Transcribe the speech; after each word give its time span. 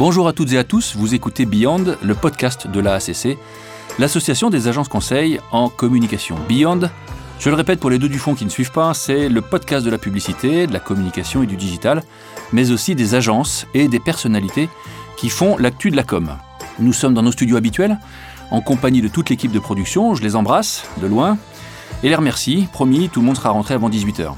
Bonjour 0.00 0.28
à 0.28 0.32
toutes 0.32 0.54
et 0.54 0.56
à 0.56 0.64
tous, 0.64 0.96
vous 0.96 1.14
écoutez 1.14 1.44
Beyond, 1.44 1.98
le 2.00 2.14
podcast 2.14 2.66
de 2.66 2.80
l'AACC, 2.80 3.36
l'association 3.98 4.48
des 4.48 4.66
agences 4.66 4.88
conseils 4.88 5.38
en 5.52 5.68
communication. 5.68 6.36
Beyond, 6.48 6.88
je 7.38 7.50
le 7.50 7.54
répète 7.54 7.80
pour 7.80 7.90
les 7.90 7.98
deux 7.98 8.08
du 8.08 8.18
fond 8.18 8.34
qui 8.34 8.46
ne 8.46 8.50
suivent 8.50 8.72
pas, 8.72 8.94
c'est 8.94 9.28
le 9.28 9.42
podcast 9.42 9.84
de 9.84 9.90
la 9.90 9.98
publicité, 9.98 10.66
de 10.66 10.72
la 10.72 10.80
communication 10.80 11.42
et 11.42 11.46
du 11.46 11.58
digital, 11.58 12.02
mais 12.50 12.70
aussi 12.70 12.94
des 12.94 13.14
agences 13.14 13.66
et 13.74 13.88
des 13.88 14.00
personnalités 14.00 14.70
qui 15.18 15.28
font 15.28 15.58
l'actu 15.58 15.90
de 15.90 15.96
la 15.96 16.02
com. 16.02 16.30
Nous 16.78 16.94
sommes 16.94 17.12
dans 17.12 17.20
nos 17.20 17.32
studios 17.32 17.58
habituels, 17.58 17.98
en 18.50 18.62
compagnie 18.62 19.02
de 19.02 19.08
toute 19.08 19.28
l'équipe 19.28 19.52
de 19.52 19.58
production, 19.58 20.14
je 20.14 20.22
les 20.22 20.34
embrasse 20.34 20.86
de 21.02 21.08
loin 21.08 21.36
et 22.02 22.08
les 22.08 22.14
remercie, 22.14 22.68
promis, 22.72 23.10
tout 23.10 23.20
le 23.20 23.26
monde 23.26 23.36
sera 23.36 23.50
rentré 23.50 23.74
avant 23.74 23.90
18h. 23.90 24.32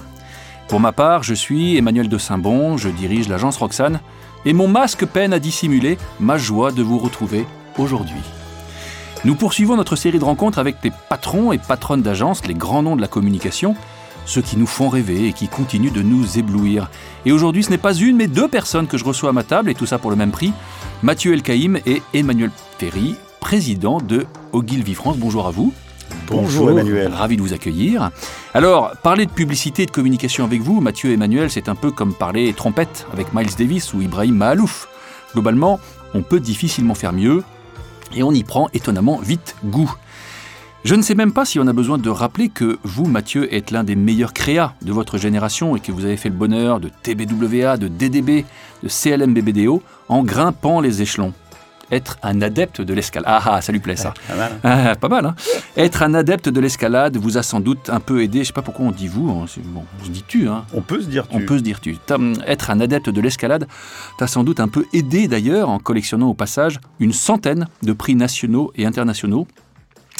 Pour 0.66 0.80
ma 0.80 0.90
part, 0.90 1.22
je 1.22 1.34
suis 1.34 1.76
Emmanuel 1.76 2.08
de 2.08 2.18
Saint-Bon, 2.18 2.76
je 2.78 2.88
dirige 2.88 3.28
l'agence 3.28 3.58
Roxane, 3.58 4.00
et 4.44 4.52
mon 4.52 4.68
masque 4.68 5.06
peine 5.06 5.32
à 5.32 5.38
dissimuler 5.38 5.98
ma 6.20 6.38
joie 6.38 6.72
de 6.72 6.82
vous 6.82 6.98
retrouver 6.98 7.46
aujourd'hui. 7.78 8.22
Nous 9.24 9.36
poursuivons 9.36 9.76
notre 9.76 9.94
série 9.94 10.18
de 10.18 10.24
rencontres 10.24 10.58
avec 10.58 10.76
les 10.82 10.90
patrons 11.08 11.52
et 11.52 11.58
patronnes 11.58 12.02
d'agences, 12.02 12.44
les 12.46 12.54
grands 12.54 12.82
noms 12.82 12.96
de 12.96 13.00
la 13.00 13.08
communication, 13.08 13.76
ceux 14.26 14.42
qui 14.42 14.56
nous 14.56 14.66
font 14.66 14.88
rêver 14.88 15.28
et 15.28 15.32
qui 15.32 15.48
continuent 15.48 15.92
de 15.92 16.02
nous 16.02 16.38
éblouir. 16.38 16.90
Et 17.24 17.32
aujourd'hui, 17.32 17.62
ce 17.62 17.70
n'est 17.70 17.78
pas 17.78 17.94
une, 17.94 18.16
mais 18.16 18.26
deux 18.26 18.48
personnes 18.48 18.88
que 18.88 18.98
je 18.98 19.04
reçois 19.04 19.30
à 19.30 19.32
ma 19.32 19.44
table, 19.44 19.70
et 19.70 19.74
tout 19.74 19.86
ça 19.86 19.98
pour 19.98 20.10
le 20.10 20.16
même 20.16 20.32
prix, 20.32 20.52
Mathieu 21.02 21.34
Elkaïm 21.34 21.78
et 21.86 22.02
Emmanuel 22.14 22.50
Ferry, 22.78 23.14
président 23.40 23.98
de 23.98 24.26
Ogilvy 24.52 24.94
France. 24.94 25.18
Bonjour 25.18 25.46
à 25.46 25.50
vous. 25.50 25.72
Bonjour, 26.26 26.70
Emmanuel. 26.70 27.12
Ravi 27.12 27.36
de 27.36 27.42
vous 27.42 27.52
accueillir. 27.52 28.10
Alors, 28.54 28.92
parler 29.02 29.26
de 29.26 29.30
publicité 29.30 29.82
et 29.82 29.86
de 29.86 29.90
communication 29.90 30.44
avec 30.44 30.60
vous, 30.60 30.80
Mathieu 30.80 31.10
et 31.10 31.14
Emmanuel, 31.14 31.50
c'est 31.50 31.68
un 31.68 31.74
peu 31.74 31.90
comme 31.90 32.14
parler 32.14 32.52
trompette 32.52 33.06
avec 33.12 33.34
Miles 33.34 33.54
Davis 33.58 33.92
ou 33.94 34.00
Ibrahim 34.00 34.36
Mahalouf. 34.36 34.88
Globalement, 35.32 35.80
on 36.14 36.22
peut 36.22 36.40
difficilement 36.40 36.94
faire 36.94 37.12
mieux 37.12 37.42
et 38.14 38.22
on 38.22 38.32
y 38.32 38.44
prend 38.44 38.68
étonnamment 38.72 39.18
vite 39.18 39.56
goût. 39.64 39.92
Je 40.84 40.96
ne 40.96 41.02
sais 41.02 41.14
même 41.14 41.32
pas 41.32 41.44
si 41.44 41.60
on 41.60 41.66
a 41.68 41.72
besoin 41.72 41.96
de 41.96 42.10
rappeler 42.10 42.48
que 42.48 42.78
vous, 42.82 43.04
Mathieu, 43.04 43.54
êtes 43.54 43.70
l'un 43.70 43.84
des 43.84 43.94
meilleurs 43.94 44.32
créas 44.32 44.74
de 44.82 44.92
votre 44.92 45.16
génération 45.16 45.76
et 45.76 45.80
que 45.80 45.92
vous 45.92 46.04
avez 46.04 46.16
fait 46.16 46.28
le 46.28 46.34
bonheur 46.34 46.80
de 46.80 46.88
TBWA, 46.88 47.76
de 47.76 47.86
DDB, 47.86 48.44
de 48.82 48.88
CLM-BBDO 48.88 49.80
en 50.08 50.24
grimpant 50.24 50.80
les 50.80 51.00
échelons 51.00 51.32
être 51.92 52.18
un 52.22 52.42
adepte 52.42 52.80
de 52.80 52.94
l'escalade. 52.94 53.28
Ah, 53.28 53.42
ah, 53.46 53.62
ça 53.62 53.70
lui 53.70 53.80
plaît 53.80 53.96
ça. 53.96 54.14
pas 54.26 54.36
mal. 54.36 54.52
Ah, 54.64 54.94
pas 54.96 55.08
mal, 55.08 55.26
hein 55.26 55.34
Être 55.76 56.02
un 56.02 56.14
adepte 56.14 56.48
de 56.48 56.60
l'escalade 56.60 57.16
vous 57.16 57.38
a 57.38 57.42
sans 57.42 57.60
doute 57.60 57.90
un 57.90 58.00
peu 58.00 58.22
aidé. 58.22 58.40
Je 58.40 58.44
sais 58.48 58.52
pas 58.52 58.62
pourquoi 58.62 58.86
on 58.86 58.90
dit 58.90 59.08
vous. 59.08 59.30
Hein. 59.30 59.46
Bon, 59.66 59.84
on 60.00 60.04
se 60.04 60.10
dit 60.10 60.24
tu. 60.26 60.48
Hein. 60.48 60.64
On 60.72 60.80
peut 60.80 61.00
se 61.00 61.06
dire 61.06 61.28
tu. 61.28 61.36
On 61.36 61.40
peut 61.40 61.58
se 61.58 61.62
dire 61.62 61.80
tu. 61.80 61.96
Être 62.46 62.70
un 62.70 62.80
adepte 62.80 63.10
de 63.10 63.20
l'escalade 63.20 63.52
t'as 64.18 64.26
sans 64.26 64.44
doute 64.44 64.60
un 64.60 64.68
peu 64.68 64.86
aidé 64.92 65.28
d'ailleurs 65.28 65.68
en 65.68 65.78
collectionnant 65.78 66.28
au 66.28 66.34
passage 66.34 66.80
une 67.00 67.12
centaine 67.12 67.68
de 67.82 67.92
prix 67.92 68.14
nationaux 68.14 68.72
et 68.76 68.86
internationaux 68.86 69.46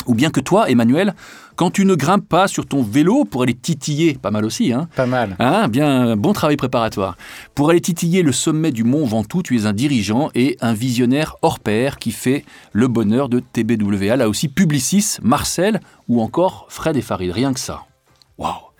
ou 0.06 0.14
bien 0.14 0.30
que 0.30 0.40
toi, 0.40 0.68
Emmanuel, 0.70 1.14
quand 1.56 1.70
tu 1.70 1.84
ne 1.84 1.94
grimpes 1.94 2.28
pas 2.28 2.48
sur 2.48 2.66
ton 2.66 2.82
vélo 2.82 3.24
pour 3.24 3.42
aller 3.42 3.54
titiller, 3.54 4.14
pas 4.20 4.30
mal 4.30 4.44
aussi, 4.44 4.72
hein 4.72 4.88
Pas 4.96 5.06
mal. 5.06 5.36
Hein, 5.38 5.68
bien, 5.68 6.16
bon 6.16 6.32
travail 6.32 6.56
préparatoire. 6.56 7.16
Pour 7.54 7.70
aller 7.70 7.80
titiller 7.80 8.22
le 8.22 8.32
sommet 8.32 8.70
du 8.72 8.84
mont 8.84 9.04
Ventoux, 9.04 9.42
tu 9.42 9.56
es 9.58 9.66
un 9.66 9.72
dirigeant 9.72 10.30
et 10.34 10.56
un 10.60 10.72
visionnaire 10.72 11.36
hors 11.42 11.60
pair 11.60 11.98
qui 11.98 12.10
fait 12.10 12.44
le 12.72 12.88
bonheur 12.88 13.28
de 13.28 13.40
TBWA, 13.40 14.16
là 14.16 14.28
aussi 14.28 14.48
Publicis, 14.48 15.18
Marcel 15.22 15.80
ou 16.08 16.20
encore 16.20 16.66
Fred 16.68 16.96
et 16.96 17.02
Farid. 17.02 17.30
Rien 17.30 17.52
que 17.52 17.60
ça. 17.60 17.82
Waouh 18.38 18.71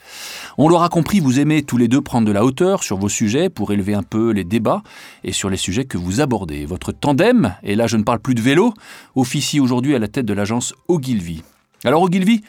on 0.59 0.69
l'aura 0.69 0.89
compris, 0.89 1.21
vous 1.21 1.41
aimez 1.41 1.63
tous 1.63 1.77
les 1.77 1.89
deux 1.89 2.01
prendre 2.01 2.27
de 2.27 2.33
la 2.33 2.45
hauteur 2.45 2.83
sur 2.83 2.99
vos 2.99 3.09
sujets 3.09 3.49
pour 3.49 3.73
élever 3.73 3.95
un 3.95 4.03
peu 4.03 4.31
les 4.31 4.45
débats 4.45 4.83
et 5.25 5.33
sur 5.33 5.51
les 5.51 5.57
sujets 5.57 5.85
que 5.85 5.99
vous 5.99 6.21
abordez. 6.21 6.67
Votre 6.67 6.93
tandem, 6.93 7.55
et 7.63 7.75
là 7.75 7.87
je 7.87 7.97
ne 7.97 8.03
parle 8.03 8.21
plus 8.21 8.35
de 8.35 8.41
vélo, 8.41 8.75
officie 9.15 9.61
aujourd'hui 9.61 9.95
à 9.95 9.99
la 9.99 10.09
tête 10.09 10.27
de 10.27 10.35
l'agence 10.35 10.75
Ogilvy. 10.89 11.43
Alors 11.85 12.03
Ogilvy, 12.03 12.43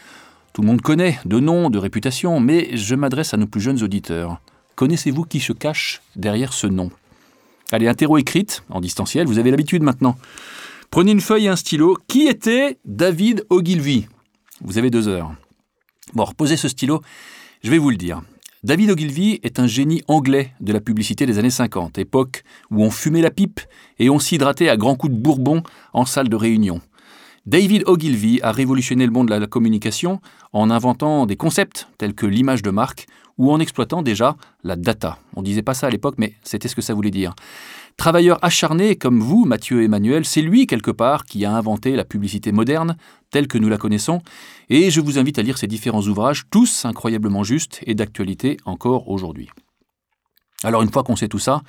tout 0.54 0.62
le 0.62 0.68
monde 0.68 0.82
connaît, 0.82 1.20
de 1.26 1.40
nom, 1.40 1.70
de 1.70 1.80
réputation, 1.80 2.40
mais 2.40 2.76
je 2.76 2.96
m'adresse 2.96 3.34
à 3.34 3.38
nos 3.38 3.48
plus 3.48 3.62
jeunes 3.62 3.82
auditeurs. 3.82 4.40
Connaissez-vous 4.76 5.24
qui 5.24 5.40
se 5.40 5.54
cache 5.54 6.02
derrière 6.16 6.54
ce 6.54 6.68
nom? 6.68 6.92
Allez, 7.72 7.88
interro 7.88 8.18
écrite, 8.18 8.64
en 8.70 8.82
distanciel, 8.82 9.26
vous 9.26 9.40
avez 9.40 9.50
l'habitude 9.50 9.82
maintenant. 9.82 10.16
Prenez 10.92 11.12
une 11.12 11.22
feuille 11.22 11.46
et 11.46 11.50
un 11.50 11.56
stylo. 11.56 11.98
Qui 12.08 12.28
était 12.28 12.78
David 12.86 13.46
Ogilvy? 13.50 14.06
Vous 14.62 14.78
avez 14.78 14.92
deux 14.92 15.08
heures. 15.08 15.34
Bon, 16.14 16.24
reposez 16.24 16.56
ce 16.56 16.68
stylo 16.68 17.02
je 17.64 17.72
vais 17.72 17.78
vous 17.78 17.90
le 17.90 17.96
dire. 17.96 18.22
David 18.64 18.92
Ogilvy 18.92 19.40
est 19.42 19.58
un 19.58 19.68
génie 19.68 20.02
anglais 20.08 20.52
de 20.60 20.74
la 20.74 20.82
publicité 20.82 21.26
des 21.26 21.40
années 21.40 21.50
50, 21.50 21.98
époque 21.98 22.44
où 22.70 22.84
on 22.84 22.92
fumait 22.92 23.22
la 23.22 23.32
pipe 23.32 23.62
et 24.00 24.10
on 24.10 24.20
s'hydratait 24.20 24.70
à 24.70 24.78
grands 24.78 24.96
coups 24.96 25.14
de 25.14 25.18
bourbon 25.18 25.64
en 25.94 26.06
salle 26.06 26.28
de 26.28 26.36
réunion. 26.36 26.82
David 27.46 27.84
Ogilvy 27.88 28.40
a 28.42 28.52
révolutionné 28.52 29.06
le 29.06 29.12
monde 29.12 29.30
de 29.30 29.36
la 29.36 29.48
communication 29.48 30.22
en 30.52 30.70
inventant 30.70 31.26
des 31.26 31.36
concepts 31.36 31.88
tels 31.98 32.14
que 32.14 32.26
l'image 32.26 32.62
de 32.62 32.70
marque 32.70 33.06
ou 33.38 33.52
en 33.52 33.60
exploitant 33.60 34.02
déjà 34.02 34.36
la 34.64 34.76
data. 34.76 35.18
On 35.36 35.42
disait 35.42 35.62
pas 35.62 35.74
ça 35.74 35.88
à 35.88 35.90
l'époque, 35.90 36.16
mais 36.18 36.34
c'était 36.44 36.68
ce 36.68 36.76
que 36.76 36.82
ça 36.82 36.94
voulait 36.94 37.12
dire. 37.12 37.34
Travailleur 37.98 38.40
acharné 38.44 38.96
comme 38.96 39.20
vous, 39.20 39.46
Mathieu 39.46 39.84
Emmanuel, 39.84 40.26
c'est 40.26 40.42
lui, 40.42 40.68
quelque 40.68 40.92
part, 40.92 41.26
qui 41.26 41.46
a 41.46 41.54
inventé 41.54 41.96
la 41.96 42.04
publicité 42.04 42.52
moderne, 42.52 42.98
telle 43.30 43.48
que 43.48 43.58
nous 43.58 43.70
la 43.70 43.78
connaissons, 43.78 44.22
et 44.70 44.90
je 44.90 45.00
vous 45.00 45.20
invite 45.20 45.40
à 45.40 45.44
lire 45.44 45.58
ses 45.58 45.68
différents 45.68 46.02
ouvrages, 46.02 46.44
tous 46.50 46.86
incroyablement 46.86 47.44
justes 47.44 47.80
et 47.86 47.96
d'actualité 47.96 48.58
encore 48.66 49.10
aujourd'hui. 49.10 49.50
Alors 50.64 50.82
une 50.82 50.92
fois 50.92 51.04
qu'on 51.04 51.16
sait 51.16 51.28
tout 51.28 51.40
ça, 51.40 51.62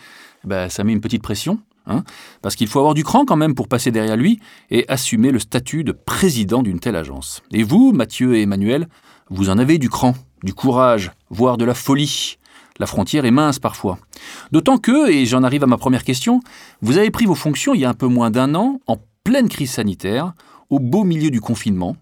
ben, 0.45 0.69
ça 0.69 0.85
met 0.85 0.93
une 0.93 1.01
petite 1.01 1.23
pression, 1.23 1.61
hein, 1.87 2.05
parce 2.43 2.56
qu'il 2.56 2.69
faut 2.69 2.79
avoir 2.79 2.95
du 2.95 3.05
cran 3.05 3.25
quand 3.25 3.37
même 3.37 3.55
pour 3.55 3.69
passer 3.69 3.91
derrière 3.91 4.17
lui 4.17 4.41
et 4.71 4.85
assumer 4.89 5.31
le 5.31 5.39
statut 5.39 5.85
de 5.85 5.93
président 5.93 6.62
d'une 6.62 6.81
telle 6.81 6.97
agence. 6.97 7.43
Et 7.53 7.62
vous, 7.62 7.93
Mathieu 7.93 8.37
et 8.37 8.43
Emmanuel, 8.43 8.89
vous 9.31 9.51
en 9.51 9.59
avez 9.59 9.79
du 9.79 9.89
cran, 9.89 10.15
du 10.43 10.55
courage, 10.55 11.11
voire 11.31 11.56
de 11.56 11.65
la 11.65 11.75
folie. 11.75 12.39
La 12.81 12.87
frontière 12.87 13.25
est 13.25 13.31
mince 13.31 13.61
parfois. 13.61 13.99
D'autant 14.51 14.79
que, 14.79 15.09
et 15.09 15.27
j'en 15.27 15.45
arrive 15.45 15.62
à 15.62 15.67
ma 15.67 15.77
première 15.77 16.03
question, 16.03 16.41
vous 16.83 16.99
avez 16.99 17.11
pris 17.11 17.25
vos 17.25 17.37
fonctions 17.37 17.75
il 17.75 17.81
y 17.81 17.85
a 17.85 17.89
un 17.89 17.95
peu 17.95 18.09
moins 18.09 18.31
d'un 18.31 18.55
an, 18.57 18.81
en 18.87 18.99
pleine 19.23 19.49
crise 19.49 19.71
sanitaire, 19.71 20.35
au 20.71 20.81
beau 20.81 21.05
milieu 21.05 21.31
du 21.31 21.41
confinement. 21.41 21.97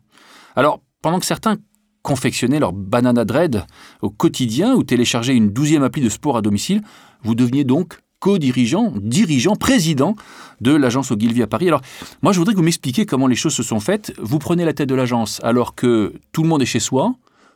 Alors, 0.57 0.81
pendant 1.03 1.21
que 1.21 1.27
certains 1.27 1.57
confectionnaient 2.03 2.59
leur 2.59 2.73
banana 2.73 3.25
dread 3.25 3.65
au 4.01 4.11
quotidien 4.11 4.75
ou 4.75 4.83
téléchargeaient 4.83 5.37
une 5.37 5.51
douzième 5.51 5.83
appli 5.83 6.03
de 6.03 6.09
sport 6.09 6.37
à 6.37 6.43
domicile, 6.43 6.83
vous 7.23 7.35
deveniez 7.35 7.65
donc 7.65 7.99
co-dirigeant, 8.19 8.95
dirigeant, 8.97 9.57
président 9.57 10.15
de 10.61 10.73
l'agence 10.73 11.11
Ogilvy 11.11 11.43
à 11.43 11.47
Paris. 11.47 11.69
Alors, 11.69 11.83
moi, 12.23 12.33
je 12.33 12.39
voudrais 12.39 12.55
que 12.55 12.59
vous 12.59 12.65
m'expliquiez 12.65 13.05
comment 13.05 13.27
les 13.27 13.35
choses 13.35 13.55
se 13.55 13.63
sont 13.63 13.81
faites. 13.81 14.15
Vous 14.19 14.39
prenez 14.39 14.65
la 14.65 14.73
tête 14.73 14.89
de 14.89 14.95
l'agence 14.95 15.41
alors 15.43 15.75
que 15.75 16.15
tout 16.31 16.43
le 16.43 16.49
monde 16.49 16.63
est 16.63 16.67
chez 16.67 16.81
soi, 16.81 17.15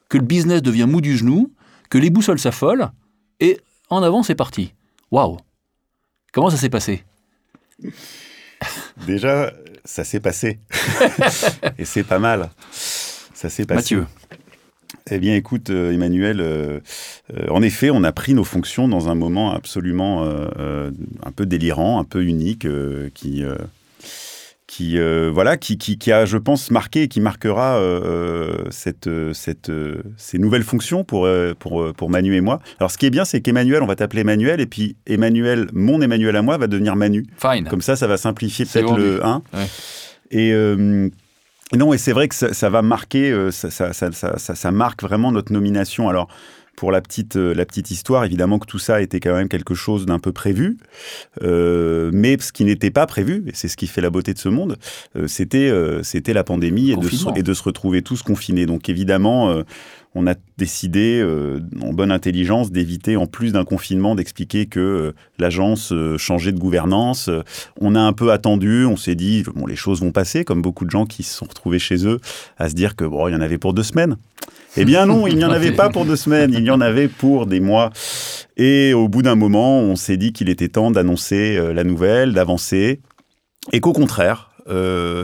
que 0.09 0.19
le 0.19 0.25
business 0.25 0.63
devient 0.63 0.87
mou 0.89 1.01
du 1.01 1.17
genou, 1.17 1.53
que 1.89 1.99
les 1.99 2.11
boussoles 2.11 2.41
s'affolent, 2.41 2.91
et 3.41 3.61
en 3.91 4.03
avant, 4.03 4.23
c'est 4.23 4.35
parti. 4.35 4.73
Waouh 5.11 5.39
Comment 6.33 6.51
ça 6.51 6.57
s'est 6.57 6.71
passé 6.71 7.05
Déjà, 9.07 9.53
ça 9.85 10.05
s'est 10.05 10.21
passé. 10.21 10.59
et 11.79 11.85
c'est 11.85 12.05
pas 12.05 12.19
mal. 12.19 12.51
Ça 12.71 13.49
s'est 13.49 13.65
passé. 13.65 13.97
Mathieu. 13.97 14.07
Eh 15.11 15.19
bien, 15.19 15.37
écoute, 15.37 15.71
euh, 15.71 15.93
Emmanuel, 15.93 16.41
euh, 16.41 16.81
euh, 17.33 17.47
en 17.51 17.63
effet, 17.63 17.91
on 17.91 18.03
a 18.03 18.11
pris 18.11 18.35
nos 18.35 18.43
fonctions 18.43 18.89
dans 18.89 19.09
un 19.09 19.15
moment 19.15 19.53
absolument 19.53 20.25
un 20.25 21.33
peu 21.33 21.47
délirant, 21.47 22.01
un 22.01 22.05
peu 22.05 22.25
unique, 22.25 22.67
qui 23.15 23.45
qui 24.67 24.99
euh, 24.99 25.31
voilà 25.33 25.57
qui, 25.57 25.79
qui, 25.79 26.13
a 26.13 26.25
je 26.25 26.37
pense 26.37 26.71
marqué 26.71 27.03
et 27.03 27.09
qui 27.09 27.21
marquera 27.21 27.77
euh, 27.77 28.01
euh, 28.05 28.65
cette, 28.71 29.09
cette 29.33 29.71
ces 30.17 30.39
nouvelles 30.39 30.65
fonctions 30.65 31.05
pour 31.05 31.29
pour 31.59 31.93
pour 31.95 32.11
Manu 32.11 32.35
et 32.35 32.41
moi. 32.41 32.61
Alors 32.81 32.91
ce 32.91 32.99
qui 32.99 33.07
est 33.07 33.11
bien 33.11 33.25
c'est 33.25 33.41
qu'Emmanuel 33.41 33.83
on 33.83 33.87
va 33.87 33.97
t'appeler 33.97 34.23
Emmanuel 34.23 34.61
et 34.61 34.67
puis 34.67 34.97
Emmanuel 35.07 35.69
mon 35.73 36.01
Emmanuel 36.01 36.35
à 36.37 36.43
moi 36.43 36.59
va 36.59 36.67
devenir 36.67 36.97
Manu. 36.97 37.27
Fine. 37.39 37.69
Comme 37.69 37.81
ça 37.81 37.97
ça 37.97 38.07
va 38.07 38.17
simplifier 38.17 38.65
peut-être 38.65 38.97
le 38.97 39.25
1. 39.25 39.43
Et 40.33 40.53
non, 41.75 41.93
et 41.93 41.99
c'est 41.99 42.13
vrai 42.13 42.29
que 42.29 42.35
ça, 42.35 42.71
va 42.71 42.81
marquer, 42.81 43.51
ça, 43.51 43.71
ça, 43.71 43.93
ça, 43.93 44.13
ça, 44.39 44.71
marque 44.71 45.03
vraiment 45.03 45.33
notre 45.33 45.53
nomination. 45.53 46.09
Alors, 46.09 46.29
pour 46.77 46.93
la 46.93 47.01
petite, 47.01 47.37
euh, 47.37 47.55
la 47.55 47.65
petite 47.65 47.91
histoire, 47.91 48.25
évidemment 48.25 48.59
que 48.59 48.67
tout 48.67 48.79
ça 48.79 49.01
était 49.01 49.19
quand 49.19 49.35
même 49.35 49.49
quelque 49.49 49.75
chose 49.75 50.07
d'un 50.07 50.19
peu 50.19 50.33
prévu, 50.33 50.77
euh, 51.43 52.11
mais 52.13 52.37
ce 52.39 52.53
qui 52.53 52.65
n'était 52.65 52.91
pas 52.91 53.07
prévu, 53.07 53.45
et 53.47 53.53
c'est 53.55 53.69
ce 53.69 53.77
qui 53.77 53.87
fait 53.87 54.03
la 54.03 54.11
beauté 54.11 54.35
de 54.35 54.39
ce 54.39 54.51
monde, 54.51 54.77
euh, 55.17 55.27
c'était 55.27 55.73
c'était 56.03 56.35
la 56.35 56.45
pandémie 56.45 56.91
et 56.91 56.97
de, 56.97 57.09
se, 57.09 57.27
et 57.37 57.43
de, 57.43 57.55
se, 57.55 57.63
retrouver 57.63 58.03
tous 58.03 58.23
confinés. 58.23 58.67
Donc 58.67 58.89
évidemment, 58.89 59.63
on 60.19 60.27
a 60.27 60.35
décidé, 60.57 61.21
euh, 61.23 61.61
en 61.83 61.93
bonne 61.93 62.11
intelligence, 62.11 62.73
d'éviter, 62.73 63.17
en 63.17 63.27
plus 63.27 63.53
d'un 63.53 63.67
confinement, 63.67 64.15
d'expliquer 64.15 64.65
que 64.65 64.81
euh, 64.81 65.13
l'agence 65.39 65.93
euh, 65.93 66.17
changeait 66.17 66.53
de 66.53 66.59
gouvernance. 66.59 67.29
on 67.83 67.95
a 67.95 68.01
un 68.01 68.15
peu 68.15 68.33
attendu, 68.33 68.87
on 68.87 68.97
s'est 68.97 69.15
dit, 69.15 69.45
bon, 69.55 69.67
les 69.67 69.77
choses 69.77 70.01
vont 70.01 70.13
passer, 70.13 70.43
comme 70.43 70.63
beaucoup 70.63 70.87
de 70.87 70.91
gens 70.91 71.05
qui 71.05 71.23
se 71.23 71.37
sont 71.37 71.45
retrouvés 71.45 71.79
chez 71.79 72.07
eux, 72.07 72.19
à 72.57 72.71
se 72.71 72.75
dire 72.75 72.97
que 72.97 73.05
bon, 73.05 73.29
il 73.29 73.33
y 73.33 73.37
en 73.37 73.43
avait 73.43 73.59
pour 73.59 73.75
deux 73.75 73.83
semaines. 73.83 74.17
Eh 74.79 74.87
bien 74.87 75.05
non, 75.05 75.27
il 75.27 75.37
n'y 75.37 75.45
en 75.45 75.51
avait 75.51 75.73
pas 75.73 75.91
pour 75.91 76.07
deux 76.07 76.17
semaines, 76.17 76.53
il 76.55 76.65
y 76.65 76.71
en 76.71 76.81
avait 76.81 77.09
pour 77.09 77.47
des 77.47 77.61
mois. 77.61 77.91
Et 78.57 78.95
au 78.95 79.09
bout 79.09 79.21
d'un 79.23 79.35
moment, 79.35 79.81
on 79.81 79.97
s'est 79.97 80.17
dit 80.17 80.33
qu'il 80.33 80.49
était 80.49 80.69
temps 80.69 80.91
d'annoncer 80.91 81.59
la 81.75 81.85
nouvelle, 81.85 82.33
d'avancer, 82.33 83.01
et 83.73 83.81
qu'au 83.81 83.95
contraire, 83.95 84.51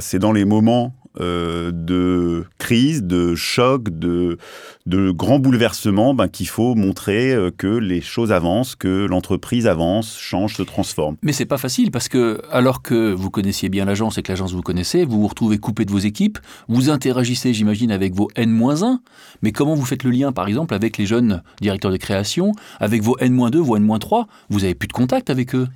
c'est 0.00 0.18
dans 0.18 0.32
les 0.32 0.46
moments 0.46 0.94
euh, 1.20 1.70
de 1.72 2.44
crise, 2.58 3.02
de 3.02 3.34
choc, 3.34 3.90
de, 3.90 4.38
de 4.86 5.10
grands 5.10 5.38
bouleversements 5.38 6.14
ben, 6.14 6.28
qu'il 6.28 6.48
faut 6.48 6.74
montrer 6.74 7.32
euh, 7.32 7.50
que 7.56 7.66
les 7.66 8.00
choses 8.00 8.32
avancent, 8.32 8.76
que 8.76 9.06
l'entreprise 9.06 9.66
avance, 9.66 10.16
change, 10.18 10.56
se 10.56 10.62
transforme. 10.62 11.16
Mais 11.22 11.32
c'est 11.32 11.44
pas 11.44 11.58
facile 11.58 11.90
parce 11.90 12.08
que 12.08 12.40
alors 12.50 12.82
que 12.82 13.12
vous 13.12 13.30
connaissiez 13.30 13.68
bien 13.68 13.84
l'agence 13.84 14.16
et 14.16 14.22
que 14.22 14.32
l'agence 14.32 14.52
vous 14.52 14.62
connaissez, 14.62 15.04
vous 15.04 15.20
vous 15.20 15.28
retrouvez 15.28 15.58
coupé 15.58 15.84
de 15.84 15.90
vos 15.90 15.98
équipes, 15.98 16.38
vous 16.68 16.88
interagissez, 16.88 17.52
j'imagine, 17.52 17.90
avec 17.90 18.14
vos 18.14 18.30
N-1, 18.34 18.98
mais 19.42 19.52
comment 19.52 19.74
vous 19.74 19.84
faites 19.84 20.04
le 20.04 20.10
lien, 20.10 20.32
par 20.32 20.48
exemple, 20.48 20.74
avec 20.74 20.96
les 20.96 21.06
jeunes 21.06 21.42
directeurs 21.60 21.90
de 21.90 21.96
création, 21.98 22.52
avec 22.80 23.02
vos 23.02 23.18
N-2, 23.18 23.56
vos 23.58 23.76
N-3? 23.76 24.26
Vous 24.48 24.64
avez 24.64 24.74
plus 24.74 24.88
de 24.88 24.92
contact 24.92 25.28
avec 25.30 25.54
eux? 25.54 25.68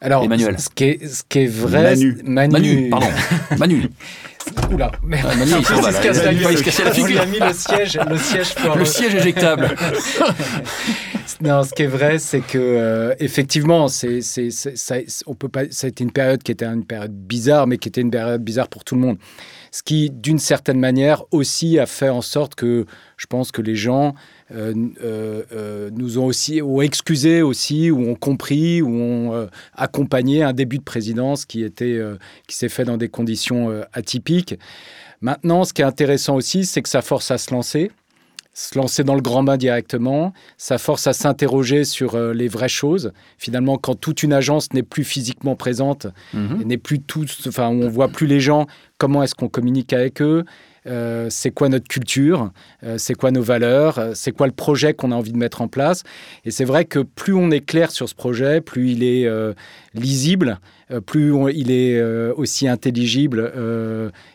Alors, 0.00 0.22
Emmanuel. 0.22 0.58
Ce, 0.60 0.68
qui 0.68 0.84
est, 0.84 1.06
ce 1.06 1.22
qui 1.28 1.40
est 1.40 1.46
vrai. 1.46 1.96
Manu. 2.22 2.52
Manu. 2.52 2.88
pardon. 2.90 3.08
Manu. 3.58 3.88
Oula, 4.72 4.92
merde. 5.02 5.28
Ah, 5.30 5.34
il, 5.44 5.64
se 5.64 6.02
casse 6.02 6.24
la, 6.24 6.32
il 6.32 6.58
se 6.58 6.62
casse 6.62 6.84
la 6.84 6.92
figure. 6.92 7.10
Il 7.10 7.18
a 7.18 7.26
mis 7.26 7.38
le 7.38 7.52
siège, 7.52 7.98
le 8.08 8.18
siège 8.18 8.54
pour... 8.54 8.76
Le 8.76 8.84
siège 8.84 9.14
éjectable. 9.14 9.74
non, 11.40 11.62
ce 11.62 11.72
qui 11.72 11.82
est 11.82 11.86
vrai, 11.86 12.18
c'est 12.18 12.40
que 12.40 12.58
euh, 12.58 13.14
effectivement, 13.18 13.88
c'est, 13.88 14.20
c'est, 14.20 14.50
ça, 14.50 14.96
on 15.26 15.34
peut 15.34 15.48
pas. 15.48 15.62
Ça 15.70 15.86
a 15.86 15.88
été 15.88 16.04
une 16.04 16.12
période 16.12 16.42
qui 16.42 16.52
était 16.52 16.66
une 16.66 16.84
période 16.84 17.12
bizarre, 17.12 17.66
mais 17.66 17.78
qui 17.78 17.88
était 17.88 18.00
une 18.00 18.10
période 18.10 18.42
bizarre 18.42 18.68
pour 18.68 18.84
tout 18.84 18.94
le 18.94 19.00
monde. 19.00 19.18
Ce 19.70 19.82
qui, 19.82 20.10
d'une 20.10 20.38
certaine 20.38 20.80
manière, 20.80 21.24
aussi 21.30 21.78
a 21.78 21.86
fait 21.86 22.08
en 22.08 22.22
sorte 22.22 22.54
que 22.54 22.86
je 23.16 23.26
pense 23.26 23.52
que 23.52 23.62
les 23.62 23.76
gens 23.76 24.14
nous 24.50 26.18
ont 26.18 26.26
aussi 26.26 26.62
ont 26.62 26.80
excusé 26.80 27.42
aussi, 27.42 27.90
ou 27.90 28.08
ont 28.08 28.14
compris, 28.14 28.82
ou 28.82 28.88
ont 28.88 29.48
accompagné 29.74 30.42
un 30.42 30.52
début 30.52 30.78
de 30.78 30.84
présidence 30.84 31.44
qui, 31.44 31.62
était, 31.62 32.00
qui 32.46 32.56
s'est 32.56 32.68
fait 32.68 32.84
dans 32.84 32.96
des 32.96 33.08
conditions 33.08 33.82
atypiques. 33.92 34.58
Maintenant, 35.20 35.64
ce 35.64 35.72
qui 35.72 35.82
est 35.82 35.86
intéressant 35.86 36.36
aussi, 36.36 36.64
c'est 36.64 36.80
que 36.82 36.88
ça 36.88 37.02
force 37.02 37.30
à 37.30 37.38
se 37.38 37.52
lancer 37.52 37.90
se 38.58 38.76
lancer 38.76 39.04
dans 39.04 39.14
le 39.14 39.20
grand 39.20 39.44
bain 39.44 39.56
directement, 39.56 40.32
ça 40.56 40.78
force 40.78 41.06
à 41.06 41.12
s'interroger 41.12 41.84
sur 41.84 42.18
les 42.18 42.48
vraies 42.48 42.68
choses. 42.68 43.12
Finalement, 43.38 43.78
quand 43.78 43.94
toute 43.94 44.24
une 44.24 44.32
agence 44.32 44.72
n'est 44.72 44.82
plus 44.82 45.04
physiquement 45.04 45.54
présente, 45.54 46.08
mhm. 46.34 46.64
n'est 46.64 46.76
plus 46.76 46.98
tous, 46.98 47.46
enfin, 47.46 47.68
on 47.68 47.88
voit 47.88 48.08
plus 48.08 48.26
les 48.26 48.40
gens, 48.40 48.66
comment 48.98 49.22
est-ce 49.22 49.36
qu'on 49.36 49.48
communique 49.48 49.92
avec 49.92 50.20
eux? 50.20 50.44
Euh, 50.88 51.26
c'est 51.30 51.50
quoi 51.50 51.68
notre 51.68 51.88
culture, 51.88 52.50
euh, 52.82 52.96
c'est 52.98 53.14
quoi 53.14 53.30
nos 53.30 53.42
valeurs, 53.42 53.98
euh, 53.98 54.12
c'est 54.14 54.32
quoi 54.32 54.46
le 54.46 54.52
projet 54.52 54.94
qu'on 54.94 55.12
a 55.12 55.14
envie 55.14 55.32
de 55.32 55.36
mettre 55.38 55.60
en 55.60 55.68
place? 55.68 56.02
Et 56.44 56.50
c'est 56.50 56.64
vrai 56.64 56.84
que 56.84 57.00
plus 57.00 57.34
on 57.34 57.50
est 57.50 57.60
clair 57.60 57.90
sur 57.90 58.08
ce 58.08 58.14
projet, 58.14 58.60
plus 58.60 58.92
il 58.92 59.02
est 59.02 59.28
lisible, 59.94 60.58
plus 61.06 61.32
il 61.52 61.70
est 61.70 62.00
aussi 62.32 62.68
intelligible 62.68 63.52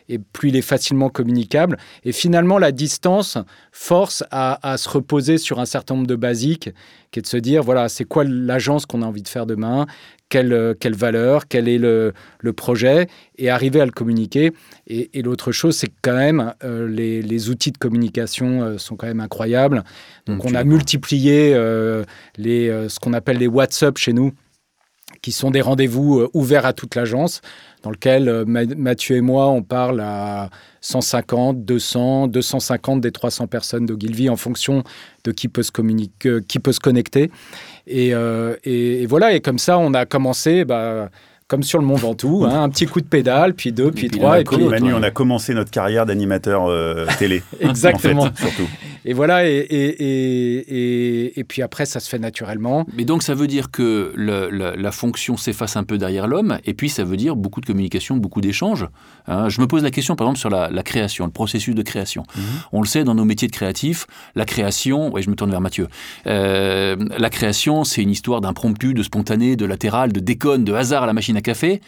et 0.08 0.18
plus 0.18 0.50
il 0.50 0.56
est 0.56 0.62
facilement 0.62 1.08
communicable. 1.08 1.78
Et 2.04 2.12
finalement, 2.12 2.58
la 2.58 2.72
distance 2.72 3.38
force 3.72 4.22
à, 4.30 4.58
à, 4.68 4.76
se 4.76 4.88
reposer 4.88 5.38
sur 5.38 5.58
un 5.58 5.64
certain 5.64 5.94
nombre 5.94 6.06
de 6.06 6.16
basiques, 6.16 6.70
qui 7.10 7.20
est 7.20 7.22
de 7.22 7.26
se 7.26 7.36
dire, 7.36 7.62
voilà, 7.62 7.88
c'est 7.88 8.04
quoi 8.04 8.24
l'agence 8.24 8.86
qu'on 8.86 9.02
a 9.02 9.06
envie 9.06 9.22
de 9.22 9.28
faire 9.28 9.46
demain, 9.46 9.86
quelle, 10.28 10.74
quelle 10.80 10.94
valeur, 10.94 11.48
quel 11.48 11.68
est 11.68 11.78
le, 11.78 12.12
le, 12.40 12.52
projet, 12.52 13.06
et 13.38 13.50
arriver 13.50 13.80
à 13.80 13.86
le 13.86 13.92
communiquer. 13.92 14.52
Et, 14.86 15.18
et 15.18 15.22
l'autre 15.22 15.52
chose, 15.52 15.76
c'est 15.76 15.88
que 15.88 15.94
quand 16.02 16.16
même, 16.16 16.54
euh, 16.64 16.88
les, 16.88 17.22
les, 17.22 17.50
outils 17.50 17.72
de 17.72 17.78
communication 17.78 18.62
euh, 18.62 18.78
sont 18.78 18.96
quand 18.96 19.06
même 19.06 19.20
incroyables. 19.20 19.84
Donc, 20.26 20.44
on 20.44 20.54
a 20.54 20.64
multiplié 20.64 21.52
euh, 21.54 22.04
les, 22.36 22.88
ce 22.88 22.98
qu'on 22.98 23.12
appelle 23.12 23.38
les 23.38 23.46
WhatsApp 23.46 23.96
chez 23.98 24.12
nous 24.12 24.32
qui 25.22 25.32
sont 25.32 25.50
des 25.50 25.60
rendez-vous 25.60 26.28
ouverts 26.34 26.66
à 26.66 26.72
toute 26.72 26.96
l'agence, 26.96 27.40
dans 27.82 27.90
lequel 27.90 28.44
Mathieu 28.46 29.16
et 29.16 29.20
moi, 29.20 29.48
on 29.48 29.62
parle 29.62 30.00
à 30.00 30.50
150, 30.80 31.64
200, 31.64 32.26
250 32.28 33.00
des 33.00 33.10
300 33.10 33.46
personnes 33.46 33.86
d'Ogilvy 33.86 34.28
en 34.28 34.36
fonction 34.36 34.82
de 35.24 35.32
qui 35.32 35.48
peut 35.48 35.62
se, 35.62 35.72
communiquer, 35.72 36.40
qui 36.46 36.58
peut 36.58 36.72
se 36.72 36.80
connecter. 36.80 37.30
Euh, 37.90 38.56
et, 38.64 39.02
et, 39.02 39.06
voilà, 39.06 39.32
et 39.32 39.40
comme 39.40 39.58
ça, 39.58 39.78
on 39.78 39.94
a 39.94 40.06
commencé. 40.06 40.64
Bah, 40.64 41.10
comme 41.46 41.62
sur 41.62 41.78
le 41.78 41.84
Mont 41.84 41.96
Ventoux, 41.96 42.44
hein, 42.44 42.62
un 42.62 42.68
petit 42.70 42.86
coup 42.86 43.02
de 43.02 43.06
pédale, 43.06 43.54
puis 43.54 43.70
deux, 43.70 43.90
puis, 43.90 44.08
trois. 44.08 44.40
Et 44.40 44.44
puis, 44.44 44.64
Manu, 44.64 44.94
on 44.94 45.02
a 45.02 45.10
commencé 45.10 45.52
notre 45.52 45.70
carrière 45.70 46.06
d'animateur 46.06 46.66
euh, 46.66 47.06
télé. 47.18 47.42
Exactement. 47.60 48.28
surtout. 48.34 48.68
Et 49.04 49.12
voilà, 49.12 49.46
et, 49.46 49.58
et, 49.58 51.38
et, 51.38 51.44
puis 51.44 51.60
après, 51.60 51.84
ça 51.84 52.00
se 52.00 52.08
fait 52.08 52.18
naturellement. 52.18 52.86
Mais 52.96 53.04
donc, 53.04 53.22
ça 53.22 53.34
veut 53.34 53.46
dire 53.46 53.70
que 53.70 54.14
la, 54.16 54.92
fonction 54.92 55.36
s'efface 55.36 55.76
un 55.76 55.84
peu 55.84 55.98
derrière 55.98 56.26
l'homme, 56.26 56.58
et 56.64 56.72
puis 56.72 56.88
ça 56.88 57.04
veut 57.04 57.18
dire 57.18 57.36
beaucoup 57.36 57.60
de 57.60 57.66
communication, 57.66 58.16
beaucoup 58.16 58.40
d'échanges. 58.40 58.86
Hein. 59.26 59.50
je 59.50 59.60
me 59.60 59.66
pose 59.66 59.82
la 59.82 59.90
question, 59.90 60.16
par 60.16 60.26
exemple, 60.28 60.38
sur 60.38 60.48
la, 60.48 60.82
création, 60.82 61.26
le 61.26 61.30
processus 61.30 61.74
de 61.74 61.82
création. 61.82 62.22
Mhm. 62.34 62.42
On 62.72 62.80
le 62.80 62.86
sait, 62.86 63.04
dans 63.04 63.14
nos 63.14 63.26
métiers 63.26 63.48
de 63.48 63.52
créatifs, 63.52 64.06
la 64.34 64.46
création, 64.46 65.12
oui, 65.12 65.22
je 65.22 65.28
me 65.28 65.34
tourne 65.34 65.50
vers 65.50 65.60
Mathieu, 65.60 65.88
euh, 66.26 66.96
la 67.18 67.28
création, 67.28 67.84
c'est 67.84 68.00
une 68.00 68.10
histoire 68.10 68.40
d'impromptu, 68.40 68.94
de 68.94 69.02
spontané, 69.02 69.56
de 69.56 69.66
latéral, 69.66 70.12
de 70.12 70.20
déconne, 70.20 70.64
de 70.64 70.72
hasard 70.72 71.02
à 71.02 71.06
la 71.06 71.12
machine 71.12 71.33
à 71.36 71.42
café. 71.42 71.80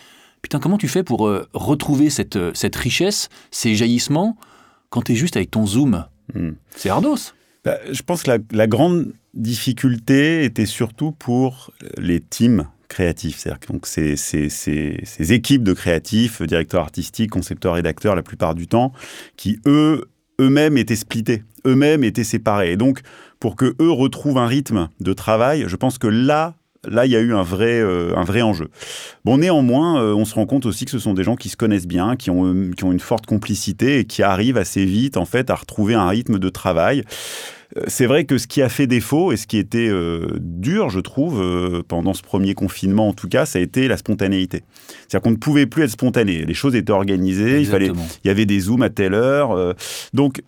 Putain, 0.43 0.60
comment 0.60 0.78
tu 0.78 0.88
fais 0.88 1.02
pour 1.02 1.26
euh, 1.26 1.48
retrouver 1.52 2.10
cette, 2.10 2.37
euh, 2.37 2.52
cette 2.54 2.76
richesse, 2.76 3.28
ces 3.50 3.75
jaillissements, 3.75 4.37
quand 4.90 5.02
tu 5.02 5.12
es 5.12 5.14
juste 5.16 5.37
avec 5.37 5.50
ton 5.50 5.66
zoom 5.66 6.04
Hmm. 6.34 6.52
C'est 6.75 6.88
ardos. 6.88 7.32
Bah, 7.64 7.78
je 7.90 8.02
pense 8.02 8.22
que 8.22 8.31
la, 8.50 8.66
grande 8.66 9.12
difficulté 9.34 10.44
était 10.44 10.66
surtout 10.66 11.12
pour 11.12 11.72
les 11.98 12.20
teams 12.20 12.69
créatifs. 12.88 13.38
C'est-à-dire 13.38 13.60
donc 13.69 13.87
ces, 13.87 14.16
ces, 14.16 15.32
équipes 15.32 15.64
de 15.64 15.72
créatifs, 15.72 16.42
directeurs 16.42 16.82
artistiques, 16.82 17.31
concepteurs, 17.31 17.75
rédacteurs, 17.75 18.14
la 18.14 18.22
plupart 18.22 18.54
du 18.54 18.66
temps, 18.66 18.92
qui 19.37 19.58
eux 19.66 20.08
eux-mêmes 20.40 20.76
étaient 20.76 20.96
splittés, 20.96 21.42
eux-mêmes 21.66 22.04
étaient 22.04 22.25
séparés. 22.25 22.72
Et 22.72 22.76
donc, 22.76 23.00
pour 23.40 23.56
que 23.56 23.75
eux 23.81 23.90
retrouvent 23.90 24.38
un 24.38 24.46
rythme 24.46 24.88
de 25.00 25.12
travail, 25.12 25.64
je 25.66 25.76
pense 25.76 25.99
que 25.99 26.06
là, 26.06 26.54
là, 26.88 27.06
il 27.06 27.12
y 27.12 27.17
a 27.17 27.21
eu 27.21 27.35
un 27.35 27.43
vrai, 27.43 27.81
euh, 27.81 28.17
un 28.17 28.25
vrai 28.25 28.43
enjeu. 28.43 28.69
Bon, 29.25 29.38
néanmoins, 29.38 30.00
euh, 30.00 30.15
on 30.15 30.25
se 30.25 30.35
rend 30.35 30.47
compte 30.47 30.67
aussi 30.67 30.85
que 30.85 30.91
ce 30.91 30.99
sont 30.99 31.15
des 31.15 31.23
gens 31.23 31.37
qui 31.37 31.49
se 31.49 31.56
connaissent 31.56 31.87
bien, 31.87 32.17
qui 32.17 32.31
ont, 32.31 32.47
euh, 32.47 32.71
qui 32.77 32.85
ont 32.85 32.93
une 32.93 33.00
forte 33.00 33.27
complicité 33.27 34.00
et 34.00 34.05
qui 34.05 34.23
arrivent 34.23 34.56
assez 34.56 34.85
vite, 34.85 35.17
en 35.17 35.25
fait, 35.25 35.50
à 35.50 35.55
retrouver 35.55 35.94
un 35.94 36.09
rythme 36.09 36.38
de 36.38 36.49
travail. 36.49 37.03
C'est 37.88 38.06
vrai 38.06 38.25
que 38.25 38.38
ce 38.38 38.47
qui 38.47 38.62
a 38.62 38.69
fait 38.69 38.87
défaut 38.87 39.33
et 39.33 39.37
ce 39.37 39.49
qui 39.49 39.59
était 39.59 39.91
dur, 40.38 40.88
je 40.88 41.00
trouve, 41.00 41.83
pendant 41.88 42.15
ce 42.15 42.23
premier 42.23 42.55
confinement 42.55 43.09
en 43.09 43.12
tout 43.12 43.28
cas, 43.28 43.45
ça 43.45 43.59
a 43.59 43.62
été 43.62 43.88
la 43.88 43.97
spontanéité. 43.97 44.62
C'est-à-dire 44.87 45.21
qu'on 45.21 45.33
ne 45.33 45.37
pouvait 45.37 45.66
plus 45.66 45.83
être 45.83 45.90
spontané. 45.90 46.45
Les 46.45 46.55
choses 46.55 46.76
étaient 46.76 46.93
organisées, 46.93 47.59
il, 47.61 47.66
fallait, 47.66 47.90
il 48.25 48.28
y 48.28 48.31
avait 48.31 48.47
des 48.47 48.61
zooms 48.61 48.83
à 48.83 48.88
telle 48.88 49.14
heure. 49.14 49.75
donc, 50.14 50.43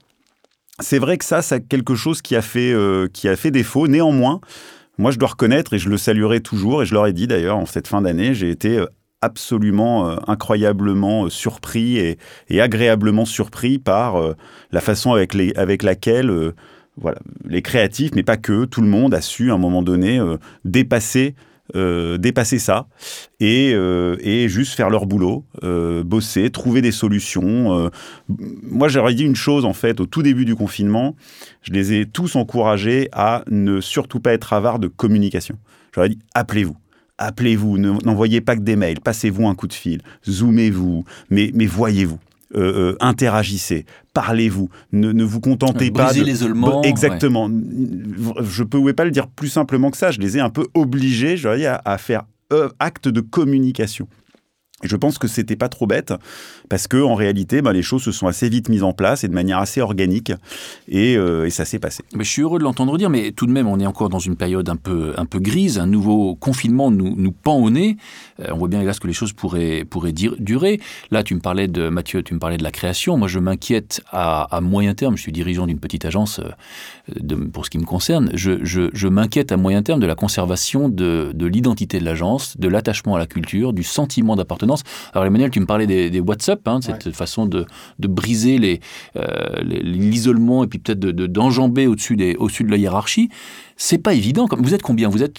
c'est 0.79 1.01
vrai 1.01 1.19
que 1.19 1.25
ça, 1.25 1.43
c'est 1.43 1.61
quelque 1.67 1.97
chose 1.97 2.23
qui 2.23 2.37
a 2.37 2.41
fait, 2.41 2.73
qui 3.13 3.29
a 3.29 3.35
fait 3.35 3.51
défaut. 3.51 3.89
Néanmoins, 3.89 4.41
moi, 4.99 5.13
je 5.13 5.19
dois 5.19 5.29
reconnaître, 5.29 5.75
et 5.75 5.79
je 5.79 5.89
le 5.89 5.97
saluerai 5.97 6.41
toujours, 6.41 6.83
et 6.83 6.87
je 6.87 6.93
leur 6.93 7.07
ai 7.07 7.13
dit 7.13 7.29
d'ailleurs 7.29 7.57
en 7.57 7.67
cette 7.67 7.87
fin 7.87 8.03
d'année, 8.03 8.35
j'ai 8.35 8.51
été 8.51 8.79
euh, 8.79 8.87
absolument 9.23 10.11
euh, 10.11 10.17
incroyablement 10.27 11.27
euh, 11.27 11.31
surpris 11.31 11.99
et, 11.99 12.61
agréablement 12.61 13.25
surpris 13.25 13.79
par 13.79 14.21
la 14.73 14.81
façon 14.81 15.13
avec, 15.13 15.35
laquelle 15.83 16.53
voilà, 16.97 17.19
les 17.45 17.63
créatifs, 17.63 18.11
mais 18.17 18.25
pas 18.25 18.37
que, 18.37 18.65
tout 18.65 18.83
le 18.83 18.89
monde 18.89 19.15
a 19.15 19.21
su 19.21 19.53
à 19.53 19.55
un 19.55 19.59
moment 19.59 19.83
donné 19.83 20.21
dépasser 20.65 21.37
euh, 21.77 22.17
dépasser 22.17 22.59
ça 22.59 22.87
et, 23.41 23.73
euh, 23.75 24.17
et, 24.21 24.49
juste 24.49 24.75
faire 24.75 24.89
leur 24.89 25.05
boulot, 25.05 25.45
euh, 25.65 26.03
bosser, 26.03 26.51
trouver 26.51 26.81
des 26.81 26.93
solutions. 26.93 27.91
moi, 28.63 28.89
j'aurais 28.89 29.15
dit 29.15 29.25
une 29.25 29.37
chose 29.37 29.65
en 29.65 29.75
fait 29.75 30.01
au 30.01 30.07
tout 30.07 30.23
début 30.23 30.45
du 30.45 30.57
confinement. 30.57 31.15
Je 31.63 31.73
les 31.73 31.93
ai 31.93 32.07
tous 32.07 32.37
encouragés 32.37 33.09
à 33.13 33.45
ne 33.51 33.81
surtout 33.81 34.21
pas 34.21 34.33
être 34.33 34.53
avares 34.53 34.79
de 34.79 34.89
communication. 34.89 35.59
J'aurais 35.95 36.11
dit 36.11 36.19
appelez-vous 36.35 36.77
appelez-vous, 37.19 37.79
n'envoyez 37.79 38.41
pas 38.41 38.55
que 38.55 38.61
des 38.61 38.77
mails, 38.77 39.01
passez-vous 39.01 39.49
un 39.49 39.57
coup 39.57 39.67
de 39.67 39.73
fil, 39.73 40.03
zoomez-vous, 40.29 41.05
mais, 41.31 41.51
mais 41.53 41.67
voyez-vous. 41.67 42.21
Euh, 42.55 42.93
euh, 42.93 42.97
interagissez, 43.01 43.85
parlez-vous, 44.15 44.71
ne, 44.93 45.23
vous 45.23 45.41
contentez 45.41 45.91
pas 45.91 46.15
de 46.15 46.23
l'isolement. 46.23 46.83
exactement. 46.83 47.49
Je 47.49 48.63
ne 48.63 48.69
pouvais 48.69 48.95
pas 48.95 49.05
le 49.05 49.11
dire 49.11 49.29
plus 49.29 49.49
simplement 49.49 49.91
que 49.91 49.99
ça. 49.99 50.11
Je 50.11 50.19
les 50.19 50.39
ai 50.39 50.41
un 50.41 50.49
peu 50.49 50.67
obligés, 50.73 51.37
je 51.37 51.49
à, 51.67 51.83
à 51.85 51.99
faire 51.99 52.25
euh, 52.53 52.71
acte 52.79 53.09
de 53.09 53.21
communication. 53.21 54.09
Je 54.85 54.95
pense 54.95 55.19
que 55.19 55.27
c'était 55.27 55.57
pas 55.57 55.69
trop 55.69 55.89
bête 55.89 56.15
parce 56.69 56.87
que 56.87 57.03
en 57.03 57.17
réalité, 57.17 57.63
bah, 57.63 57.73
les 57.73 57.83
choses 57.83 58.03
se 58.03 58.13
sont 58.13 58.29
assez 58.29 58.49
vite 58.49 58.69
mises 58.69 58.85
en 58.85 58.93
place 58.93 59.25
et 59.25 59.29
de 59.29 59.35
manière 59.35 59.59
assez 59.59 59.81
organique 59.81 60.33
et, 60.87 61.17
euh, 61.17 61.47
et 61.47 61.51
ça 61.51 61.65
s'est 61.65 61.81
passé. 61.81 62.05
Mais 62.15 62.23
je 62.23 62.31
suis 62.31 62.43
heureux 62.43 62.61
de 62.61 62.65
l'entendre 62.65 62.97
dire, 62.97 63.11
mais 63.11 63.33
tout 63.33 63.47
de 63.47 63.51
même, 63.51 63.67
on 63.67 63.81
est 63.81 63.87
encore 63.87 64.09
dans 64.09 64.21
une 64.21 64.37
période 64.37 64.69
un 64.69 64.77
peu, 64.77 65.15
grise. 65.41 65.81
Un 65.81 65.89
nouveau 65.89 66.37
confinement 66.37 66.93
nous, 66.93 67.17
nous 67.17 67.33
pend 67.33 67.57
au 67.57 67.71
nez. 67.71 67.97
Euh, 68.41 68.51
on 68.53 68.59
voit 68.59 68.69
bien 68.69 68.81
hélas 68.81 69.01
que 69.01 69.09
les 69.09 69.13
choses 69.13 69.33
pourraient, 69.33 69.85
durer. 70.39 70.81
Là, 71.11 71.25
tu 71.25 71.35
me 71.35 71.41
parlais 71.41 71.67
de 71.67 71.89
Mathieu, 71.89 72.23
tu 72.23 72.35
me 72.35 72.39
parlais 72.39 72.57
de 72.57 72.63
la 72.63 72.71
création. 72.71 73.17
Moi, 73.17 73.27
je 73.27 73.41
m'inquiète 73.41 74.03
à, 74.13 74.61
moyen 74.63 74.95
terme. 74.95 75.17
Je 75.17 75.23
suis 75.23 75.33
dirigeant 75.33 75.67
d'une 75.67 75.81
petite 75.81 76.05
agence 76.05 76.41
euh, 76.41 77.47
pour 77.53 77.65
ce 77.65 77.71
qui 77.71 77.79
me 77.79 77.85
concerne. 77.85 78.31
Je, 78.35 79.09
m'inquiète 79.09 79.51
à 79.51 79.57
moyen 79.57 79.83
terme 79.83 79.99
de 79.99 80.07
la 80.07 80.15
conservation 80.15 80.89
de 80.89 81.35
l'identité 81.41 81.99
de 81.99 82.05
l'agence, 82.05 82.57
de 82.57 82.69
l'attachement 82.69 83.17
à 83.17 83.19
la 83.19 83.27
culture, 83.27 83.73
du 83.73 83.83
sentiment 83.83 84.37
d'appartenance 84.37 84.68
alors 85.13 85.27
Emmanuel, 85.27 85.51
tu 85.51 85.61
me 85.61 85.67
parlais 85.67 85.87
des, 85.87 86.11
des 86.11 86.21
WhatsApp, 86.21 86.67
hein, 86.67 86.81
cette 86.81 87.11
façon 87.15 87.47
de, 87.47 87.67
de 87.99 88.09
briser 88.09 88.81
euh, 89.17 89.23
l'isolement 89.63 90.63
les, 90.63 90.67
et 90.67 90.69
puis 90.69 90.79
peut-être 90.79 91.01
d'enjamber 91.01 91.85
de, 91.85 91.89
au-dessus 91.91 92.15
au 92.39 92.49
de 92.49 92.71
la 92.71 92.77
hiérarchie. 92.77 93.29
C'est 93.77 93.99
pas 93.99 94.15
évident. 94.15 94.49
Vous 94.59 94.75
êtes 94.75 94.83
combien? 94.83 95.09
Vous 95.09 95.23
êtes 95.23 95.37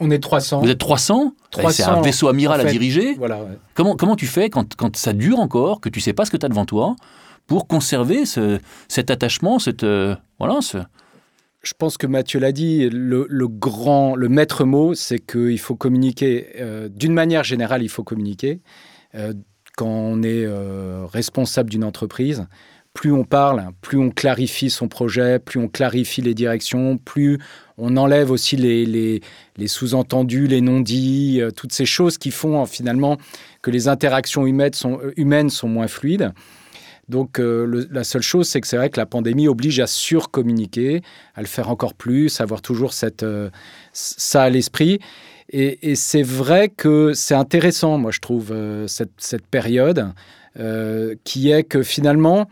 On 0.00 0.10
est 0.10 0.18
300. 0.18 0.62
Vous 0.62 0.70
êtes 0.70 0.78
300, 0.78 1.34
300 1.50 1.70
C'est 1.70 1.82
un 1.82 2.00
vaisseau 2.00 2.28
amiral 2.28 2.60
en 2.60 2.62
fait, 2.62 2.68
à 2.68 2.72
diriger. 2.72 3.14
Voilà, 3.14 3.40
comment, 3.74 3.96
comment 3.96 4.16
tu 4.16 4.26
fais 4.26 4.48
quand, 4.48 4.74
quand 4.76 4.96
ça 4.96 5.12
dure 5.12 5.40
encore, 5.40 5.80
que 5.80 5.88
tu 5.90 6.00
sais 6.00 6.14
pas 6.14 6.24
ce 6.24 6.30
que 6.30 6.38
tu 6.38 6.46
as 6.46 6.48
devant 6.48 6.64
toi, 6.64 6.96
pour 7.46 7.66
conserver 7.66 8.26
ce, 8.26 8.60
cet 8.88 9.10
attachement, 9.10 9.58
cette, 9.58 9.82
euh, 9.82 10.14
voilà, 10.38 10.60
ce, 10.62 10.78
je 11.62 11.74
pense 11.76 11.98
que 11.98 12.06
Mathieu 12.06 12.40
l'a 12.40 12.52
dit, 12.52 12.88
le, 12.90 13.26
grand, 13.48 14.16
le 14.16 14.28
maître 14.28 14.64
mot, 14.64 14.94
c'est 14.94 15.18
qu'il 15.18 15.58
faut 15.58 15.76
communiquer. 15.76 16.48
Euh, 16.58 16.88
D'une 16.88 17.12
manière 17.12 17.44
générale, 17.44 17.82
il 17.82 17.90
faut 17.90 18.04
communiquer. 18.04 18.60
Euh, 19.14 19.34
quand 19.76 19.88
on 19.88 20.22
est 20.22 20.44
euh, 20.46 21.04
responsable 21.06 21.68
d'une 21.70 21.84
entreprise, 21.84 22.46
plus 22.94 23.12
on 23.12 23.24
parle, 23.24 23.68
plus 23.82 23.98
on 23.98 24.10
clarifie 24.10 24.70
son 24.70 24.88
projet, 24.88 25.38
plus 25.38 25.60
on 25.60 25.68
clarifie 25.68 26.22
les 26.22 26.34
directions, 26.34 26.98
plus 26.98 27.38
on 27.78 27.96
enlève 27.96 28.30
aussi 28.30 28.56
les, 28.56 29.20
sous-entendus, 29.66 30.48
les 30.48 30.60
non-dits, 30.60 31.40
toutes 31.56 31.72
ces 31.72 31.86
choses 31.86 32.18
qui 32.18 32.30
font 32.30 32.66
finalement 32.66 33.16
que 33.62 33.70
les 33.70 33.86
interactions 33.86 34.44
humaines 34.46 35.50
sont 35.50 35.68
moins 35.68 35.86
fluides. 35.86 36.32
Donc 37.10 37.40
euh, 37.40 37.86
la 37.90 38.04
seule 38.04 38.22
chose, 38.22 38.48
c'est 38.48 38.60
que 38.60 38.68
c'est 38.68 38.76
vrai 38.76 38.88
que 38.88 38.98
la 38.98 39.04
pandémie 39.04 39.48
oblige 39.48 39.80
à 39.80 39.88
surcommuniquer, 39.88 41.02
à 41.34 41.40
le 41.40 41.48
faire 41.48 41.68
encore 41.68 41.94
plus, 41.94 42.40
à 42.40 42.44
avoir 42.44 42.62
toujours 42.62 42.92
cette, 42.92 43.24
euh, 43.24 43.50
ça 43.92 44.44
à 44.44 44.50
l'esprit. 44.50 45.00
Et, 45.52 45.96
c'est 45.96 46.22
vrai 46.22 46.68
que 46.68 47.12
c'est 47.12 47.34
intéressant, 47.34 47.98
moi 47.98 48.12
je 48.12 48.20
trouve, 48.20 48.52
euh, 48.52 48.86
cette, 48.86 49.10
cette, 49.18 49.46
période, 49.46 50.12
qui 51.24 51.50
est 51.50 51.64
que 51.64 51.82
finalement, 51.82 52.48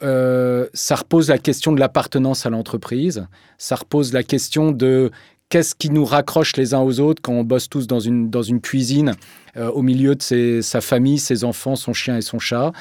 ça 0.00 0.94
repose 0.94 1.28
la 1.28 1.38
question 1.38 1.72
de 1.72 1.80
l'appartenance 1.80 2.46
à 2.46 2.50
l'entreprise, 2.50 3.26
ça 3.58 3.76
repose 3.76 4.12
la 4.12 4.22
question 4.22 4.72
de 4.72 5.10
qu'est-ce 5.50 5.74
qui 5.74 5.90
nous 5.90 6.06
raccroche 6.06 6.56
les 6.56 6.72
uns 6.72 6.80
aux 6.80 7.00
autres 7.00 7.20
quand 7.20 7.34
on 7.34 7.44
bosse 7.44 7.68
tous 7.68 7.86
dans 7.86 8.00
une, 8.00 8.30
dans 8.30 8.42
une 8.42 8.60
cuisine 8.60 9.14
euh, 9.56 9.68
au 9.70 9.82
milieu 9.82 10.14
de 10.14 10.60
sa 10.62 10.80
famille, 10.80 11.18
ses 11.18 11.44
enfants, 11.44 11.76
son 11.76 11.92
chien 11.92 12.16
et 12.16 12.22
son 12.22 12.38
chat. 12.38 12.72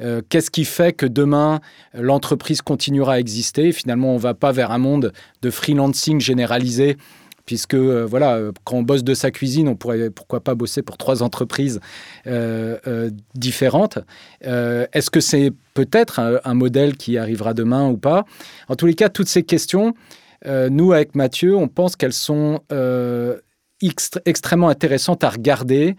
Euh, 0.00 0.20
Qu'est-ce 0.28 0.50
qui 0.50 0.66
fait 0.66 0.92
que 0.92 1.06
demain, 1.06 1.60
l'entreprise 1.94 2.60
continuera 2.60 3.14
à 3.14 3.18
exister? 3.18 3.72
Finalement, 3.72 4.10
on 4.10 4.16
ne 4.16 4.20
va 4.20 4.34
pas 4.34 4.52
vers 4.52 4.70
un 4.70 4.78
monde 4.78 5.12
de 5.42 5.50
freelancing 5.50 6.20
généralisé 6.20 6.96
puisque 7.46 7.72
euh, 7.72 8.04
voilà, 8.04 8.38
quand 8.64 8.76
on 8.76 8.82
bosse 8.82 9.02
de 9.02 9.14
sa 9.14 9.30
cuisine, 9.30 9.68
on 9.68 9.74
pourrait 9.74 10.10
pourquoi 10.10 10.40
pas 10.40 10.54
bosser 10.54 10.82
pour 10.82 10.98
trois 10.98 11.22
entreprises 11.22 11.80
différentes. 13.34 13.98
Est-ce 14.42 15.10
que 15.10 15.20
c'est 15.20 15.50
peut-être 15.72 16.20
un, 16.44 16.54
modèle 16.54 16.94
qui 16.98 17.16
arrivera 17.16 17.54
demain 17.54 17.88
ou 17.88 17.96
pas? 17.96 18.26
En 18.68 18.76
tous 18.76 18.84
les 18.84 18.94
cas, 18.94 19.08
toutes 19.08 19.28
ces 19.28 19.44
questions, 19.44 19.94
euh, 20.46 20.68
nous 20.70 20.92
avec 20.92 21.14
Mathieu, 21.14 21.56
on 21.56 21.68
pense 21.68 21.96
qu'elles 21.96 22.12
sont 22.12 22.60
euh, 22.72 23.38
extrêmement 24.24 24.68
intéressantes 24.68 25.24
à 25.24 25.30
regarder 25.30 25.96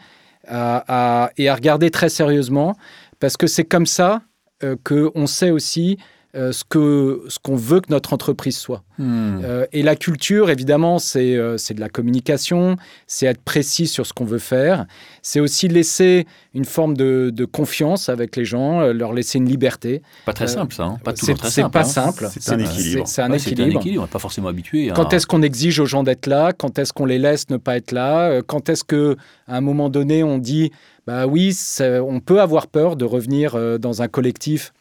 et 0.47 0.51
à 0.51 1.55
regarder 1.55 1.91
très 1.91 2.09
sérieusement, 2.09 2.75
parce 3.19 3.37
que 3.37 3.45
c'est 3.45 3.65
comme 3.65 3.85
ça 3.85 4.21
euh, 4.63 4.75
qu'on 4.83 5.25
sait 5.25 5.51
aussi 5.51 5.97
euh, 6.35 6.51
ce 6.51 6.63
qu'on 6.63 7.27
ce 7.27 7.39
qu 7.39 7.55
veut 7.55 7.79
que 7.79 7.89
notre 7.89 8.13
entreprise 8.13 8.55
soit. 8.55 8.83
Mmh. 8.99 9.39
Euh, 9.43 9.65
et 9.73 9.81
la 9.81 9.95
culture, 9.95 10.51
évidemment, 10.51 10.99
c'est 10.99 11.35
euh, 11.35 11.55
de 11.55 11.79
la 11.79 11.89
communication, 11.89 12.77
c'est 13.07 13.25
être 13.25 13.41
précis 13.41 13.87
sur 13.87 14.05
ce 14.05 14.13
qu'on 14.13 14.25
veut 14.25 14.37
faire, 14.37 14.85
c'est 15.23 15.39
aussi 15.39 15.67
laisser 15.67 16.27
une 16.53 16.65
forme 16.65 16.95
de, 16.95 17.31
de, 17.33 17.45
confiance 17.45 18.09
avec 18.09 18.35
les 18.35 18.45
gens, 18.45 18.81
leur 18.93 19.13
laisser 19.13 19.39
une 19.39 19.49
liberté. 19.49 20.03
Pas 20.27 20.33
très 20.33 20.47
simple, 20.47 20.75
ça. 20.75 20.83
Hein 20.83 20.99
pas 21.03 21.13
c'est 21.15 21.33
pas 21.71 21.79
hein 21.79 21.83
simple. 21.83 22.27
C'est 22.29 22.51
un 22.51 22.59
équilibre. 22.59 23.07
C'est 23.07 23.23
un, 23.23 23.31
ouais, 23.31 23.37
équilibre. 23.37 23.77
un 23.77 23.79
équilibre. 23.79 24.01
On 24.03 24.05
n'est 24.05 24.11
pas 24.11 24.19
forcément 24.19 24.49
habitué. 24.49 24.91
À... 24.91 24.93
Quand 24.93 25.11
est-ce 25.13 25.25
qu'on 25.25 25.41
exige 25.41 25.79
aux 25.79 25.87
gens 25.87 26.03
d'être 26.03 26.27
là? 26.27 26.53
Quand 26.53 26.77
est-ce 26.77 26.93
qu'on 26.93 27.05
les 27.05 27.17
laisse 27.17 27.49
ne 27.49 27.57
pas 27.57 27.75
être 27.75 27.91
là? 27.91 28.43
Quand 28.43 28.69
est-ce 28.69 28.83
qu'à 28.83 29.15
un 29.47 29.61
moment 29.61 29.89
donné, 29.89 30.23
on 30.23 30.37
dit, 30.37 30.71
bah 31.07 31.25
oui, 31.25 31.57
on 31.79 32.19
peut 32.19 32.39
avoir 32.39 32.67
peur 32.67 32.97
de 32.97 33.05
revenir 33.05 33.79
dans 33.79 34.03
un 34.03 34.07
collectif 34.07 34.73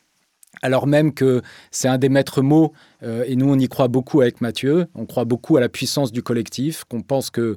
alors 0.63 0.87
même 0.87 1.13
que 1.13 1.43
c'est 1.71 1.89
un 1.89 1.99
des 1.99 2.09
maîtres 2.09 2.43
mots, 2.43 2.73
euh, 3.03 3.25
et 3.27 3.37
nous 3.37 3.49
on 3.49 3.59
y 3.59 3.69
croit 3.69 3.89
beaucoup 3.89 4.21
avec 4.21 4.41
Mathieu, 4.41 4.87
on 4.95 5.07
croit 5.07 5.25
beaucoup 5.25 5.57
à 5.57 5.61
la 5.61 5.69
puissance 5.69 6.13
du 6.13 6.23
collectif, 6.23 6.85
qu'on 6.85 7.01
pense 7.01 7.31
que 7.31 7.57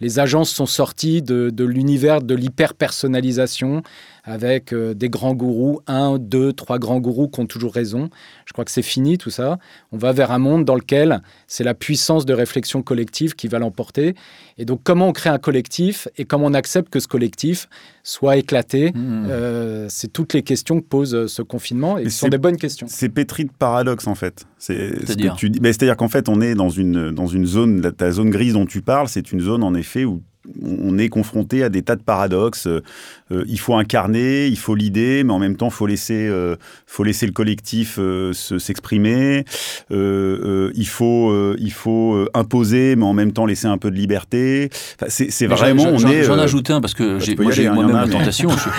les 0.00 0.18
agences 0.18 0.50
sont 0.50 0.66
sorties 0.66 1.22
de, 1.22 1.50
de 1.50 1.64
l'univers 1.64 2.22
de 2.22 2.34
l'hyper-personnalisation 2.34 3.82
avec 4.24 4.72
euh, 4.72 4.94
des 4.94 5.08
grands 5.08 5.34
gourous, 5.34 5.80
un, 5.86 6.18
deux, 6.18 6.52
trois 6.52 6.78
grands 6.78 7.00
gourous 7.00 7.28
qui 7.28 7.40
ont 7.40 7.46
toujours 7.46 7.74
raison. 7.74 8.08
Je 8.46 8.52
crois 8.52 8.64
que 8.64 8.70
c'est 8.70 8.82
fini 8.82 9.18
tout 9.18 9.30
ça. 9.30 9.58
On 9.90 9.98
va 9.98 10.12
vers 10.12 10.30
un 10.30 10.38
monde 10.38 10.64
dans 10.64 10.76
lequel 10.76 11.22
c'est 11.48 11.64
la 11.64 11.74
puissance 11.74 12.24
de 12.24 12.32
réflexion 12.32 12.82
collective 12.82 13.34
qui 13.34 13.48
va 13.48 13.58
l'emporter. 13.58 14.14
Et 14.58 14.64
donc 14.64 14.80
comment 14.84 15.08
on 15.08 15.12
crée 15.12 15.30
un 15.30 15.38
collectif 15.38 16.06
et 16.16 16.24
comment 16.24 16.46
on 16.46 16.54
accepte 16.54 16.88
que 16.88 17.00
ce 17.00 17.08
collectif 17.08 17.68
soit 18.04 18.36
éclaté, 18.36 18.92
mmh. 18.92 19.26
euh, 19.28 19.86
c'est 19.88 20.12
toutes 20.12 20.34
les 20.34 20.42
questions 20.42 20.80
que 20.80 20.86
pose 20.86 21.14
euh, 21.14 21.26
ce 21.26 21.42
confinement 21.42 21.98
et 21.98 22.04
ce 22.04 22.18
sont 22.20 22.28
des 22.28 22.38
bonnes 22.38 22.56
questions. 22.56 22.86
C'est 22.88 23.08
pétri 23.08 23.44
de 23.44 23.52
paradoxe 23.56 24.06
en 24.06 24.14
fait. 24.14 24.46
C'est-à-dire 24.58 25.36
ce 25.38 25.46
C'est-à-dire 25.62 25.96
qu'en 25.96 26.08
fait 26.08 26.28
on 26.28 26.40
est 26.40 26.54
dans 26.54 26.70
une, 26.70 27.10
dans 27.10 27.26
une 27.26 27.46
zone, 27.46 27.92
ta 27.92 28.10
zone 28.12 28.30
grise 28.30 28.54
dont 28.54 28.66
tu 28.66 28.82
parles, 28.82 29.08
c'est 29.08 29.32
une 29.32 29.40
zone 29.40 29.64
en 29.64 29.74
effet 29.74 30.04
où 30.04 30.22
on 30.62 30.98
est 30.98 31.08
confronté 31.08 31.62
à 31.62 31.68
des 31.68 31.82
tas 31.82 31.96
de 31.96 32.02
paradoxes. 32.02 32.66
Euh, 32.66 33.44
il 33.46 33.58
faut 33.58 33.74
incarner, 33.74 34.46
il 34.46 34.58
faut 34.58 34.74
l'idée, 34.74 35.24
mais 35.24 35.32
en 35.32 35.38
même 35.38 35.56
temps, 35.56 35.68
il 35.68 35.72
faut 35.72 35.86
laisser, 35.86 36.26
euh, 36.28 36.56
faut 36.86 37.04
laisser 37.04 37.26
le 37.26 37.32
collectif 37.32 37.96
euh, 37.98 38.32
s'exprimer. 38.32 39.44
Se, 39.90 40.72
il 40.74 40.86
faut, 40.86 41.54
il 41.56 41.72
faut 41.72 42.26
imposer, 42.34 42.96
mais 42.96 43.04
en 43.04 43.12
même 43.12 43.32
temps 43.32 43.46
laisser 43.46 43.66
un 43.66 43.78
peu 43.78 43.90
de 43.90 43.96
liberté. 43.96 44.70
Enfin, 45.00 45.06
c'est 45.08 45.46
vraiment, 45.46 45.96
est. 45.96 46.24
J'en 46.24 46.38
ajoute 46.38 46.70
un 46.70 46.80
parce 46.80 46.94
que 46.94 47.18
j'ai 47.18 47.36
moi-même 47.70 47.96
la 47.96 48.08
tentation. 48.08 48.50
je, 48.50 48.58
suis, 48.58 48.70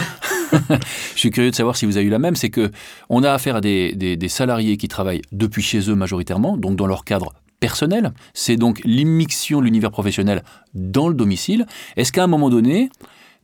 je 1.15 1.19
suis 1.19 1.31
curieux 1.31 1.51
de 1.51 1.55
savoir 1.55 1.75
si 1.75 1.85
vous 1.85 1.97
avez 1.97 2.05
eu 2.05 2.09
la 2.09 2.19
même. 2.19 2.35
C'est 2.35 2.49
que 2.49 2.71
on 3.09 3.23
a 3.23 3.31
affaire 3.31 3.57
à 3.57 3.61
des, 3.61 3.93
des, 3.93 4.17
des 4.17 4.29
salariés 4.29 4.77
qui 4.77 4.87
travaillent 4.87 5.21
depuis 5.31 5.61
chez 5.61 5.89
eux 5.89 5.95
majoritairement, 5.95 6.57
donc 6.57 6.75
dans 6.75 6.87
leur 6.87 7.05
cadre 7.05 7.33
personnel. 7.63 8.11
C'est 8.33 8.57
donc 8.57 8.81
l'immixion 8.83 9.61
de 9.61 9.63
l'univers 9.63 9.89
professionnel 9.89 10.43
dans 10.73 11.07
le 11.07 11.13
domicile. 11.13 11.65
Est-ce 11.95 12.11
qu'à 12.11 12.21
un 12.21 12.27
moment 12.27 12.49
donné, 12.49 12.89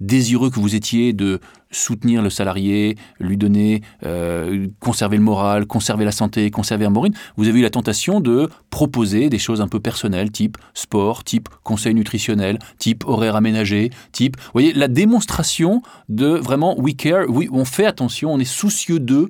désireux 0.01 0.49
que 0.49 0.59
vous 0.59 0.75
étiez 0.75 1.13
de 1.13 1.39
soutenir 1.71 2.21
le 2.21 2.29
salarié, 2.29 2.97
lui 3.21 3.37
donner, 3.37 3.81
euh, 4.05 4.67
conserver 4.81 5.15
le 5.15 5.23
moral, 5.23 5.67
conserver 5.67 6.03
la 6.03 6.11
santé, 6.11 6.51
conserver 6.51 6.83
un 6.83 6.89
morine, 6.89 7.13
vous 7.37 7.47
avez 7.47 7.59
eu 7.59 7.61
la 7.61 7.69
tentation 7.69 8.19
de 8.19 8.49
proposer 8.69 9.29
des 9.29 9.39
choses 9.39 9.61
un 9.61 9.69
peu 9.69 9.79
personnelles, 9.79 10.31
type 10.31 10.57
sport, 10.73 11.23
type 11.23 11.47
conseil 11.63 11.95
nutritionnel, 11.95 12.59
type 12.77 13.05
horaire 13.07 13.37
aménagé, 13.37 13.89
type, 14.11 14.35
vous 14.35 14.51
voyez, 14.51 14.73
la 14.73 14.89
démonstration 14.89 15.81
de 16.09 16.27
vraiment 16.27 16.77
we 16.77 16.93
care, 16.93 17.23
oui, 17.29 17.47
on 17.53 17.63
fait 17.63 17.85
attention, 17.85 18.33
on 18.33 18.39
est 18.39 18.43
soucieux 18.43 18.99
d'eux, 18.99 19.29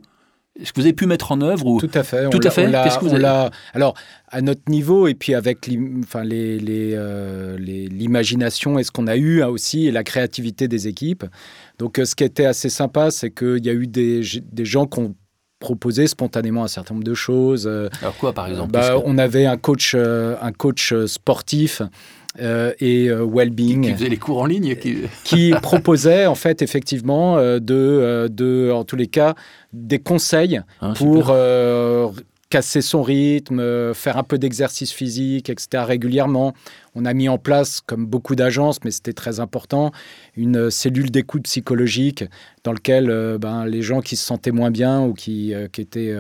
est-ce 0.62 0.74
que 0.74 0.80
vous 0.82 0.86
avez 0.86 0.94
pu 0.94 1.06
mettre 1.06 1.32
en 1.32 1.42
œuvre 1.42 1.66
ou... 1.66 1.80
Tout 1.80 1.90
à 1.94 2.04
fait. 2.04 2.30
Tout 2.30 2.40
à 2.44 2.50
fait. 2.50 2.72
Qu'est-ce 2.72 3.00
que 3.00 3.06
vous 3.06 3.14
avez... 3.14 3.50
Alors, 3.74 3.94
à 4.28 4.42
notre 4.42 4.70
niveau, 4.70 5.08
et 5.08 5.14
puis 5.14 5.34
avec 5.34 5.68
l'imagination 5.68 6.24
les, 6.24 6.60
les, 6.60 6.94
euh, 6.96 7.58
les, 7.58 8.80
et 8.80 8.84
ce 8.84 8.92
qu'on 8.92 9.08
a 9.08 9.16
eu 9.16 9.42
hein, 9.42 9.48
aussi, 9.48 9.88
et 9.88 9.92
la 9.92 10.04
créativité 10.04 10.68
des 10.68 10.88
équipes. 10.88 11.26
Donc, 11.78 12.00
euh, 12.00 12.06
ce 12.06 12.16
qui 12.16 12.24
était 12.24 12.46
assez 12.46 12.70
sympa, 12.70 13.12
c'est 13.12 13.32
qu'il 13.32 13.66
y 13.66 13.70
a 13.70 13.74
eu 13.74 13.88
des, 13.88 14.22
des 14.52 14.66
gens 14.66 14.86
qui 14.86 15.00
ont 15.00 15.16
proposé 15.60 16.08
spontanément 16.08 16.64
un 16.64 16.70
certain 16.70 16.94
nombre 16.94 17.06
de 17.06 17.14
choses. 17.14 17.68
Alors 18.02 18.16
quoi, 18.18 18.32
par 18.32 18.48
exemple 18.48 18.72
bah. 18.72 19.02
On 19.04 19.18
avait 19.18 19.46
un 19.46 19.58
coach, 19.58 19.94
euh, 19.94 20.38
un 20.42 20.54
coach 20.54 20.94
sportif 21.06 21.82
euh, 22.40 22.74
et 22.80 23.10
euh, 23.10 23.26
well-being. 23.26 23.82
Qui 23.82 23.94
faisait 23.94 24.10
les 24.10 24.18
cours 24.18 24.40
en 24.40 24.46
ligne. 24.46 24.76
Qui, 24.76 24.98
qui 25.24 25.54
proposait 25.62 26.26
en 26.26 26.36
fait 26.36 26.62
effectivement 26.62 27.38
euh, 27.38 27.60
de, 27.60 27.76
euh, 27.76 28.28
de, 28.28 28.72
en 28.72 28.84
tous 28.84 28.96
les 28.96 29.08
cas, 29.08 29.36
des 29.74 30.00
conseils 30.00 30.62
hein, 30.82 30.94
pour 30.94 31.34
casser 32.50 32.82
son 32.82 33.04
rythme, 33.04 33.94
faire 33.94 34.18
un 34.18 34.24
peu 34.24 34.40
d'exercice 34.40 34.92
physique, 34.92 35.52
etc. 35.52 35.84
régulièrement. 35.86 36.54
On 36.96 37.06
a 37.06 37.14
mis 37.14 37.30
en 37.30 37.38
place, 37.38 37.80
comme 37.80 38.08
beaucoup 38.08 38.34
d'agences, 38.34 38.80
mais 38.84 38.90
c'était 38.90 39.14
très 39.14 39.40
important, 39.40 39.92
une 40.36 40.72
cellule 40.72 41.12
d'écoute 41.12 41.44
psychologique 41.44 42.24
dans 42.64 42.74
laquelle 42.74 43.38
ben, 43.40 43.68
les 43.68 43.84
gens 43.84 44.02
qui 44.02 44.16
se 44.16 44.26
sentaient 44.26 44.50
moins 44.50 44.72
bien 44.72 45.04
ou 45.04 45.14
qui, 45.14 45.54
qui 45.72 45.82
étaient 45.82 46.16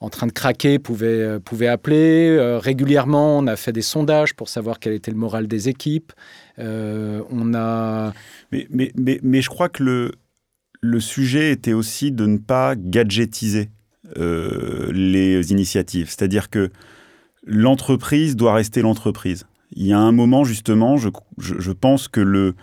en 0.00 0.10
train 0.10 0.26
de 0.26 0.32
craquer 0.32 0.78
pouvaient, 0.78 1.40
pouvaient 1.40 1.68
appeler. 1.68 2.58
régulièrement, 2.60 3.38
on 3.38 3.46
a 3.46 3.56
fait 3.56 3.72
des 3.72 3.82
sondages 3.82 4.34
pour 4.34 4.48
savoir 4.48 4.78
quel 4.78 4.92
était 4.92 5.10
le 5.10 5.16
moral 5.16 5.48
des 5.48 5.68
équipes. 5.68 6.12
on 6.58 7.54
a... 7.54 8.12
Mais, 8.52 8.66
mais, 8.70 8.92
mais, 8.96 9.18
mais 9.22 9.40
je 9.40 9.48
crois 9.48 9.68
que 9.68 9.82
le, 9.82 10.12
le 10.80 11.00
sujet 11.00 11.50
était 11.50 11.72
aussi 11.72 12.12
de 12.12 12.26
ne 12.26 12.38
pas 12.38 12.74
gadgetiser 12.76 13.70
euh, 14.16 14.90
les 14.92 15.50
initiatives. 15.50 16.06
C'est-à-dire 16.08 16.48
que 16.48 16.70
l'entreprise 17.44 18.36
doit 18.36 18.54
rester 18.54 18.82
l'entreprise. 18.82 19.46
Il 19.72 19.84
y 19.84 19.92
a 19.92 19.98
un 19.98 20.12
moment, 20.12 20.44
justement, 20.44 20.96
je, 20.96 21.72
pense 21.72 22.06
que 22.06 22.20
le, 22.20 22.54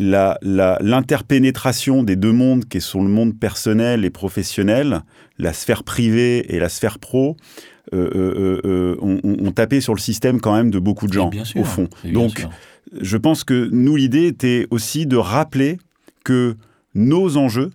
l'interpénétration 0.00 2.02
des 2.02 2.16
deux 2.16 2.32
mondes 2.32 2.64
qui 2.66 2.80
sont 2.80 3.02
le 3.02 3.10
monde 3.10 3.38
personnel 3.38 4.04
et 4.04 4.10
professionnel, 4.10 5.02
la 5.38 5.52
sphère 5.52 5.84
privée 5.84 6.54
et 6.54 6.58
la 6.58 6.68
sphère 6.68 6.98
pro, 6.98 7.36
euh, 7.92 8.60
euh, 8.64 8.96
ont, 9.00 9.52
tapé 9.52 9.80
sur 9.80 9.94
le 9.94 10.00
système 10.00 10.40
quand 10.40 10.54
même 10.54 10.70
de 10.70 10.78
beaucoup 10.78 11.08
de 11.08 11.12
gens, 11.12 11.30
au 11.56 11.64
fond. 11.64 11.88
Donc, 12.04 12.46
je 13.00 13.16
pense 13.16 13.44
que 13.44 13.68
nous, 13.72 13.96
l'idée 13.96 14.26
était 14.26 14.66
aussi 14.70 15.06
de 15.06 15.16
rappeler 15.16 15.78
que 16.24 16.56
nos 16.94 17.36
enjeux, 17.36 17.70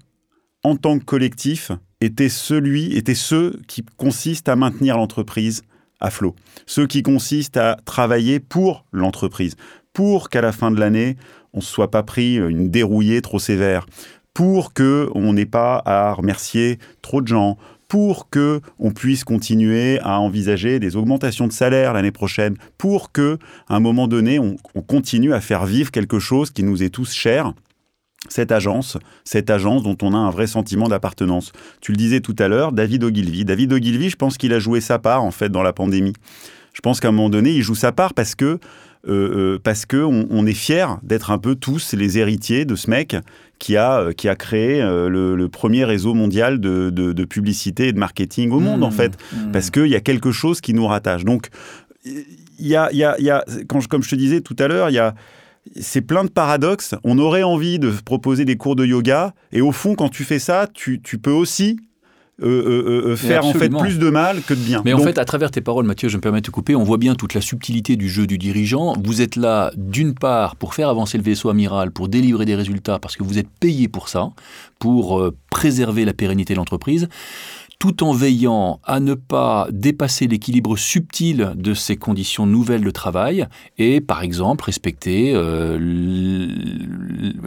en 0.64 0.78
tant 0.78 1.00
que 1.00 1.04
collectif, 1.04 1.72
étaient, 2.02 2.30
celui, 2.30 2.96
étaient 2.96 3.14
ceux 3.14 3.60
qui 3.68 3.84
consistent 3.98 4.50
à 4.50 4.56
maintenir 4.56 4.98
l'entreprise 4.98 5.64
à 6.00 6.12
flot, 6.12 6.36
ceux 6.66 6.88
qui 6.88 7.04
consistent 7.04 7.58
à 7.58 7.78
travailler 7.86 8.40
pour 8.40 8.86
l'entreprise, 8.92 9.56
pour 9.94 10.30
qu'à 10.30 10.42
la 10.42 10.52
fin 10.52 10.72
de 10.72 10.80
l'année, 10.80 11.16
on 11.56 11.60
ne 11.60 11.64
soit 11.64 11.90
pas 11.90 12.04
pris 12.04 12.36
une 12.36 12.70
dérouillée 12.70 13.22
trop 13.22 13.40
sévère, 13.40 13.88
pour 14.34 14.74
que 14.74 15.10
on 15.16 15.34
n'ait 15.34 15.46
pas 15.46 15.82
à 15.86 16.14
remercier 16.14 16.78
trop 17.02 17.22
de 17.22 17.28
gens, 17.28 17.58
pour 17.88 18.30
que 18.30 18.62
on 18.78 18.92
puisse 18.92 19.24
continuer 19.24 20.00
à 20.02 20.20
envisager 20.20 20.80
des 20.80 20.96
augmentations 20.96 21.48
de 21.48 21.54
salaire 21.54 21.94
l'année 21.94 22.12
prochaine, 22.12 22.56
pour 22.78 23.12
que 23.12 23.40
à 23.68 23.76
un 23.76 23.80
moment 23.80 24.08
donné, 24.08 24.38
on, 24.38 24.58
on 24.76 24.82
continue 24.82 25.34
à 25.34 25.42
faire 25.42 25.66
vivre 25.66 25.90
quelque 25.90 26.20
chose 26.20 26.52
qui 26.52 26.64
nous 26.64 26.84
est 26.84 26.90
tous 26.90 27.14
cher 27.14 27.54
cette 28.28 28.52
agence, 28.52 28.98
cette 29.24 29.50
agence 29.50 29.84
dont 29.84 29.98
on 30.02 30.14
a 30.14 30.18
un 30.18 30.32
vrai 30.32 30.48
sentiment 30.48 30.88
d'appartenance. 30.88 31.52
Tu 31.82 31.92
le 31.92 31.98
disais 31.98 32.22
tout 32.22 32.36
à 32.40 32.48
l'heure, 32.48 32.72
David 32.72 33.04
Ogilvy. 33.04 33.46
David 33.46 33.72
Ogilvy, 33.72 34.10
je 34.10 34.16
pense 34.16 34.38
qu'il 34.38 34.54
a 34.54 34.60
joué 34.60 34.82
sa 34.82 35.00
part 35.00 35.24
en 35.24 35.32
fait 35.32 35.50
dans 35.50 35.64
la 35.64 35.74
pandémie. 35.74 36.14
Je 36.74 36.82
pense 36.82 37.00
qu'à 37.00 37.08
un 37.08 37.12
moment 37.12 37.30
donné, 37.30 37.52
il 37.52 37.62
joue 37.62 37.76
sa 37.76 37.92
part 37.92 38.14
parce 38.14 38.36
que 38.36 38.60
euh, 39.08 39.56
euh, 39.56 39.60
parce 39.64 39.86
que 39.86 39.98
on, 39.98 40.46
est 40.46 40.54
fier 40.54 41.00
d'être 41.04 41.32
un 41.32 41.38
peu 41.38 41.56
tous 41.56 41.94
les 41.94 42.18
héritiers 42.18 42.66
de 42.66 42.76
ce 42.76 42.90
mec 42.90 43.16
qui 43.60 43.78
a 43.78 44.00
euh, 44.00 44.12
qui 44.14 44.28
a 44.28 44.36
créé 44.36 44.82
le, 44.82 45.48
premier 45.48 45.86
réseau 45.86 46.14
mondial 46.14 46.60
de, 46.60 47.26
publicité 47.26 47.90
et 47.90 47.94
de 47.94 48.00
marketing 48.00 48.52
au 48.52 48.60
monde 48.60 48.84
en 48.84 48.90
mmh. 48.90 48.94
fait, 48.94 49.18
mmh. 49.32 49.52
parce 49.52 49.70
qu'il 49.70 49.88
y 49.88 49.96
a 49.96 50.02
quelque 50.02 50.32
chose 50.32 50.62
qui 50.62 50.74
nous 50.74 50.88
rattache. 50.88 51.24
Donc 51.24 51.50
il 52.06 52.26
y 52.68 52.76
a, 52.76 52.92
y 52.94 53.04
a, 53.04 53.20
y 53.20 53.30
a 53.30 53.44
quand, 53.68 53.86
comme 53.88 54.04
je 54.04 54.10
te 54.10 54.16
disais 54.16 54.42
tout 54.42 54.56
à 54.60 54.68
l'heure, 54.68 54.90
il 54.90 54.94
y 54.94 55.00
a 55.00 55.16
c'est 55.80 56.02
plein 56.02 56.24
de 56.24 56.30
paradoxes. 56.30 56.96
On 57.04 57.18
aurait 57.18 57.44
envie 57.44 57.80
de 57.80 57.90
proposer 57.90 58.46
des 58.46 58.58
cours 58.58 58.76
de 58.76 58.86
yoga, 58.86 59.34
et 59.52 59.62
au 59.62 59.72
fond, 59.72 59.96
quand 59.96 60.10
tu 60.10 60.24
fais 60.24 60.40
ça, 60.40 60.68
tu, 60.74 61.00
peux 61.00 61.32
aussi 61.32 61.80
euh, 62.42 62.48
euh, 62.48 63.12
euh, 63.12 63.16
faire 63.16 63.46
en 63.46 63.54
fait 63.54 63.70
plus 63.70 63.98
de 63.98 64.10
mal 64.10 64.42
que 64.42 64.54
de 64.54 64.60
bien. 64.60 64.82
Mais 64.84 64.92
en 64.92 65.00
fait, 65.00 65.18
à 65.18 65.26
travers 65.26 65.52
tes 65.52 65.62
paroles, 65.62 65.86
Mathieu, 65.86 66.10
je 66.10 66.18
me 66.18 66.22
permets 66.22 66.42
de 66.42 66.46
te 66.46 66.52
couper, 66.52 66.76
on 66.76 66.84
voit 66.84 66.98
bien 66.98 67.16
toute 67.16 67.34
la 67.34 67.40
subtilité 67.40 67.96
du 67.96 68.10
jeu 68.10 68.28
du 68.28 68.38
dirigeant. 68.38 68.94
Vous 69.02 69.22
êtes 69.22 69.38
là, 69.38 69.72
d'une 69.78 70.14
part, 70.14 70.58
pour 70.58 70.74
faire 70.74 70.90
avancer 70.90 71.18
le 71.18 71.24
vaisseau 71.24 71.50
amiral, 71.50 71.92
pour 71.92 72.10
délivrer 72.10 72.44
des 72.44 72.56
résultats, 72.56 73.00
parce 73.00 73.16
que 73.16 73.24
vous 73.24 73.38
êtes 73.38 73.48
payé 73.60 73.88
pour 73.88 74.10
ça, 74.10 74.32
pour 74.80 75.32
préserver 75.50 76.04
la 76.04 76.14
pérennité 76.14 76.54
de 76.54 76.58
l'entreprise 76.58 77.08
tout 77.80 78.04
en 78.04 78.14
veillant 78.14 78.80
à 78.84 79.00
ne 79.00 79.14
pas 79.14 79.68
dépasser 79.72 80.28
l'équilibre 80.28 80.78
subtil 80.78 81.54
de 81.56 81.74
ces 81.74 81.96
conditions 81.96 82.46
nouvelles 82.46 82.84
de 82.84 82.92
travail 82.92 83.48
et, 83.78 84.02
par 84.02 84.24
exemple, 84.24 84.64
respecter 84.66 85.34
euh, 85.36 85.78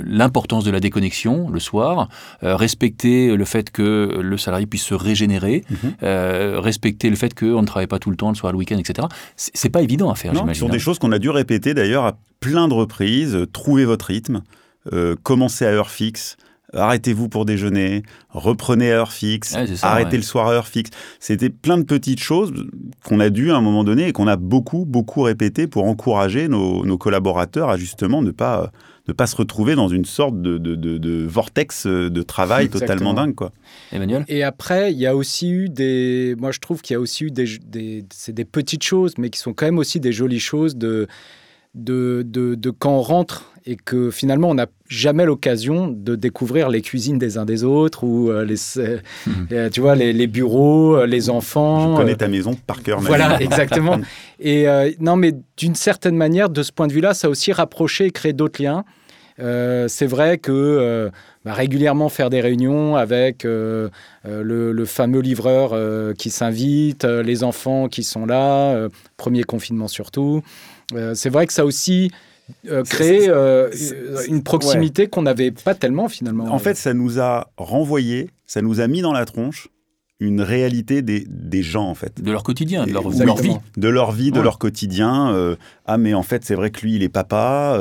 l'importance 0.04 0.64
de 0.64 0.70
la 0.70 0.80
déconnexion 0.80 1.48
le 1.50 1.60
soir, 1.60 2.08
euh, 2.42 2.56
respecter 2.56 3.36
le 3.36 3.44
fait 3.44 3.70
que 3.70 4.20
le 4.22 4.36
salarié 4.36 4.66
puisse 4.66 4.84
se 4.84 4.94
régénérer, 4.94 5.64
mhm. 5.70 5.76
euh, 6.02 6.60
respecter 6.60 7.10
le 7.10 7.16
fait 7.16 7.34
qu'on 7.34 7.62
ne 7.62 7.66
travaille 7.66 7.86
pas 7.86 7.98
tout 7.98 8.10
le 8.10 8.16
temps, 8.16 8.28
le 8.28 8.34
soir, 8.34 8.52
le 8.52 8.58
week-end, 8.58 8.78
etc. 8.78 9.08
C'est 9.36 9.70
pas 9.70 9.82
évident 9.82 10.10
à 10.10 10.14
faire, 10.14 10.34
j'imagine. 10.34 10.54
Ce 10.54 10.60
sont 10.60 10.68
des 10.68 10.76
hein. 10.76 10.78
choses 10.78 10.98
qu'on 10.98 11.12
a 11.12 11.18
dû 11.18 11.30
répéter 11.30 11.74
d'ailleurs 11.74 12.04
à 12.04 12.18
plein 12.40 12.68
de 12.68 12.74
reprises. 12.74 13.38
Trouvez 13.52 13.84
votre 13.84 14.06
rythme, 14.06 14.42
commencez 15.22 15.66
à 15.66 15.70
heure 15.70 15.90
fixe 15.90 16.36
arrêtez-vous 16.74 17.28
pour 17.28 17.44
déjeuner, 17.44 18.02
reprenez 18.30 18.92
à 18.92 18.96
heure 18.96 19.12
fixe, 19.12 19.54
arrêtez 19.82 20.16
le 20.16 20.22
soir 20.22 20.48
à 20.48 20.52
heure 20.52 20.66
fixe. 20.66 20.90
C'était 21.20 21.50
plein 21.50 21.78
de 21.78 21.84
petites 21.84 22.20
choses 22.20 22.52
qu'on 23.04 23.20
a 23.20 23.30
dû 23.30 23.50
à 23.50 23.56
un 23.56 23.60
moment 23.60 23.84
donné 23.84 24.08
et 24.08 24.12
qu'on 24.12 24.26
a 24.26 24.36
beaucoup, 24.36 24.84
beaucoup 24.84 25.22
répété 25.22 25.66
pour 25.66 25.84
encourager 25.84 26.48
nos, 26.48 26.98
collaborateurs 26.98 27.70
à 27.70 27.76
justement 27.76 28.22
ne 28.22 28.32
pas, 28.32 28.70
ne 29.06 29.12
pas 29.12 29.26
se 29.26 29.36
retrouver 29.36 29.74
dans 29.74 29.88
une 29.88 30.04
sorte 30.04 30.40
de, 30.40 30.58
de, 30.58 31.26
vortex 31.26 31.86
de 31.86 32.22
travail 32.22 32.68
totalement 32.70 33.14
dingue. 33.14 33.34
Quoi. 33.34 33.52
Emmanuel? 33.92 34.24
Et 34.28 34.42
après, 34.42 34.92
il 34.92 34.98
y 34.98 35.06
a 35.06 35.16
aussi 35.16 35.50
eu 35.50 35.68
des... 35.68 36.34
Moi, 36.38 36.52
je 36.52 36.58
trouve 36.58 36.82
qu'il 36.82 36.94
y 36.94 36.96
a 36.96 37.00
aussi 37.00 37.24
eu 37.24 37.30
des... 37.30 37.46
des 37.64 38.04
c'est 38.12 38.32
des 38.32 38.44
petites 38.44 38.82
choses, 38.82 39.14
mais 39.16 39.30
qui 39.30 39.38
sont 39.38 39.54
quand 39.54 39.66
même 39.66 39.78
aussi 39.78 40.00
des 40.00 40.12
jolies 40.12 40.40
choses 40.40 40.76
de... 40.76 41.06
De, 41.74 42.24
de, 42.26 42.54
de, 42.54 42.70
quand 42.70 42.96
on 42.96 43.02
rentre 43.02 43.52
et 43.68 43.76
que 43.76 44.10
finalement 44.10 44.48
on 44.48 44.54
n'a 44.54 44.66
jamais 44.88 45.26
l'occasion 45.26 45.88
de 45.88 46.16
découvrir 46.16 46.70
les 46.70 46.80
cuisines 46.80 47.18
des 47.18 47.36
uns 47.36 47.44
des 47.44 47.64
autres 47.64 48.02
ou 48.02 48.30
euh, 48.30 48.42
les, 48.42 48.56
mhm. 49.26 49.48
euh, 49.52 49.68
tu 49.68 49.82
vois, 49.82 49.94
les, 49.94 50.26
bureaux, 50.26 50.96
euh, 50.96 51.06
les 51.06 51.28
enfants. 51.28 51.92
Je 51.92 52.00
connais 52.00 52.16
ta 52.16 52.28
maison 52.28 52.56
par 52.66 52.82
cœur. 52.82 52.98
Voilà, 53.00 53.38
exactement. 53.42 54.00
Et 54.40 54.66
non, 55.00 55.16
mais 55.16 55.34
d'une 55.58 55.74
certaine 55.74 56.16
manière, 56.16 56.48
de 56.48 56.62
ce 56.62 56.72
point 56.72 56.86
de 56.86 56.92
vue-là, 56.94 57.12
ça 57.12 57.26
a 57.26 57.30
aussi 57.30 57.52
rapproché 57.52 58.06
et 58.06 58.10
créé 58.10 58.32
d'autres 58.32 58.62
liens. 58.62 58.84
c'est 59.36 60.06
vrai 60.06 60.38
que 60.38 61.10
bah, 61.44 61.52
régulièrement 61.52 62.08
faire 62.08 62.30
des 62.30 62.40
réunions 62.40 62.94
avec 62.96 63.42
le, 63.42 63.90
le, 64.24 64.84
fameux 64.84 65.20
livreur 65.20 65.76
qui 66.14 66.30
s'invite, 66.30 67.04
les 67.04 67.42
enfants 67.42 67.88
qui 67.88 68.04
sont 68.04 68.26
là, 68.26 68.88
premier 69.16 69.42
confinement 69.42 69.88
surtout. 69.88 70.42
c'est 71.14 71.30
vrai 71.30 71.48
que 71.48 71.52
ça 71.52 71.64
aussi 71.64 72.12
euh, 72.68 72.82
créer 72.82 73.28
euh, 73.28 73.70
une 74.28 74.42
proximité 74.42 75.06
qu'on 75.06 75.22
n'avait 75.22 75.50
pas 75.50 75.74
tellement 75.74 76.08
finalement. 76.08 76.44
En 76.46 76.58
fait, 76.58 76.76
ça 76.76 76.94
nous 76.94 77.20
a 77.20 77.50
renvoyé, 77.56 78.30
ça 78.46 78.62
nous 78.62 78.80
a 78.80 78.86
mis 78.86 79.02
dans 79.02 79.12
la 79.12 79.24
tronche 79.24 79.68
une 80.20 80.40
réalité 80.40 81.00
des, 81.00 81.24
des 81.28 81.62
gens 81.62 81.84
en 81.84 81.94
fait. 81.94 82.20
De 82.20 82.32
leur 82.32 82.42
quotidien, 82.42 82.86
de 82.86 82.92
leur, 82.92 83.08
vie. 83.08 83.18
De 83.76 83.88
leur 83.88 84.10
vie, 84.10 84.32
de 84.32 84.40
leur 84.40 84.58
quotidien. 84.58 85.32
Euh, 85.32 85.54
ah 85.86 85.96
mais 85.96 86.12
en 86.12 86.24
fait 86.24 86.44
c'est 86.44 86.56
vrai 86.56 86.70
que 86.70 86.80
lui 86.80 86.96
il 86.96 87.04
est 87.04 87.08
papa, 87.08 87.78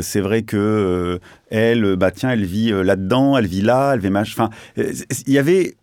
c'est 0.00 0.20
vrai 0.20 0.42
que 0.42 1.20
elle, 1.50 1.96
bah 1.96 2.10
tiens 2.10 2.30
elle 2.30 2.46
vit 2.46 2.70
là-dedans, 2.70 3.36
elle 3.36 3.46
vit 3.46 3.60
là, 3.60 3.92
elle 3.92 4.00
vit 4.00 4.08
mach... 4.08 4.32
Enfin, 4.32 4.48
il 4.76 5.32
y 5.32 5.38
avait 5.38 5.76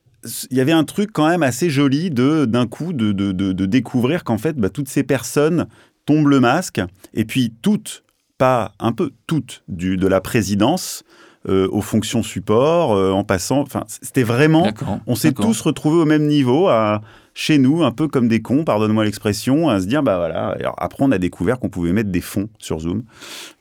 il 0.51 0.57
y 0.57 0.61
avait 0.61 0.71
un 0.71 0.83
truc 0.83 1.11
quand 1.13 1.27
même 1.27 1.43
assez 1.43 1.69
joli 1.69 2.09
de 2.09 2.45
d'un 2.45 2.67
coup 2.67 2.93
de, 2.93 3.11
de, 3.11 3.31
de, 3.31 3.65
découvrir 3.65 4.23
qu'en 4.23 4.37
fait 4.37 4.57
bah, 4.57 4.69
toutes 4.69 4.89
ces 4.89 5.03
personnes 5.03 5.67
tombe 6.09 6.27
le 6.27 6.39
masque, 6.39 6.81
et 7.13 7.23
puis 7.23 7.53
toutes, 7.61 8.03
pas 8.39 8.71
un 8.79 8.93
peu, 8.93 9.11
toutes 9.27 9.61
du, 9.67 9.95
de 9.95 10.07
la 10.07 10.21
présidence 10.21 11.03
euh, 11.47 11.67
aux 11.71 11.81
fonctions 11.81 12.23
support, 12.23 12.93
euh, 12.93 13.11
en 13.11 13.23
passant. 13.23 13.59
Enfin, 13.59 13.83
c'était 13.87 14.23
vraiment. 14.23 14.71
On 15.05 15.13
s'est 15.13 15.33
tous 15.33 15.61
retrouvés 15.61 16.01
au 16.01 16.05
même 16.05 16.25
niveau, 16.25 16.67
à, 16.67 17.01
chez 17.35 17.59
nous, 17.59 17.83
un 17.83 17.91
peu 17.91 18.07
comme 18.07 18.27
des 18.27 18.41
cons, 18.41 18.63
pardonne-moi 18.63 19.05
l'expression, 19.05 19.69
à 19.69 19.79
se 19.79 19.85
dire, 19.85 20.01
bah 20.01 20.17
voilà. 20.17 20.57
après, 20.79 21.03
on 21.03 21.11
a 21.11 21.19
découvert 21.19 21.59
qu'on 21.59 21.69
pouvait 21.69 21.93
mettre 21.93 22.09
des 22.09 22.21
fonds 22.21 22.49
sur 22.57 22.79
Zoom 22.79 23.03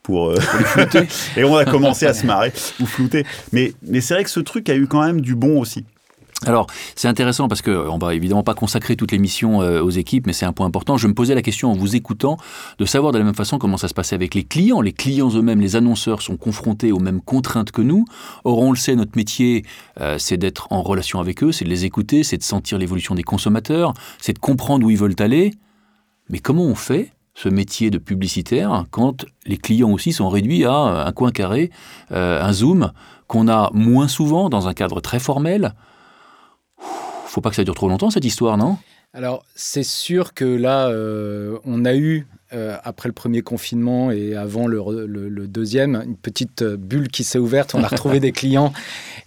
pour, 0.03 0.31
euh, 0.31 0.37
les 0.59 0.65
flouter. 0.65 1.07
et 1.37 1.45
on 1.45 1.55
a 1.55 1.67
commencé 1.67 2.07
à 2.07 2.15
se 2.15 2.25
marrer 2.25 2.55
ou 2.81 2.87
flouter. 2.87 3.27
Mais, 3.53 3.75
mais 3.87 4.01
c'est 4.01 4.15
vrai 4.15 4.25
que 4.25 4.31
ce 4.31 4.41
truc 4.41 4.71
a 4.71 4.75
eu 4.75 4.87
quand 4.87 5.05
même 5.05 5.21
du 5.21 5.35
bon 5.35 5.61
aussi. 5.61 5.85
Alors, 6.47 6.69
c'est 6.95 7.09
intéressant 7.09 7.49
parce 7.49 7.63
qu'on 7.63 7.99
va 7.99 8.15
évidemment 8.15 8.45
pas 8.45 8.55
consacrer 8.55 8.95
toute 8.95 9.11
l'émission 9.11 9.61
euh, 9.61 9.83
aux 9.83 9.91
équipes, 9.91 10.27
mais 10.29 10.33
c'est 10.33 10.47
un 10.47 10.53
point 10.53 10.67
important. 10.67 10.97
Je 10.97 11.09
me 11.09 11.15
posais 11.15 11.35
la 11.35 11.43
question 11.43 11.73
en 11.73 11.75
vous 11.75 11.97
écoutant 11.97 12.37
de 12.79 12.85
savoir 12.85 13.13
de 13.13 13.19
la 13.19 13.25
même 13.25 13.35
façon 13.35 13.59
comment 13.59 13.77
ça 13.77 13.89
se 13.89 13.95
passait 13.95 14.15
avec 14.15 14.37
les 14.37 14.45
clients. 14.45 14.81
Les 14.81 14.93
clients 14.93 15.31
eux-mêmes, 15.31 15.61
les 15.61 15.75
annonceurs 15.75 16.23
sont 16.23 16.37
confrontés 16.37 16.93
aux 16.93 17.01
mêmes 17.01 17.21
contraintes 17.21 17.73
que 17.73 17.83
nous. 17.83 18.05
Or, 18.45 18.61
on 18.61 18.71
le 18.71 18.77
sait, 18.77 18.95
notre 18.95 19.17
métier, 19.17 19.65
euh, 20.01 20.17
c'est 20.19 20.37
d'être 20.37 20.69
en 20.71 20.83
relation 20.83 21.19
avec 21.19 21.43
eux, 21.43 21.51
c'est 21.51 21.65
de 21.65 21.71
les 21.71 21.85
écouter, 21.85 22.23
c'est 22.23 22.39
de 22.39 22.45
sentir 22.45 22.79
l'évolution 22.79 23.17
des 23.17 23.25
consommateurs, 23.25 23.93
c'est 24.21 24.35
de 24.35 24.39
comprendre 24.39 24.87
où 24.87 24.91
ils 24.91 24.99
veulent 24.99 25.17
aller. 25.19 25.53
Mais 26.31 26.39
comment 26.39 26.67
on 26.67 26.77
fait 26.77 27.11
ce 27.35 27.49
métier 27.49 27.91
de 27.91 27.99
publicitaire 27.99 28.85
quand 28.93 29.25
les 29.45 29.57
clients 29.57 29.91
aussi 29.91 30.13
sont 30.13 30.29
réduits 30.29 30.65
à 30.65 30.73
un 31.07 31.13
coin 31.13 31.33
carré, 31.33 31.71
euh, 32.13 32.41
un 32.41 32.53
zoom 32.53 32.93
qu'on 33.27 33.49
a 33.49 33.71
moins 33.75 34.09
souvent 34.09 34.49
dans 34.49 34.69
un 34.69 34.75
cadre 34.75 35.01
très 35.01 35.19
formel 35.19 35.75
faut 37.31 37.41
pas 37.41 37.51
que 37.51 37.57
ça 37.57 37.65
dure 37.65 37.75
trop 37.75 37.89
longtemps 37.89 38.11
cette 38.11 38.25
histoire, 38.25 38.57
non? 38.57 38.77
Alors, 39.15 39.45
c'est 39.55 39.85
sûr 39.85 40.35
que 40.35 40.45
là, 40.45 40.93
on 41.65 41.85
a 41.85 41.95
eu 41.95 42.27
euh, 42.55 42.79
après 42.83 43.11
le 43.11 43.13
premier 43.13 43.43
confinement 43.43 44.11
et 44.11 44.35
avant 44.35 44.67
le, 44.67 45.47
deuxième, 45.47 45.97
une 45.97 46.17
petite 46.17 46.63
euh, 46.63 46.79
bulle 46.79 47.09
qui 47.09 47.23
s'est 47.23 47.39
ouverte. 47.39 47.75
On 47.75 47.85
a 47.85 47.89
retrouvé 47.89 48.21
des 48.21 48.33
clients 48.33 48.73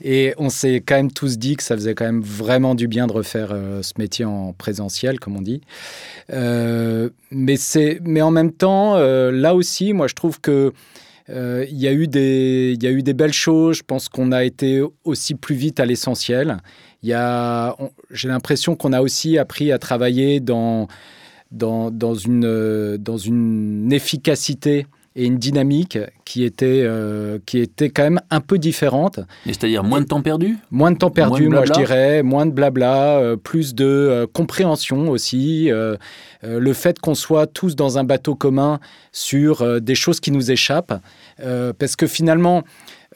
et 0.04 0.34
on 0.40 0.50
s'est 0.50 0.78
quand 0.78 0.96
même 0.96 1.12
tous 1.12 1.38
dit 1.38 1.56
que 1.56 1.62
ça 1.62 1.76
faisait 1.76 1.94
quand 1.94 2.06
même 2.06 2.24
vraiment 2.24 2.74
du 2.74 2.88
bien 2.88 3.06
de 3.06 3.12
refaire 3.12 3.50
euh, 3.52 3.84
ce 3.84 3.94
métier 4.00 4.26
en 4.26 4.54
présentiel, 4.54 5.20
comme 5.20 5.38
on 5.38 5.42
dit. 5.44 5.62
mais, 6.30 7.58
mais 8.02 8.22
en 8.24 8.32
même 8.32 8.52
temps, 8.52 8.96
là 8.98 9.54
aussi, 9.54 9.94
moi, 9.94 10.08
je 10.08 10.16
trouve 10.16 10.42
que 10.42 10.74
il 11.30 11.80
y, 11.80 11.88
a 11.88 11.94
eu 11.94 12.08
des, 12.08 12.74
il 12.76 12.84
y 12.84 12.88
a 12.88 12.92
eu 12.92 13.04
des 13.04 13.14
belles 13.14 13.34
choses. 13.34 13.78
Je 13.78 13.84
pense 13.84 14.10
qu'on 14.10 14.32
a 14.32 14.44
été 14.44 14.82
aussi 15.06 15.36
plus 15.36 15.56
vite 15.56 15.80
à 15.80 15.86
l'essentiel. 15.86 16.58
J'ai 17.04 18.28
l'impression 18.28 18.76
qu'on 18.76 18.94
a 18.94 19.02
aussi 19.02 19.38
appris 19.38 19.72
à 19.72 19.80
travailler 19.80 20.40
dans 20.40 20.88
dans, 21.52 21.92
dans, 21.92 22.16
une, 22.16 22.46
euh, 22.46 22.98
dans 22.98 23.18
une 23.18 23.92
efficacité 23.92 24.88
et 25.18 25.26
une 25.26 25.38
dynamique 25.38 25.98
qui 26.24 26.46
était, 26.46 26.84
euh, 26.86 27.38
qui 27.46 27.60
était 27.60 27.90
quand 27.90 28.04
même 28.04 28.22
un 28.30 28.40
peu 28.40 28.58
différente. 28.58 29.20
C'est-à-dire 29.46 29.84
moins 29.84 30.00
de 30.00 30.06
temps 30.06 30.22
perdu? 30.22 30.58
Moins 30.72 30.92
de 30.92 30.98
temps 30.98 31.10
perdu, 31.10 31.50
moi 31.50 31.66
je 31.66 31.74
dirais, 31.74 32.24
moins 32.24 32.46
de 32.46 32.52
blabla, 32.52 33.18
euh, 33.18 33.36
plus 33.36 33.76
de 33.76 34.26
compréhension 34.32 35.10
aussi. 35.10 35.70
le 36.44 36.74
fait 36.74 36.98
qu'on 37.00 37.14
soit 37.14 37.46
tous 37.46 37.76
dans 37.76 37.98
un 37.98 38.06
bateau 38.06 38.36
commun 38.36 38.80
sur 39.12 39.82
des 39.82 39.96
choses 39.96 40.22
qui 40.22 40.32
nous 40.32 40.50
échappent. 40.50 40.94
parce 41.78 41.98
que 41.98 42.08
finalement, 42.08 42.64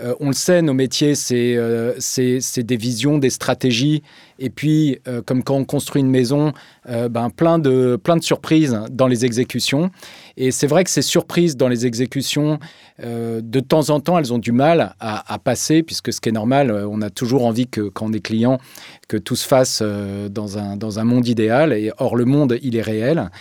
euh, 0.01 0.13
on 0.19 0.27
le 0.27 0.33
sait, 0.33 0.61
nos 0.61 0.73
métiers, 0.73 1.13
euh, 1.31 1.93
c'est 1.99 2.63
des 2.63 2.77
visions, 2.77 3.17
des 3.17 3.29
stratégies. 3.29 4.03
Et 4.39 4.49
puis, 4.49 4.99
euh, 5.07 5.21
comme 5.21 5.43
quand 5.43 5.55
on 5.55 5.63
construit 5.63 6.01
une 6.01 6.09
maison, 6.09 6.51
ben, 6.87 7.29
plein, 7.29 7.57
de, 7.57 7.95
plein 7.95 8.15
de 8.15 8.23
surprises 8.23 8.79
dans 8.91 9.07
les 9.07 9.25
exécutions. 9.25 9.89
Et 10.37 10.51
c'est 10.51 10.67
vrai 10.67 10.83
que 10.83 10.89
ces 10.89 11.01
surprises 11.01 11.57
dans 11.57 11.67
les 11.67 11.85
exécutions, 11.87 12.59
de 13.01 13.59
temps 13.59 13.89
en 13.89 13.99
temps, 13.99 14.19
elles 14.19 14.33
ont 14.33 14.37
du 14.37 14.51
mal 14.51 14.95
à, 14.99 15.39
passer, 15.39 15.81
puisque 15.81 16.13
ce 16.13 16.21
qui 16.21 16.29
est 16.29 16.33
normal, 16.33 16.71
on 16.71 17.01
a 17.01 17.09
toujours 17.09 17.45
envie 17.45 17.67
que 17.67 17.81
quand 17.81 18.07
on 18.07 18.13
est 18.13 18.19
client, 18.19 18.59
que 19.07 19.17
tout 19.17 19.35
se 19.35 19.47
fasse 19.47 19.81
dans, 19.81 20.59
un, 20.59 20.77
dans 20.77 20.99
un 20.99 21.03
monde 21.05 21.27
idéal. 21.27 21.73
Et 21.73 21.91
or, 21.97 22.15
le 22.15 22.25
monde, 22.25 22.59
il 22.61 22.75
est 22.75 22.83
réel. 22.83 23.31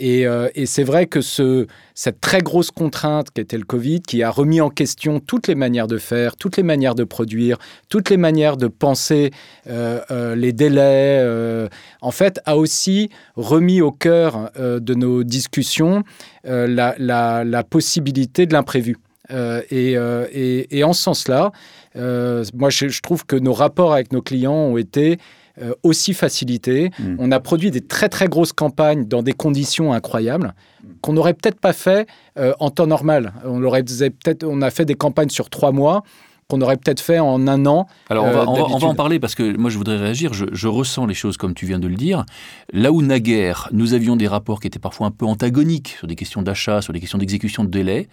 Euh, 0.00 0.48
et, 0.54 0.66
c'est 0.66 0.84
vrai 0.84 1.06
que 1.06 1.20
ce, 1.20 1.66
cette 1.94 2.20
très 2.20 2.40
grosse 2.40 2.70
contrainte 2.70 3.30
qui 3.30 3.40
était 3.40 3.58
le 3.58 3.64
Covid, 3.64 4.00
qui 4.00 4.22
a 4.22 4.30
remis 4.30 4.60
en 4.60 4.70
question 4.70 5.20
toutes 5.20 5.48
les 5.48 5.54
manières 5.54 5.86
de 5.86 5.98
faire, 5.98 6.36
toutes 6.36 6.56
les 6.56 6.62
manières 6.62 6.94
de 6.94 7.04
produire, 7.04 7.58
toutes 7.88 8.08
les 8.08 8.16
manières 8.16 8.56
de 8.56 8.68
penser 8.68 9.30
euh, 9.68 10.00
euh, 10.10 10.34
les 10.34 10.52
délais, 10.52 11.22
en 12.00 12.10
fait, 12.10 12.40
a 12.46 12.56
aussi 12.56 13.10
remis 13.36 13.80
au 13.80 13.92
cœur 13.92 14.50
de 14.56 14.94
nos 14.94 15.24
discussions 15.24 16.02
la, 16.44 17.64
possibilité 17.68 18.46
de 18.46 18.54
l'imprévu. 18.54 18.96
Et, 19.30 19.96
en 20.84 20.92
ce 20.92 21.02
sens-là, 21.02 21.52
moi, 21.94 22.70
je, 22.70 23.00
trouve 23.00 23.26
que 23.26 23.36
nos 23.36 23.52
rapports 23.52 23.92
avec 23.92 24.12
nos 24.12 24.22
clients 24.22 24.54
ont 24.54 24.76
été 24.76 25.18
euh, 25.60 25.74
aussi 25.82 26.14
facilité. 26.14 26.90
Mm. 26.98 27.16
On 27.18 27.30
a 27.30 27.40
produit 27.40 27.70
des 27.70 27.82
très 27.82 28.08
très 28.08 28.28
grosses 28.28 28.52
campagnes 28.52 29.06
dans 29.06 29.22
des 29.22 29.32
conditions 29.32 29.92
incroyables 29.92 30.54
qu'on 31.02 31.12
n'aurait 31.12 31.34
peut-être 31.34 31.60
pas 31.60 31.72
fait 31.72 32.08
euh, 32.38 32.54
en 32.58 32.70
temps 32.70 32.86
normal. 32.86 33.34
On 33.44 33.62
aurait 33.62 33.82
peut-être, 33.82 34.44
on 34.44 34.62
a 34.62 34.70
fait 34.70 34.84
des 34.84 34.94
campagnes 34.94 35.28
sur 35.28 35.50
trois 35.50 35.72
mois 35.72 36.04
qu'on 36.48 36.60
aurait 36.60 36.76
peut-être 36.76 37.00
fait 37.00 37.18
en 37.18 37.46
un 37.48 37.66
an. 37.66 37.86
Alors 38.10 38.24
on 38.24 38.30
va, 38.30 38.40
euh, 38.40 38.46
on, 38.46 38.78
va, 38.78 38.86
en 38.88 38.94
parler 38.94 39.18
parce 39.18 39.34
que 39.34 39.56
moi 39.56 39.70
je 39.70 39.78
voudrais 39.78 39.96
réagir, 39.96 40.34
je, 40.34 40.46
je, 40.52 40.68
ressens 40.68 41.06
les 41.06 41.14
choses 41.14 41.36
comme 41.36 41.54
tu 41.54 41.66
viens 41.66 41.78
de 41.78 41.88
le 41.88 41.94
dire. 41.96 42.24
Là 42.72 42.92
où 42.92 43.00
naguère, 43.00 43.68
nous 43.72 43.94
avions 43.94 44.16
des 44.16 44.28
rapports 44.28 44.60
qui 44.60 44.66
étaient 44.66 44.78
parfois 44.78 45.06
un 45.06 45.10
peu 45.10 45.24
antagoniques 45.24 45.96
sur 45.98 46.06
des 46.06 46.16
questions 46.16 46.42
d'achat, 46.42 46.82
sur 46.82 46.92
des 46.92 47.00
questions 47.00 47.18
d'exécution 47.18 47.64
de 47.64 47.70
délai, 47.70 48.08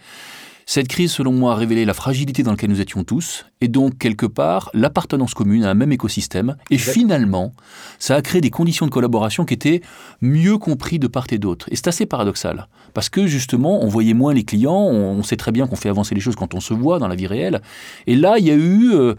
cette 0.72 0.86
crise, 0.86 1.10
selon 1.10 1.32
moi, 1.32 1.54
a 1.54 1.56
révélé 1.56 1.84
la 1.84 1.94
fragilité 1.94 2.44
dans 2.44 2.52
laquelle 2.52 2.70
nous 2.70 2.80
étions 2.80 3.02
tous, 3.02 3.44
et 3.60 3.66
donc, 3.66 3.98
quelque 3.98 4.24
part, 4.24 4.70
l'appartenance 4.72 5.34
commune 5.34 5.64
à 5.64 5.70
un 5.70 5.74
même 5.74 5.90
écosystème. 5.90 6.54
Et 6.70 6.78
finalement, 6.78 7.54
ça 7.98 8.14
a 8.14 8.22
créé 8.22 8.40
des 8.40 8.50
conditions 8.50 8.86
de 8.86 8.92
collaboration 8.92 9.44
qui 9.44 9.54
étaient 9.54 9.80
mieux 10.20 10.58
compris 10.58 11.00
de 11.00 11.08
part 11.08 11.26
et 11.32 11.38
d'autre. 11.38 11.66
Et 11.72 11.74
c'est 11.74 11.88
assez 11.88 12.06
paradoxal, 12.06 12.68
parce 12.94 13.08
que 13.08 13.26
justement, 13.26 13.82
on 13.82 13.88
voyait 13.88 14.14
moins 14.14 14.32
les 14.32 14.44
clients, 14.44 14.86
on, 14.86 15.24
sait 15.24 15.36
très 15.36 15.50
bien 15.50 15.66
qu'on 15.66 15.74
fait 15.74 15.88
avancer 15.88 16.14
les 16.14 16.20
choses 16.20 16.36
quand 16.36 16.54
on 16.54 16.60
se 16.60 16.72
voit 16.72 17.00
dans 17.00 17.08
la 17.08 17.16
vie 17.16 17.26
réelle. 17.26 17.62
Et 18.06 18.14
là, 18.14 18.38
il 18.38 18.44
y 18.44 18.52
a 18.52 18.54
eu... 18.54 18.92
Euh, 18.94 19.16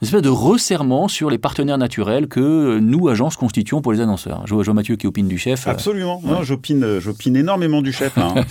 une 0.00 0.06
espèce 0.06 0.22
de 0.22 0.28
resserrement 0.28 1.08
sur 1.08 1.30
les 1.30 1.38
partenaires 1.38 1.78
naturels 1.78 2.26
que 2.26 2.78
nous, 2.78 3.08
agences, 3.08 3.36
constituons 3.36 3.80
pour 3.80 3.92
les 3.92 4.00
annonceurs. 4.00 4.46
Je 4.46 4.54
vois, 4.54 4.64
Mathieu 4.74 4.96
qui 4.96 5.06
opine 5.06 5.28
du 5.28 5.38
chef. 5.38 5.66
Absolument. 5.68 6.20
j'opine, 6.42 6.98
j'opine 6.98 7.36
énormément 7.36 7.82
du 7.82 7.92
chef. 7.92 8.16
Hein. 8.18 8.34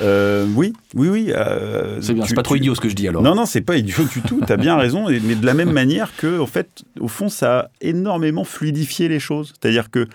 Euh, 0.00 0.46
oui, 0.54 0.72
oui, 0.94 1.08
oui. 1.08 1.32
Euh, 1.34 1.98
c'est 2.00 2.14
bien, 2.14 2.24
c'est 2.24 2.34
pas 2.34 2.42
trop 2.42 2.54
idiot 2.54 2.74
ce 2.74 2.80
que 2.80 2.88
je 2.88 2.94
dis 2.94 3.08
alors. 3.08 3.22
Non, 3.22 3.34
non, 3.34 3.46
c'est 3.46 3.60
pas 3.60 3.76
idiot 3.76 4.04
du 4.04 4.20
tout. 4.22 4.40
Tu 4.46 4.52
as 4.52 4.56
bien 4.56 4.76
raison. 4.76 5.06
Mais 5.08 5.34
de 5.34 5.44
la 5.44 5.54
même 5.54 5.72
manière 5.78 6.14
que, 6.16 6.40
en 6.40 6.46
fait, 6.46 6.84
au 7.00 7.08
fond, 7.08 7.28
ça 7.28 7.58
a 7.58 7.70
énormément 7.80 8.44
fluidifié 8.44 9.08
les 9.08 9.18
choses. 9.18 9.54
C'est-à-dire 9.60 9.90
que 9.90 10.08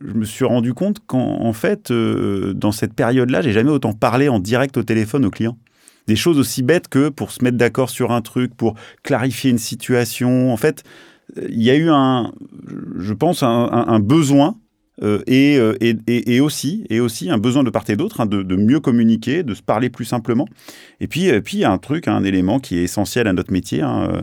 je 0.00 0.14
me 0.14 0.24
suis 0.24 0.44
rendu 0.44 0.74
compte 0.74 0.98
qu'en 1.06 1.52
fait, 1.52 1.90
euh, 1.90 2.52
dans 2.54 2.72
cette 2.72 2.94
période-là, 2.94 3.42
j'ai 3.42 3.52
jamais 3.52 3.70
autant 3.70 3.92
parlé 3.92 4.28
en 4.28 4.38
direct 4.38 4.76
au 4.76 4.82
téléphone 4.82 5.24
aux 5.24 5.30
clients 5.30 5.56
des 6.06 6.16
choses 6.16 6.38
aussi 6.38 6.62
bêtes 6.62 6.88
que 6.88 7.08
pour 7.08 7.30
se 7.32 7.44
mettre 7.44 7.56
d'accord 7.56 7.90
sur 7.90 8.12
un 8.12 8.22
truc, 8.22 8.54
pour 8.54 8.74
clarifier 9.02 9.50
une 9.50 9.58
situation. 9.58 10.52
En 10.52 10.56
fait, 10.56 10.82
il 11.36 11.62
y 11.62 11.70
a 11.70 11.76
eu 11.76 11.88
un, 11.90 12.32
je 12.98 13.14
pense, 13.14 13.42
un, 13.42 14.00
besoin 14.00 14.56
euh, 15.02 15.22
euh, 15.28 15.74
et, 15.80 15.96
et, 16.06 16.40
aussi, 16.40 16.84
et 16.90 17.00
aussi 17.00 17.30
un 17.30 17.38
besoin 17.38 17.64
de 17.64 17.70
part 17.70 17.84
et 17.88 17.96
d'autre 17.96 18.20
hein, 18.20 18.26
de, 18.26 18.56
mieux 18.56 18.80
communiquer, 18.80 19.42
de 19.42 19.54
se 19.54 19.62
parler 19.62 19.90
plus 19.90 20.04
simplement. 20.04 20.46
Et 21.00 21.06
puis, 21.06 21.26
et 21.26 21.40
puis 21.40 21.58
il 21.58 21.60
y 21.60 21.64
a 21.64 21.70
un 21.70 21.78
truc, 21.78 22.08
un 22.08 22.24
élément 22.24 22.58
qui 22.58 22.78
est 22.78 22.82
essentiel 22.82 23.26
à 23.26 23.32
notre 23.32 23.52
métier, 23.52 23.80
hein, 23.82 24.22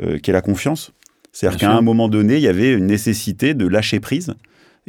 euh, 0.00 0.18
qui 0.18 0.30
est 0.30 0.34
la 0.34 0.42
confiance. 0.42 0.92
C'est-à-dire 1.32 1.60
qu'à 1.60 1.76
un 1.76 1.82
moment 1.82 2.08
donné, 2.08 2.36
il 2.36 2.42
y 2.42 2.48
avait 2.48 2.72
une 2.72 2.86
nécessité 2.86 3.54
de 3.54 3.66
lâcher 3.66 4.00
prise 4.00 4.34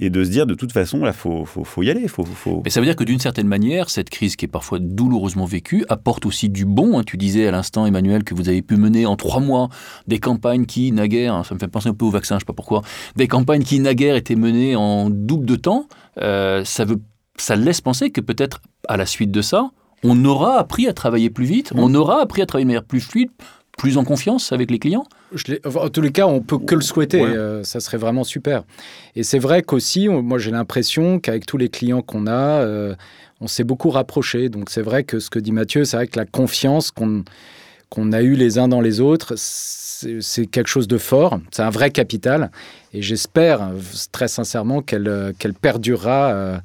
et 0.01 0.09
de 0.09 0.23
se 0.23 0.29
dire 0.29 0.45
de 0.45 0.55
toute 0.55 0.71
façon, 0.71 0.99
là, 0.99 1.11
faut, 1.11 1.45
faut, 1.45 1.65
faut 1.65 1.83
y 1.83 1.89
aller. 1.89 2.07
Faut, 2.07 2.23
faut... 2.23 2.61
Mais 2.63 2.71
ça 2.71 2.79
veut 2.79 2.85
dire 2.85 2.95
que 2.95 3.03
d'une 3.03 3.19
certaine 3.19 3.47
manière, 3.47 3.89
cette 3.89 4.09
crise 4.09 4.37
qui 4.37 4.45
est 4.45 4.49
parfois 4.49 4.79
douloureusement 4.79 5.45
vécue 5.45 5.85
apporte 5.89 6.25
aussi 6.25 6.47
du 6.47 6.65
bon. 6.65 6.97
Hein. 6.97 7.03
Tu 7.05 7.17
disais 7.17 7.45
à 7.47 7.51
l'instant, 7.51 7.85
Emmanuel, 7.85 8.23
que 8.23 8.33
vous 8.33 8.47
avez 8.47 8.61
pu 8.61 8.77
mener 8.77 9.05
en 9.05 9.17
trois 9.17 9.41
mois 9.41 9.67
des 10.07 10.19
campagnes 10.19 10.65
qui, 10.65 10.93
naguère, 10.93 11.33
hein, 11.33 11.43
ça 11.43 11.53
me 11.53 11.59
fait 11.59 11.67
penser 11.67 11.89
un 11.89 11.93
peu 11.93 12.05
au 12.05 12.11
vaccin, 12.11 12.35
je 12.35 12.37
ne 12.37 12.39
sais 12.39 12.45
pas 12.45 12.53
pourquoi, 12.53 12.81
des 13.17 13.27
campagnes 13.27 13.63
qui, 13.63 13.81
naguère, 13.81 14.15
étaient 14.15 14.37
menées 14.37 14.77
en 14.77 15.09
double 15.09 15.45
de 15.45 15.57
temps. 15.57 15.87
Euh, 16.21 16.63
ça, 16.63 16.85
veut, 16.85 17.01
ça 17.35 17.57
laisse 17.57 17.81
penser 17.81 18.09
que 18.09 18.21
peut-être 18.21 18.61
à 18.87 18.95
la 18.95 19.05
suite 19.05 19.31
de 19.31 19.41
ça, 19.41 19.69
on 20.03 20.23
aura 20.23 20.57
appris 20.57 20.87
à 20.87 20.93
travailler 20.93 21.29
plus 21.29 21.45
vite, 21.45 21.73
on 21.75 21.93
aura 21.93 22.21
appris 22.21 22.41
à 22.41 22.45
travailler 22.45 22.63
de 22.63 22.69
manière 22.69 22.85
plus 22.85 23.01
fluide, 23.01 23.31
plus 23.79 23.97
en 23.97 24.03
confiance 24.03 24.51
avec 24.51 24.69
les 24.69 24.77
clients 24.77 25.05
je 25.33 25.55
En 25.77 25.89
tous 25.89 26.01
les 26.01 26.11
cas, 26.11 26.27
on 26.27 26.41
peut 26.41 26.59
que 26.59 26.75
le 26.75 26.81
souhaiter. 26.81 27.21
Euh, 27.21 27.63
ça 27.63 27.79
serait 27.79 27.97
vraiment 27.97 28.23
super. 28.23 28.63
Et 29.15 29.23
c'est 29.23 29.39
vrai 29.39 29.63
qu'aussi, 29.63 30.09
moi, 30.09 30.37
j'ai 30.37 30.51
l'impression 30.51 31.19
qu'avec 31.19 31.45
tous 31.45 31.57
les 31.57 31.69
clients 31.69 32.01
qu'on 32.01 32.27
a, 32.27 32.61
euh, 32.61 32.93
on 33.39 33.47
s'est 33.47 33.63
beaucoup 33.63 33.89
rapproché. 33.89 34.49
Donc, 34.49 34.69
c'est 34.69 34.81
vrai 34.81 35.03
que 35.03 35.19
ce 35.19 35.29
que 35.29 35.39
dit 35.39 35.53
Mathieu, 35.53 35.85
c'est 35.85 35.97
vrai 35.97 36.07
que 36.07 36.19
la 36.19 36.25
confiance 36.25 36.91
qu'on 36.91 37.23
qu'on 37.89 38.11
a 38.11 38.21
eu 38.21 38.35
les 38.35 38.59
uns 38.59 38.67
dans 38.67 38.81
les 38.81 38.99
autres, 38.99 39.33
c'est 39.35 40.45
quelque 40.45 40.67
chose 40.67 40.87
de 40.87 40.99
fort. 40.99 41.39
C'est 41.49 41.63
un 41.63 41.71
vrai 41.71 41.89
capital. 41.89 42.51
Et 42.93 43.01
j'espère 43.01 43.71
très 44.11 44.27
sincèrement 44.27 44.83
qu'elle 44.83 45.33
qu'elle 45.39 45.55
perdurera. 45.55 46.61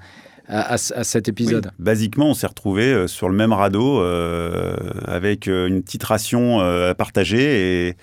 À, 0.47 0.77
cet 0.77 1.29
épisode. 1.29 1.71
Basiquement, 1.79 2.31
on 2.31 2.35
s'est 2.35 2.47
retrouvé 2.47 2.93
euh, 2.93 3.07
sur 3.07 3.31
le 3.31 3.35
même 3.35 3.53
radeau 3.53 4.03
avec 5.07 5.47
une 5.47 5.83
petite 5.83 6.05
ration 6.05 6.61
à 6.61 6.95
partager 6.95 7.89
et, 7.89 7.97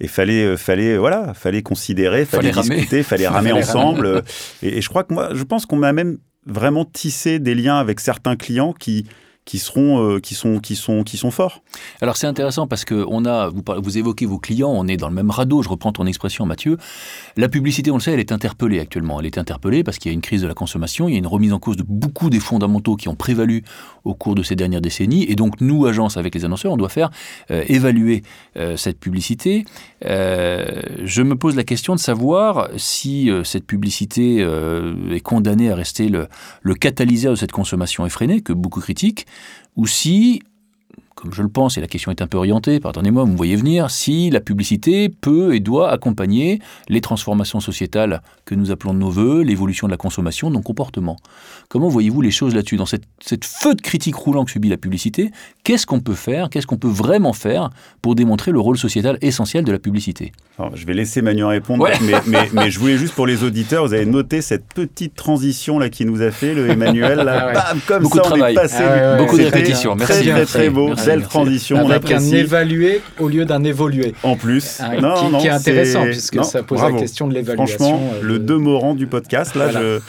et 0.00 0.08
fallait 0.08 0.44
euh, 0.44 0.56
fallait 0.56 0.96
voilà 0.96 1.34
fallait 1.34 1.62
considérer 1.62 2.24
fallait, 2.24 2.52
discuter 2.52 3.02
fallait 3.02 3.28
ramer. 3.28 3.52
ensemble. 3.52 4.22
Et, 4.62 4.78
et, 4.78 4.80
je 4.80 4.88
crois 4.88 5.04
que 5.04 5.12
moi 5.12 5.30
je 5.34 5.42
pense 5.42 5.66
qu'on 5.66 5.76
m'a 5.76 5.92
même 5.92 6.18
vraiment 6.46 6.84
tissé 6.84 7.38
des 7.38 7.54
liens 7.54 7.78
avec 7.78 8.00
certains 8.00 8.36
clients 8.36 8.72
qui 8.72 9.06
qui 9.48 9.58
seront 9.58 10.04
euh, 10.04 10.20
qui 10.20 10.34
sont 10.34 10.58
qui 10.60 10.76
sont 10.76 11.02
qui 11.04 11.16
sont 11.16 11.30
forts. 11.30 11.62
Alors 12.02 12.18
c'est 12.18 12.26
intéressant 12.26 12.66
parce 12.66 12.84
que 12.84 13.06
on 13.08 13.24
a 13.24 13.48
vous, 13.48 13.96
évoquez 13.96 14.26
vos 14.26 14.38
clients, 14.38 14.70
on 14.70 14.86
est 14.86 14.98
dans 14.98 15.08
le 15.08 15.14
même 15.14 15.30
radeau. 15.30 15.62
Je 15.62 15.70
reprends 15.70 15.90
ton 15.90 16.04
expression, 16.04 16.44
Mathieu. 16.44 16.76
La 17.38 17.48
publicité, 17.48 17.90
on 17.90 17.94
le 17.94 18.00
sait, 18.02 18.12
elle 18.12 18.20
est 18.20 18.30
interpellée 18.30 18.78
actuellement. 18.78 19.18
Elle 19.20 19.24
est 19.24 19.38
interpellée 19.38 19.82
parce 19.84 19.96
qu'il 19.96 20.10
y 20.10 20.12
a 20.12 20.14
une 20.14 20.20
crise 20.20 20.42
de 20.42 20.46
la 20.46 20.52
consommation, 20.52 21.08
il 21.08 21.12
y 21.12 21.14
a 21.14 21.18
une 21.18 21.26
remise 21.26 21.54
en 21.54 21.58
cause 21.58 21.78
de 21.78 21.82
beaucoup 21.82 22.28
des 22.28 22.40
fondamentaux 22.40 22.96
qui 22.96 23.08
ont 23.08 23.14
prévalu 23.14 23.64
au 24.04 24.12
cours 24.12 24.34
de 24.34 24.42
ces 24.42 24.54
dernières 24.54 24.82
décennies. 24.82 25.24
Et 25.30 25.34
donc 25.34 25.62
nous, 25.62 25.86
agences 25.86 26.18
avec 26.18 26.34
les 26.34 26.44
annonceurs, 26.44 26.72
on 26.72 26.76
doit 26.76 26.90
faire 26.90 27.10
euh, 27.50 27.64
évaluer 27.68 28.24
euh, 28.58 28.76
cette 28.76 29.00
publicité. 29.00 29.64
je 30.02 31.22
me 31.22 31.36
pose 31.36 31.56
la 31.56 31.64
question 31.64 31.94
de 31.94 32.00
savoir 32.00 32.68
si 32.76 33.30
cette 33.44 33.64
publicité 33.64 34.46
est 35.10 35.20
condamnée 35.20 35.70
à 35.70 35.74
rester 35.74 36.10
le 36.10 36.74
catalyseur 36.74 37.32
de 37.32 37.38
cette 37.38 37.52
consommation 37.52 38.04
effrénée 38.04 38.42
que 38.42 38.52
beaucoup 38.52 38.80
critiquent 38.80 39.26
ou 39.76 39.86
si, 39.86 40.42
comme 41.20 41.34
je 41.34 41.42
le 41.42 41.48
pense, 41.48 41.76
et 41.76 41.80
la 41.80 41.88
question 41.88 42.12
est 42.12 42.22
un 42.22 42.28
peu 42.28 42.38
orientée, 42.38 42.78
pardonnez-moi, 42.78 43.24
vous 43.24 43.32
me 43.32 43.36
voyez 43.36 43.56
venir, 43.56 43.90
si 43.90 44.30
la 44.30 44.38
publicité 44.40 45.08
peut 45.08 45.52
et 45.52 45.58
doit 45.58 45.90
accompagner 45.90 46.60
les 46.88 47.00
transformations 47.00 47.58
sociétales 47.58 48.22
que 48.44 48.54
nous 48.54 48.70
appelons 48.70 48.94
de 48.94 49.00
nos 49.00 49.10
voeux, 49.10 49.42
l'évolution 49.42 49.88
de 49.88 49.90
la 49.90 49.96
consommation, 49.96 50.48
de 50.48 50.54
nos 50.54 50.62
comportements. 50.62 51.16
Comment 51.68 51.88
voyez-vous 51.88 52.20
les 52.22 52.30
choses 52.30 52.54
là-dessus 52.54 52.76
Dans 52.76 52.86
cette, 52.86 53.02
cette 53.20 53.44
feu 53.44 53.74
de 53.74 53.80
critique 53.82 54.14
roulant 54.14 54.44
que 54.44 54.52
subit 54.52 54.68
la 54.68 54.76
publicité, 54.76 55.32
qu'est-ce 55.64 55.86
qu'on 55.86 55.98
peut 56.00 56.14
faire, 56.14 56.50
qu'est-ce 56.50 56.68
qu'on 56.68 56.76
peut 56.78 56.86
vraiment 56.88 57.32
faire 57.32 57.70
pour 58.00 58.14
démontrer 58.14 58.52
le 58.52 58.60
rôle 58.60 58.78
sociétal 58.78 59.18
essentiel 59.20 59.64
de 59.64 59.72
la 59.72 59.80
publicité? 59.80 60.30
Alors, 60.56 60.76
Je 60.76 60.86
vais 60.86 60.94
laisser 60.94 61.20
Manu 61.20 61.42
répondre, 61.44 61.88
mais, 62.02 62.12
mais, 62.28 62.48
mais, 62.52 62.70
je 62.70 62.78
voulais 62.78 62.96
juste 62.96 63.14
pour 63.14 63.26
les 63.26 63.42
auditeurs, 63.42 63.84
vous 63.86 63.92
avez 63.94 64.06
noté 64.06 64.40
cette 64.40 64.66
petite 64.72 65.16
transition 65.16 65.78
là 65.80 65.88
qui 65.88 66.04
nous 66.04 66.22
a 66.22 66.30
fait, 66.30 66.54
le 66.54 66.70
Emmanuel, 66.70 67.18
là, 67.18 67.50
Ah 67.54 67.72
bam, 67.72 67.80
comme 67.88 68.02
Beaucoup 68.04 68.18
ça, 68.18 68.22
de 68.22 68.26
on 68.28 68.30
travail. 68.30 68.52
est 68.54 68.56
passé 68.56 68.76
Ah 68.78 68.90
ouais, 68.90 68.96
du- 69.00 69.06
ouais, 69.06 69.18
Beaucoup 69.18 69.38
de 69.38 69.44
répétitions. 69.44 69.96
Très, 69.96 70.06
Merci, 70.14 70.22
très, 70.24 70.32
merci. 70.34 70.52
très 70.52 70.70
beau. 70.70 70.86
Merci, 70.88 71.07
Belle 71.08 71.18
merci. 71.20 71.30
transition, 71.30 71.76
on 71.84 71.90
Avec 71.90 72.10
un 72.12 72.20
évalué 72.20 73.00
au 73.18 73.28
lieu 73.28 73.44
d'un 73.44 73.64
évolué. 73.64 74.14
En 74.22 74.36
plus, 74.36 74.78
Ah, 74.80 75.00
non, 75.00 75.14
qui, 75.14 75.28
non, 75.32 75.38
qui 75.38 75.46
est 75.46 75.50
intéressant 75.50 76.02
c'est- 76.04 76.10
puisque 76.10 76.36
non, 76.36 76.42
ça 76.44 76.62
pose 76.62 76.78
bravo. 76.78 76.94
la 76.94 77.00
question 77.00 77.26
de 77.28 77.34
l'évaluation. 77.34 77.76
Franchement, 77.78 78.10
euh, 78.14 78.22
le 78.22 78.38
de- 78.38 78.44
demeurant 78.44 78.94
du 78.94 79.06
podcast, 79.06 79.54
là, 79.54 79.70
je... 79.70 80.00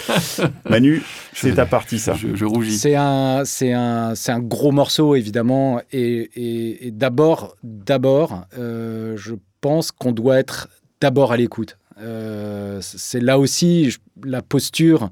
Manu, 0.70 1.02
c'est 1.34 1.56
ta 1.56 1.66
partie, 1.66 2.00
ça. 2.00 2.14
Je, 2.14 2.36
je 2.36 2.46
rougis. 2.46 2.78
C'est 2.78 2.96
un, 2.96 3.42
c'est 3.46 3.74
un, 3.74 4.14
c'est 4.16 4.32
un 4.32 4.40
gros 4.40 4.72
morceau 4.72 5.16
évidemment, 5.16 5.82
et, 5.92 6.30
et- 6.36 6.88
et 6.88 6.92
d'abord, 6.92 7.56
d'abord, 7.64 8.46
euh, 8.58 9.16
je 9.18 9.34
pense 9.62 9.92
qu'on 9.92 10.12
doit 10.12 10.38
être 10.40 10.70
d'abord 11.02 11.32
à 11.32 11.38
l'écoute. 11.38 11.78
Euh, 12.02 12.80
c'est 12.82 13.20
là 13.22 13.38
aussi 13.40 13.90
je- 13.92 14.00
la 14.26 14.42
posture 14.42 15.10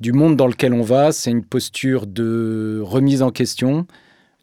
du 0.00 0.12
monde 0.12 0.36
dans 0.36 0.46
lequel 0.46 0.72
on 0.74 0.82
va, 0.82 1.10
c'est 1.10 1.30
une 1.30 1.42
posture 1.44 2.06
de 2.06 2.80
remise 2.84 3.22
en 3.22 3.30
question, 3.30 3.86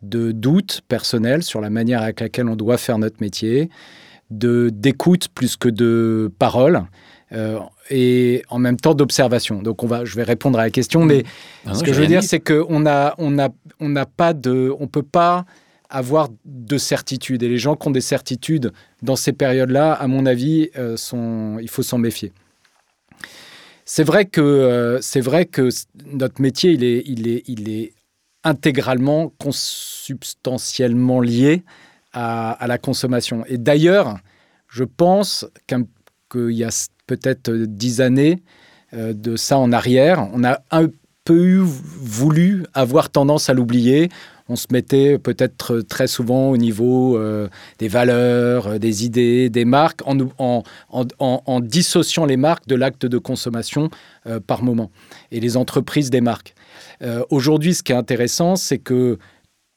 de 0.02 0.32
doute 0.32 0.82
personnel 0.88 1.44
sur 1.44 1.62
la 1.62 1.70
manière 1.70 2.02
avec 2.02 2.20
laquelle 2.20 2.48
on 2.48 2.56
doit 2.56 2.78
faire 2.78 2.98
notre 2.98 3.18
métier, 3.22 3.70
de 4.32 4.70
d'écoute 4.74 5.28
plus 5.30 5.56
que 5.58 5.70
de 5.70 6.32
parole. 6.40 6.84
euh, 7.32 7.60
et 7.90 8.44
en 8.50 8.60
même 8.60 8.78
temps 8.78 8.94
d'observation. 8.96 9.62
Donc 9.62 9.84
on 9.84 9.88
va, 9.88 10.06
je 10.06 10.16
vais 10.16 10.24
répondre 10.24 10.60
à 10.60 10.64
la 10.64 10.70
question, 10.70 11.06
mais 11.06 11.24
Ah 11.66 11.70
non, 11.70 11.76
ce 11.76 11.84
que 11.84 11.94
je 11.94 12.02
veux 12.02 12.08
dire, 12.08 12.24
c'est 12.24 12.40
qu'on 12.40 12.86
a, 12.86 13.14
on 13.18 13.38
a, 13.40 13.50
on 13.80 13.90
n'a 13.90 14.06
pas 14.06 14.34
de, 14.34 14.74
on 14.80 14.88
peut 14.88 15.04
pas 15.04 15.46
avoir 15.90 16.30
de 16.46 16.78
certitude. 16.78 17.44
Et 17.44 17.50
les 17.50 17.58
gens 17.58 17.76
qui 17.76 17.88
ont 17.88 17.92
des 17.92 18.02
certitudes 18.02 18.72
dans 19.02 19.16
ces 19.16 19.34
périodes-là, 19.34 19.94
à 19.94 20.08
mon 20.08 20.26
avis, 20.26 20.70
euh, 20.78 20.98
sont, 20.98 21.58
il 21.62 21.70
faut 21.70 21.84
s'en 21.84 21.98
méfier. 21.98 22.32
C'est 23.86 24.04
vrai 24.04 24.26
que, 24.26 24.42
euh, 24.42 25.00
c'est 25.02 25.22
vrai 25.22 25.46
que 25.46 25.70
notre 26.12 26.42
métier, 26.42 26.72
il 26.72 26.84
est, 26.84 27.04
il 27.06 27.28
est, 27.28 27.44
il 27.48 27.70
est 27.70 27.94
intégralement, 28.46 29.34
consubstantiellement 29.40 31.20
lié 31.20 31.64
à, 32.14 32.66
la 32.66 32.78
consommation. 32.78 33.44
Et 33.48 33.58
d'ailleurs, 33.58 34.18
je 34.70 34.86
pense 34.86 35.46
qu'il 35.68 36.52
y 36.52 36.64
a 36.64 36.70
peut-être 37.08 37.52
dix 37.52 38.00
années 38.00 38.42
euh, 38.94 39.14
de 39.14 39.36
ça 39.36 39.58
en 39.58 39.74
arrière, 39.74 40.30
on 40.32 40.44
a 40.46 40.62
un 40.72 40.88
peu 41.26 41.44
eu 41.44 41.60
voulu 41.60 42.66
avoir 42.74 43.10
tendance 43.10 43.50
à 43.50 43.54
l'oublier. 43.54 44.10
On 44.48 44.56
se 44.56 44.68
mettait 44.72 45.18
peut-être 45.18 45.80
très 45.80 46.08
souvent 46.08 46.52
au 46.52 46.58
niveau 46.58 47.18
euh, 47.18 47.50
des 47.80 47.88
valeurs, 47.88 48.68
euh, 48.68 48.78
des 48.78 49.04
idées, 49.04 49.50
des 49.50 49.66
marques, 49.66 50.02
en, 50.06 51.60
dissociant 51.62 52.26
les 52.26 52.38
marques 52.38 52.68
de 52.68 52.76
l'acte 52.76 53.06
de 53.06 53.18
consommation 53.18 53.90
par 54.48 54.64
moment, 54.64 54.92
et 55.32 55.40
les 55.40 55.58
entreprises 55.58 56.10
des 56.10 56.22
marques. 56.22 56.55
Euh, 57.02 57.24
Aujourd'hui, 57.30 57.74
ce 57.74 57.84
qui 57.84 57.92
est 57.92 57.96
intéressant, 57.96 58.56
c'est 58.56 58.78
que 58.78 59.18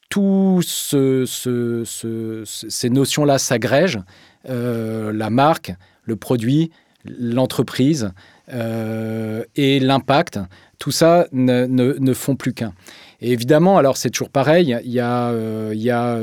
tous 0.09 0.61
ce- 0.63 1.25
ce- 1.27 1.83
ce- 1.85 2.43
ce- 2.45 2.69
ces 2.69 2.89
notions-là 2.89 3.37
s'agrègent. 3.37 3.99
Euh, 4.49 5.11
la 5.13 5.29
marque, 5.29 5.73
le 6.03 6.15
produit, 6.15 6.71
l'entreprise 7.05 8.11
euh, 8.51 9.43
et 9.55 9.79
l'impact, 9.79 10.39
tout 10.79 10.91
ça 10.91 11.27
ne, 11.31 11.65
ne- 11.67 11.93
ne 11.99 12.13
font 12.13 12.35
plus 12.35 12.53
qu'un. 12.53 12.73
Et 13.21 13.31
évidemment, 13.31 13.77
alors 13.77 13.97
c'est 13.97 14.09
toujours 14.09 14.29
pareil, 14.31 14.75
il 14.83 14.91
y 14.91 14.99
a, 14.99 15.29
euh, 15.29 15.71
il 15.75 15.81
y 15.81 15.91
a 15.91 16.17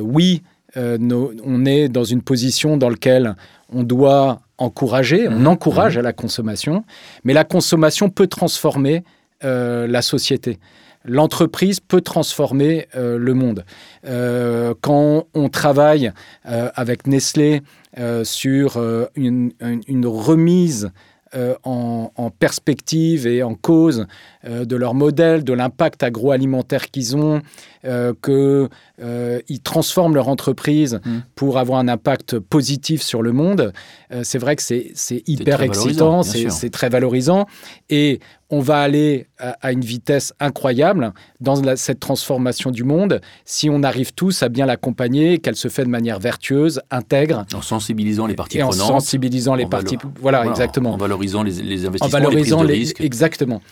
oui, 0.00 0.42
nos- 0.76 1.32
on 1.44 1.64
est 1.64 1.88
dans 1.88 2.04
une 2.04 2.22
position 2.22 2.76
dans 2.76 2.88
laquelle 2.88 3.36
on 3.72 3.82
doit 3.82 4.40
encourager, 4.58 5.28
on 5.28 5.40
Mhm, 5.40 5.46
encourage 5.48 5.98
à 5.98 6.02
la 6.02 6.12
consommation, 6.12 6.84
mais 7.24 7.34
la 7.34 7.44
consommation 7.44 8.08
peut 8.08 8.26
transformer 8.26 9.04
euh, 9.44 9.86
la 9.86 10.02
société. 10.02 10.58
L'entreprise 11.04 11.78
peut 11.78 12.00
transformer 12.00 12.88
euh, 12.96 13.16
le 13.16 13.32
monde. 13.34 13.64
Euh, 14.06 14.74
quand 14.80 15.26
on 15.34 15.48
travaille 15.48 16.10
avec 16.44 17.06
Nestlé 17.06 17.62
sur 18.24 18.76
une, 19.14 19.52
une- 19.60 19.82
une 19.88 20.06
remise 20.06 20.90
en, 21.64 22.10
en 22.14 22.30
perspective 22.30 23.26
et 23.26 23.42
en 23.42 23.54
cause 23.54 24.06
de 24.48 24.76
leur 24.76 24.94
modèle, 24.94 25.44
de 25.44 25.52
l'impact 25.52 26.02
agroalimentaire 26.02 26.90
qu'ils 26.90 27.16
ont, 27.16 27.40
qu'ils 28.22 29.60
transforment 29.62 30.14
leur 30.14 30.28
entreprise 30.28 31.00
Mm. 31.04 31.18
pour 31.34 31.58
avoir 31.58 31.78
un 31.78 31.88
impact 31.88 32.38
positif 32.38 33.02
sur 33.02 33.22
le 33.22 33.32
monde, 33.32 33.72
c'est 34.22 34.38
vrai 34.38 34.56
que 34.56 34.62
c'est 34.62 35.22
hyper 35.26 35.60
excitant, 35.62 36.22
c'est 36.50 36.70
très 36.70 36.88
valorisant. 36.88 37.46
Et 37.90 38.20
on 38.48 38.60
va 38.60 38.78
aller 38.80 39.26
à, 39.38 39.56
à 39.60 39.72
une 39.72 39.80
vitesse 39.80 40.32
incroyable 40.38 41.12
dans 41.40 41.60
la- 41.62 41.76
cette 41.76 41.98
transformation 41.98 42.70
du 42.70 42.84
monde 42.84 43.20
si 43.44 43.68
on 43.68 43.82
arrive 43.82 44.12
tous 44.12 44.42
à 44.42 44.48
bien 44.48 44.66
l'accompagner, 44.66 45.38
qu'elle 45.38 45.56
se 45.56 45.66
fait 45.68 45.84
de 45.84 45.88
manière 45.90 46.20
vertueuse, 46.20 46.80
intègre 46.90 47.44
En 47.54 47.60
sensibilisant 47.62 48.26
les 48.26 48.34
parties 48.34 48.58
et 48.58 48.62
en 48.62 48.68
prenantes. 48.68 48.86
sensibilisant 48.86 49.54
les 49.56 49.64
en 49.64 49.68
parties. 49.68 49.98
Voilà, 50.20 50.38
voilà, 50.38 50.50
exactement 50.52 50.94
En 50.94 50.96
valorisant 50.96 51.42
les, 51.42 51.52
les 51.52 51.84
en 51.84 51.88
investissements, 51.88 52.20
valorisant 52.20 52.62
les 52.62 52.68
les, 52.68 52.74
prises 52.74 52.88
de 52.92 52.98
risque. 52.98 53.00
exactement. 53.00 53.62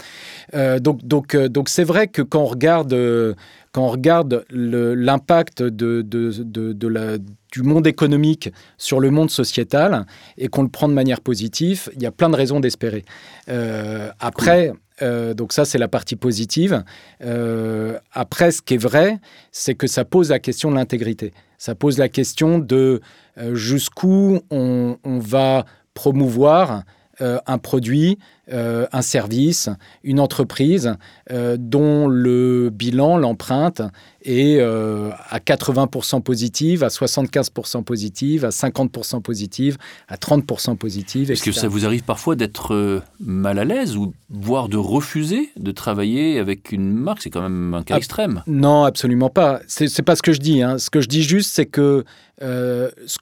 Euh, 0.55 0.79
donc 0.79 1.05
donc 1.05 1.35
euh, 1.35 1.49
donc 1.49 1.69
c'est 1.69 1.85
vrai 1.85 2.09
que 2.09 2.23
quand 2.23 2.43
on 2.43 2.47
regarde 2.47 2.93
euh, 2.93 3.35
quand 3.73 3.83
on 3.87 3.89
regarde 3.89 4.45
l'impact 4.51 5.63
de, 5.63 6.03
de, 6.03 6.31
de, 6.31 6.73
de 6.73 6.89
la 6.89 7.19
du 7.53 7.63
monde 7.63 7.87
économique 7.87 8.53
sur 8.79 9.01
le 9.01 9.11
monde 9.11 9.31
sociétal 9.31 10.07
et 10.39 10.49
qu'on 10.49 10.63
le 10.63 10.69
prend 10.69 10.89
de 10.89 10.93
manière 10.93 11.21
positive, 11.21 11.89
il 11.95 12.03
y 12.03 12.07
a 12.07 12.11
plein 12.11 12.29
de 12.29 12.37
raisons 12.37 12.59
d'espérer. 12.61 13.05
Euh, 13.49 14.11
après, 14.19 14.73
euh, 15.03 15.35
donc 15.35 15.53
ça 15.53 15.65
c'est 15.65 15.79
la 15.79 15.89
partie 15.89 16.17
positive. 16.17 16.83
Euh, 17.23 17.99
après, 18.13 18.51
ce 18.51 18.63
qui 18.63 18.75
est 18.75 18.83
vrai, 18.91 19.19
c'est 19.53 19.75
que 19.75 19.87
ça 19.87 20.05
pose 20.05 20.31
la 20.31 20.39
question 20.39 20.71
de 20.71 20.77
l'intégrité. 20.77 21.33
Ça 21.59 21.75
pose 21.75 21.99
la 21.99 22.09
question 22.09 22.59
de 22.59 23.01
euh, 23.39 23.55
jusqu'où 23.55 24.41
on, 24.51 24.97
on 25.05 25.19
va 25.19 25.65
promouvoir 25.95 26.83
euh, 27.21 27.39
un 27.47 27.59
produit, 27.59 28.19
euh, 28.53 28.87
un 28.93 29.03
service, 29.03 29.69
une 30.03 30.19
entreprise 30.19 30.97
euh, 31.31 31.57
dont 31.59 32.09
le 32.09 32.71
bilan, 32.71 33.19
l'empreinte 33.19 33.83
est 34.25 34.59
à 34.61 35.39
80% 35.39 36.23
positive, 36.23 36.83
à 36.83 36.89
75% 36.89 37.85
positive, 37.85 38.47
à 38.47 38.49
50% 38.49 39.21
positive, 39.21 39.77
à 40.09 40.17
30% 40.17 40.77
positive. 40.77 41.31
Est-ce 41.31 41.43
que 41.43 41.53
ça 41.53 41.69
vous 41.69 41.85
arrive 41.85 42.05
parfois 42.05 42.35
d'être 42.35 43.03
mal 43.21 43.59
à 43.59 43.65
l'aise 43.65 43.99
ou 43.99 44.15
voire 44.31 44.71
de 44.71 44.79
refuser 44.79 45.51
de 45.59 45.71
travailler 45.73 46.39
avec 46.39 46.73
une 46.73 46.91
marque? 46.95 47.21
C'est 47.21 47.29
quand 47.31 47.43
même 47.43 47.75
un 47.75 47.83
cas 47.83 47.99
extrême. 47.99 48.43
Non, 48.47 48.85
absolument 48.85 49.29
pas. 49.29 49.61
C'est 49.67 50.03
pas 50.03 50.17
ce 50.17 50.23
que 50.23 50.33
je 50.33 50.41
dis. 50.41 50.63
hein. 50.63 50.79
Ce 50.79 50.89
que 50.89 51.03
je 51.03 51.09
dis 51.09 51.23
juste, 51.23 51.51
c'est 51.53 51.67
que 51.67 52.05
ce, 52.41 53.19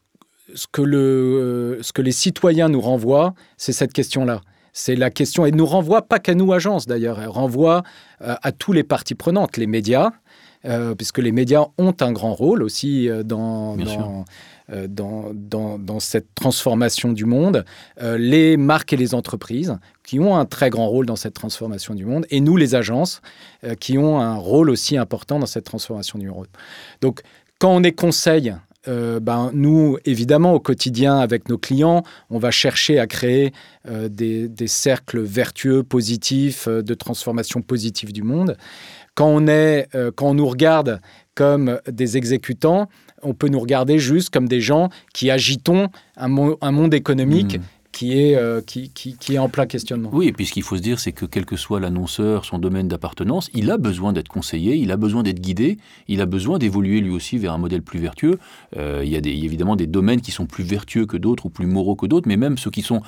ce 0.55 0.67
que 0.71 0.83
le, 0.83 0.99
euh, 0.99 1.83
ce 1.83 1.93
que 1.93 2.03
les 2.03 2.13
citoyens 2.13 2.69
nous 2.69 2.81
renvoient, 2.81 3.35
c'est 3.57 3.73
cette 3.73 3.93
question-là. 3.93 4.41
C'est 4.73 4.97
la 4.97 5.11
question, 5.11 5.45
et 5.45 5.51
nous 5.51 5.67
renvoie 5.67 6.03
pas 6.03 6.19
qu'à 6.19 6.35
nous, 6.35 6.53
agences 6.53 6.87
d'ailleurs, 6.87 7.21
elle 7.21 7.29
renvoie 7.29 7.83
euh, 8.23 8.35
à 8.43 8.53
tous 8.53 8.73
les 8.73 8.85
parties 8.85 9.15
prenantes, 9.15 9.59
les 9.59 9.67
médias, 9.67 10.13
euh, 10.65 10.95
puisque 10.95 11.19
les 11.19 11.33
médias 11.33 11.67
ont 11.77 11.95
un 12.01 12.13
grand 12.13 12.35
rôle 12.35 12.63
aussi 12.63 13.09
dans, 13.25 13.75
Bien 13.75 13.85
dans, 13.85 14.25
euh, 14.73 14.87
dans, 14.89 15.33
dans, 15.35 15.79
dans 15.79 15.99
cette 15.99 16.35
transformation 16.37 17.13
du 17.13 17.25
monde, 17.25 17.65
euh, 18.01 18.17
les 18.17 18.57
marques 18.57 18.93
et 18.93 18.97
les 18.97 19.13
entreprises 19.13 19.77
qui 20.05 20.21
ont 20.21 20.37
un 20.37 20.45
très 20.45 20.71
grand 20.71 20.87
rôle 20.87 21.05
dans 21.05 21.17
cette 21.17 21.35
transformation 21.35 21.95
du 21.95 22.07
monde, 22.07 22.27
et 22.31 22.41
nous, 22.41 22.57
les 22.57 22.75
agences, 22.75 23.21
qui 23.81 23.99
ont 23.99 24.21
un 24.21 24.37
rôle 24.37 24.71
aussi 24.71 24.97
important 24.97 25.39
dans 25.39 25.47
cette 25.47 25.65
transformation 25.65 26.19
du 26.19 26.29
monde. 26.29 26.47
Donc, 27.01 27.23
quand 27.59 27.75
on 27.75 27.83
est 27.83 27.93
conseil, 27.93 28.55
euh, 28.89 29.21
ben, 29.21 29.51
nous, 29.55 29.97
évidemment, 30.05 30.55
au 30.55 30.61
quotidien, 30.61 31.19
avec 31.19 31.49
nos 31.49 31.59
clients, 31.59 32.03
on 32.31 32.39
va 32.39 32.51
chercher 32.51 32.99
à 32.99 33.07
créer 33.07 33.53
euh, 33.89 34.09
des, 34.09 34.49
des 34.49 34.67
cercles 34.67 35.21
vertueux, 35.21 35.83
positifs, 35.83 36.67
euh, 36.69 36.83
de 36.83 36.95
transformation 36.95 37.63
positive 37.63 38.13
du 38.13 38.23
monde. 38.23 38.57
Quand 39.15 39.29
on, 39.29 39.47
est, 39.47 39.89
euh, 39.95 40.11
quand 40.15 40.31
on 40.31 40.35
nous 40.35 40.49
regarde 40.49 41.01
comme 41.35 41.81
des 41.91 42.17
exécutants, 42.17 42.89
on 43.23 43.35
peut 43.35 43.49
nous 43.49 43.61
regarder 43.61 43.99
juste 43.99 44.31
comme 44.31 44.49
des 44.49 44.61
gens 44.61 44.89
qui 45.15 45.31
agitons 45.31 45.89
un, 46.17 46.55
un 46.61 46.73
monde 46.73 46.95
économique 46.95 47.59
Mmh. 47.59 47.63
Qui 47.93 48.19
est, 48.19 48.37
euh, 48.37 48.63
qui, 48.63 49.17
est 49.29 49.39
en 49.39 49.51
plein 49.51 49.67
questionnement. 49.67 50.11
Oui, 50.13 50.29
et 50.29 50.33
puis 50.33 50.47
ce 50.47 50.53
qu'il 50.53 50.63
faut 50.63 50.77
se 50.77 50.83
dire, 50.83 50.99
c'est 50.99 51.13
que 51.13 51.27
quel 51.27 51.45
que 51.45 51.57
soit 51.57 51.79
l'annonceur, 51.79 52.47
son 52.47 52.59
domaine 52.59 52.89
d'appartenance, 52.89 53.51
il 53.53 53.71
a 53.71 53.77
besoin 53.77 54.15
d'être 54.15 54.29
conseillé, 54.29 54.77
il 54.77 54.91
a 54.91 54.97
besoin 54.97 55.23
d'être 55.23 55.41
guidé, 55.41 55.77
il 56.09 56.23
a 56.23 56.27
besoin 56.27 56.59
d'évoluer 56.59 57.01
lui 57.01 57.11
aussi 57.11 57.37
vers 57.37 57.53
un 57.53 57.59
modèle 57.59 57.83
plus 57.83 58.01
vertueux. 58.01 58.39
Euh, 58.79 59.03
il 59.05 59.11
y 59.11 59.17
a 59.17 59.19
évidemment 59.19 59.77
des 59.77 59.87
domaines 59.87 60.23
qui 60.23 60.31
sont 60.31 60.47
plus 60.47 60.65
vertueux 60.65 61.05
que 61.05 61.19
d'autres 61.19 61.47
ou 61.47 61.51
plus 61.51 61.67
moraux 61.67 61.95
que 61.95 62.07
d'autres, 62.07 62.27
mais 62.27 62.39
même 62.39 62.57
ceux 62.57 62.71
qui 62.71 62.83
sont 62.83 63.03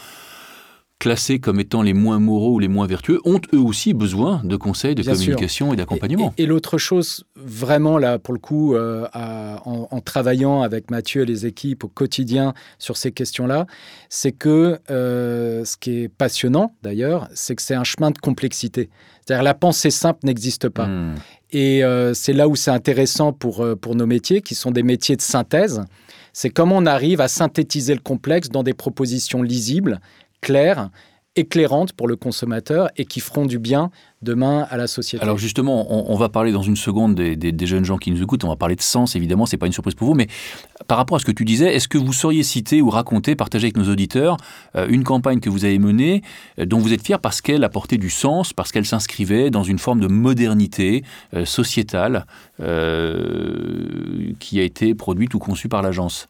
classés 0.99 1.39
comme 1.39 1.61
étant 1.61 1.83
les 1.83 1.93
moins 1.93 2.19
moraux 2.19 2.55
ou 2.55 2.59
les 2.59 2.69
moins 2.69 2.87
vertueux, 2.87 3.21
ont 3.25 3.41
eux 3.53 3.59
aussi 3.59 3.95
besoin 3.95 4.41
de 4.45 4.57
conseils, 4.57 4.95
de 4.95 5.03
communication 5.03 5.73
et 5.73 5.77
d'accompagnement. 5.77 6.33
Et, 6.39 6.47
l'autre 6.47 6.79
chose, 6.79 7.25
vraiment 7.37 7.99
là, 7.99 8.19
pour 8.19 8.33
le 8.33 8.41
coup, 8.41 8.75
euh, 8.75 9.07
en, 9.13 10.01
travaillant 10.01 10.63
avec 10.63 10.91
Mathieu 10.91 11.23
et 11.23 11.27
les 11.27 11.47
équipes 11.47 11.85
au 11.85 11.89
quotidien 11.89 12.55
sur 12.79 12.97
ces 12.97 13.13
questions-là, 13.13 13.67
c'est 14.09 14.33
que 14.33 14.79
euh, 14.91 15.65
ce 15.65 15.77
qui 15.77 16.03
est 16.03 16.09
passionnant 16.09 16.75
d'ailleurs, 16.83 17.29
c'est 17.35 17.55
que 17.55 17.63
c'est 17.63 17.75
un 17.75 17.85
chemin 17.85 18.11
de 18.11 18.19
complexité. 18.19 18.89
C'est-à-dire 19.25 19.43
la 19.43 19.55
pensée 19.55 19.91
simple 19.91 20.21
n'existe 20.25 20.69
pas. 20.69 20.87
Hmm. 20.87 21.15
Et 21.51 21.85
euh, 21.85 22.15
c'est 22.15 22.33
là 22.33 22.49
où 22.49 22.57
c'est 22.57 22.71
intéressant 22.71 23.33
pour, 23.33 23.67
pour 23.81 23.95
nos 23.95 24.07
métiers, 24.07 24.43
qui 24.43 24.55
sont 24.55 24.71
des 24.71 24.83
métiers 24.83 25.17
de 25.17 25.23
synthèse. 25.23 25.83
C'est 26.33 26.51
comment 26.51 26.77
on 26.79 26.87
arrive 26.87 27.21
à 27.21 27.29
synthétiser 27.29 27.95
le 27.95 28.01
complexe 28.01 28.49
dans 28.49 28.65
des 28.65 28.75
propositions 28.75 29.43
lisibles 29.43 30.01
claires, 30.45 30.91
éclairantes 31.37 31.93
pour 31.93 32.07
le 32.07 32.17
consommateur 32.17 32.89
et 32.97 33.07
qui 33.07 33.19
feront 33.19 33.47
du 33.47 33.59
bien 33.59 33.91
demain 34.23 34.67
à 34.71 34.77
la 34.77 34.87
société. 34.87 35.23
Alors 35.23 35.39
justement, 35.39 36.13
on, 36.13 36.17
va 36.17 36.29
parler 36.29 36.53
dans 36.53 36.63
une 36.63 36.77
seconde 36.77 37.15
des, 37.15 37.67
jeunes 37.67 37.85
gens 37.85 37.97
qui 37.97 38.11
nous 38.11 38.23
écoutent, 38.23 38.45
on 38.45 38.49
va 38.49 38.57
parler 38.57 38.77
de 38.77 38.83
sens 38.83 39.17
évidemment, 39.17 39.47
c'est 39.47 39.57
pas 39.57 39.67
une 39.67 39.73
surprise 39.73 39.95
pour 39.95 40.07
vous, 40.07 40.15
mais 40.15 40.29
par 40.87 40.97
rapport 40.97 41.17
à 41.17 41.19
ce 41.19 41.25
que 41.25 41.33
tu 41.33 41.45
disais, 41.45 41.75
est-ce 41.75 41.89
que 41.89 41.99
vous 41.99 42.13
sauriez 42.13 42.43
citer 42.43 42.83
ou 42.83 42.91
raconter, 42.91 43.35
partager 43.35 43.67
avec 43.67 43.77
nos 43.77 43.91
auditeurs 43.91 44.37
euh, 44.77 44.87
une 44.89 45.03
campagne 45.03 45.41
que 45.41 45.51
vous 45.51 45.65
avez 45.65 45.79
menée 45.79 46.23
euh, 46.59 46.67
dont 46.67 46.79
vous 46.79 46.93
êtes 46.93 47.03
fier 47.03 47.19
parce 47.19 47.41
qu'elle 47.41 47.65
apportait 47.65 47.99
du 47.99 48.11
sens, 48.11 48.53
parce 48.53 48.71
qu'elle 48.71 48.87
s'inscrivait 48.87 49.51
dans 49.51 49.65
une 49.65 49.79
forme 49.79 50.01
de 50.01 50.09
modernité 50.09 51.03
euh, 51.35 51.45
sociétale 51.45 52.27
qui 54.39 54.61
a 54.61 54.63
été 54.63 54.95
produite 54.95 55.35
ou 55.35 55.39
conçue 55.39 55.69
par 55.69 55.83
l'agence? 55.83 56.29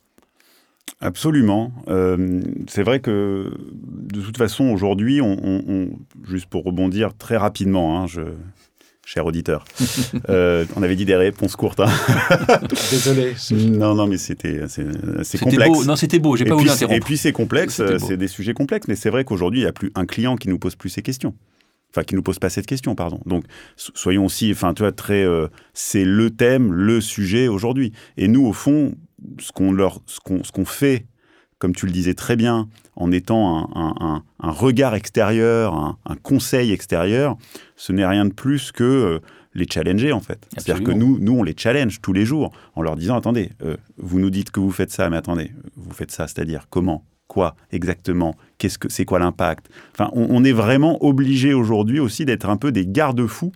Absolument. 1.01 1.73
Euh, 1.89 2.41
c'est 2.69 2.83
vrai 2.83 3.01
que 3.01 3.53
de 3.83 4.21
toute 4.21 4.39
façon, 4.39 4.65
aujourd'hui, 4.67 5.21
on, 5.21 5.91
juste 6.27 6.47
pour 6.47 6.65
rebondir 6.65 7.17
très 7.17 7.37
rapidement, 7.37 8.01
hein, 8.01 8.07
je, 8.07 8.23
cher 9.05 9.27
auditeur, 9.27 9.65
euh, 10.31 10.65
on 10.77 10.83
avait 10.83 10.97
dit 10.97 11.05
des 11.05 11.17
réponses 11.17 11.57
courtes. 11.57 11.81
Hein. 11.81 11.91
Désolé. 12.91 13.35
Non, 13.53 13.95
non, 13.95 14.07
mais 14.07 14.17
c'était 14.17 14.63
c'est 14.69 15.39
complexe. 15.39 15.79
Beau. 15.79 15.85
Non, 15.85 15.97
c'était 15.97 16.19
beau, 16.19 16.37
j'ai 16.37 16.45
pas 16.45 16.55
voulu 16.55 16.71
interrompre. 16.71 16.97
Et 16.97 17.01
puis 17.01 17.19
c'est 17.19 17.33
complexe, 17.33 17.83
c'est 17.99 18.17
des 18.17 18.29
sujets 18.29 18.55
complexes, 18.55 18.89
mais 18.89 18.97
c'est 18.97 19.11
vrai 19.11 19.25
qu'aujourd'hui, 19.25 19.61
il 19.61 19.65
n'y 19.65 19.69
a 19.69 19.73
plus 19.73 19.93
un 19.95 20.07
client 20.07 20.37
qui 20.37 20.49
nous 20.49 20.59
pose 20.59 20.77
plus 20.77 20.91
ces 20.91 21.03
questions. 21.03 21.35
Enfin, 21.95 22.03
qui 22.03 22.17
nous 22.17 22.23
pose 22.23 22.41
pas 22.41 22.51
cette 22.51 22.67
question, 22.67 22.97
pardon. 22.97 23.21
Donc, 23.25 23.45
soyons 23.77 24.25
aussi, 24.25 24.51
enfin, 24.51 24.75
tu 24.75 24.83
vois, 24.83 24.91
très, 24.91 25.23
euh, 25.23 25.47
c'est 25.75 26.05
le 26.05 26.31
thème, 26.31 26.73
le 26.73 27.01
sujet 27.01 27.47
aujourd'hui. 27.47 27.93
Et 28.17 28.27
nous, 28.27 28.45
au 28.45 28.53
fond, 28.53 28.97
ce 29.39 29.53
qu'on 29.53 29.73
leur, 29.73 30.01
ce 30.07 30.21
qu'on, 30.21 30.65
fait, 30.65 31.07
comme 31.59 31.75
tu 31.75 31.87
le 31.87 31.93
disais 31.93 32.15
très 32.15 32.37
bien, 32.37 32.69
en 32.97 33.11
étant 33.13 33.71
un, 33.75 34.23
regard 34.51 34.95
extérieur, 34.95 35.97
un, 36.05 36.17
conseil 36.23 36.73
extérieur, 36.73 37.37
ce 37.77 37.93
n'est 37.93 38.07
rien 38.07 38.25
de 38.25 38.33
plus 38.33 38.73
que 38.73 38.85
euh, 38.85 39.19
les 39.55 39.67
challenger 39.71 40.13
en 40.13 40.21
fait. 40.21 40.47
C'est-à-dire 40.57 40.85
que 40.85 40.93
nous, 40.93 41.19
nous, 41.19 41.39
on 41.39 41.43
les 41.43 41.55
challenge 41.57 42.01
tous 42.01 42.13
les 42.13 42.25
jours 42.25 42.53
en 42.75 42.83
leur 42.83 42.97
disant 42.97 43.17
attendez, 43.17 43.51
euh, 43.63 43.77
vous 43.99 44.19
nous 44.19 44.31
dites 44.31 44.51
que 44.51 44.61
vous 44.61 44.73
faites 44.73 44.91
ça, 44.91 45.11
mais 45.11 45.17
attendez, 45.17 45.53
vous 45.77 45.93
faites 45.93 46.11
ça, 46.11 46.27
c'est-à-dire 46.27 46.67
comment, 46.71 47.05
quoi 47.29 47.57
exactement, 47.73 48.35
qu'est-ce 48.59 48.79
que 48.79 48.89
c'est 48.89 49.05
quoi 49.05 49.19
l'impact? 49.19 49.69
Enfin, 49.93 50.11
on, 50.13 50.45
est 50.45 50.53
vraiment 50.53 51.03
obligé 51.05 51.55
aujourd'hui 51.55 52.01
aussi 52.01 52.25
d'être 52.25 52.49
un 52.49 52.57
peu 52.57 52.73
des 52.73 52.87
garde-fous 52.87 53.53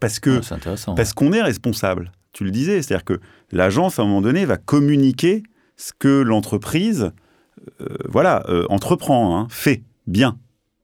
parce 0.00 0.20
que 0.20 0.40
ah, 0.50 0.94
parce 0.94 1.12
qu'on 1.12 1.32
est 1.32 1.42
responsable 1.42 2.12
tu 2.32 2.44
le 2.44 2.50
disais, 2.50 2.82
c'est-à-dire 2.82 3.04
que 3.04 3.20
l'agence, 3.52 3.98
à 3.98 4.02
un 4.02 4.06
moment 4.06 4.20
donné, 4.20 4.44
va 4.44 4.56
communiquer 4.56 5.42
ce 5.76 5.92
que 5.96 6.22
l'entreprise 6.22 7.12
euh, 7.80 7.86
voilà, 8.08 8.44
euh, 8.48 8.66
entreprend, 8.68 9.38
hein, 9.38 9.46
fait 9.50 9.82
bien, 10.06 10.38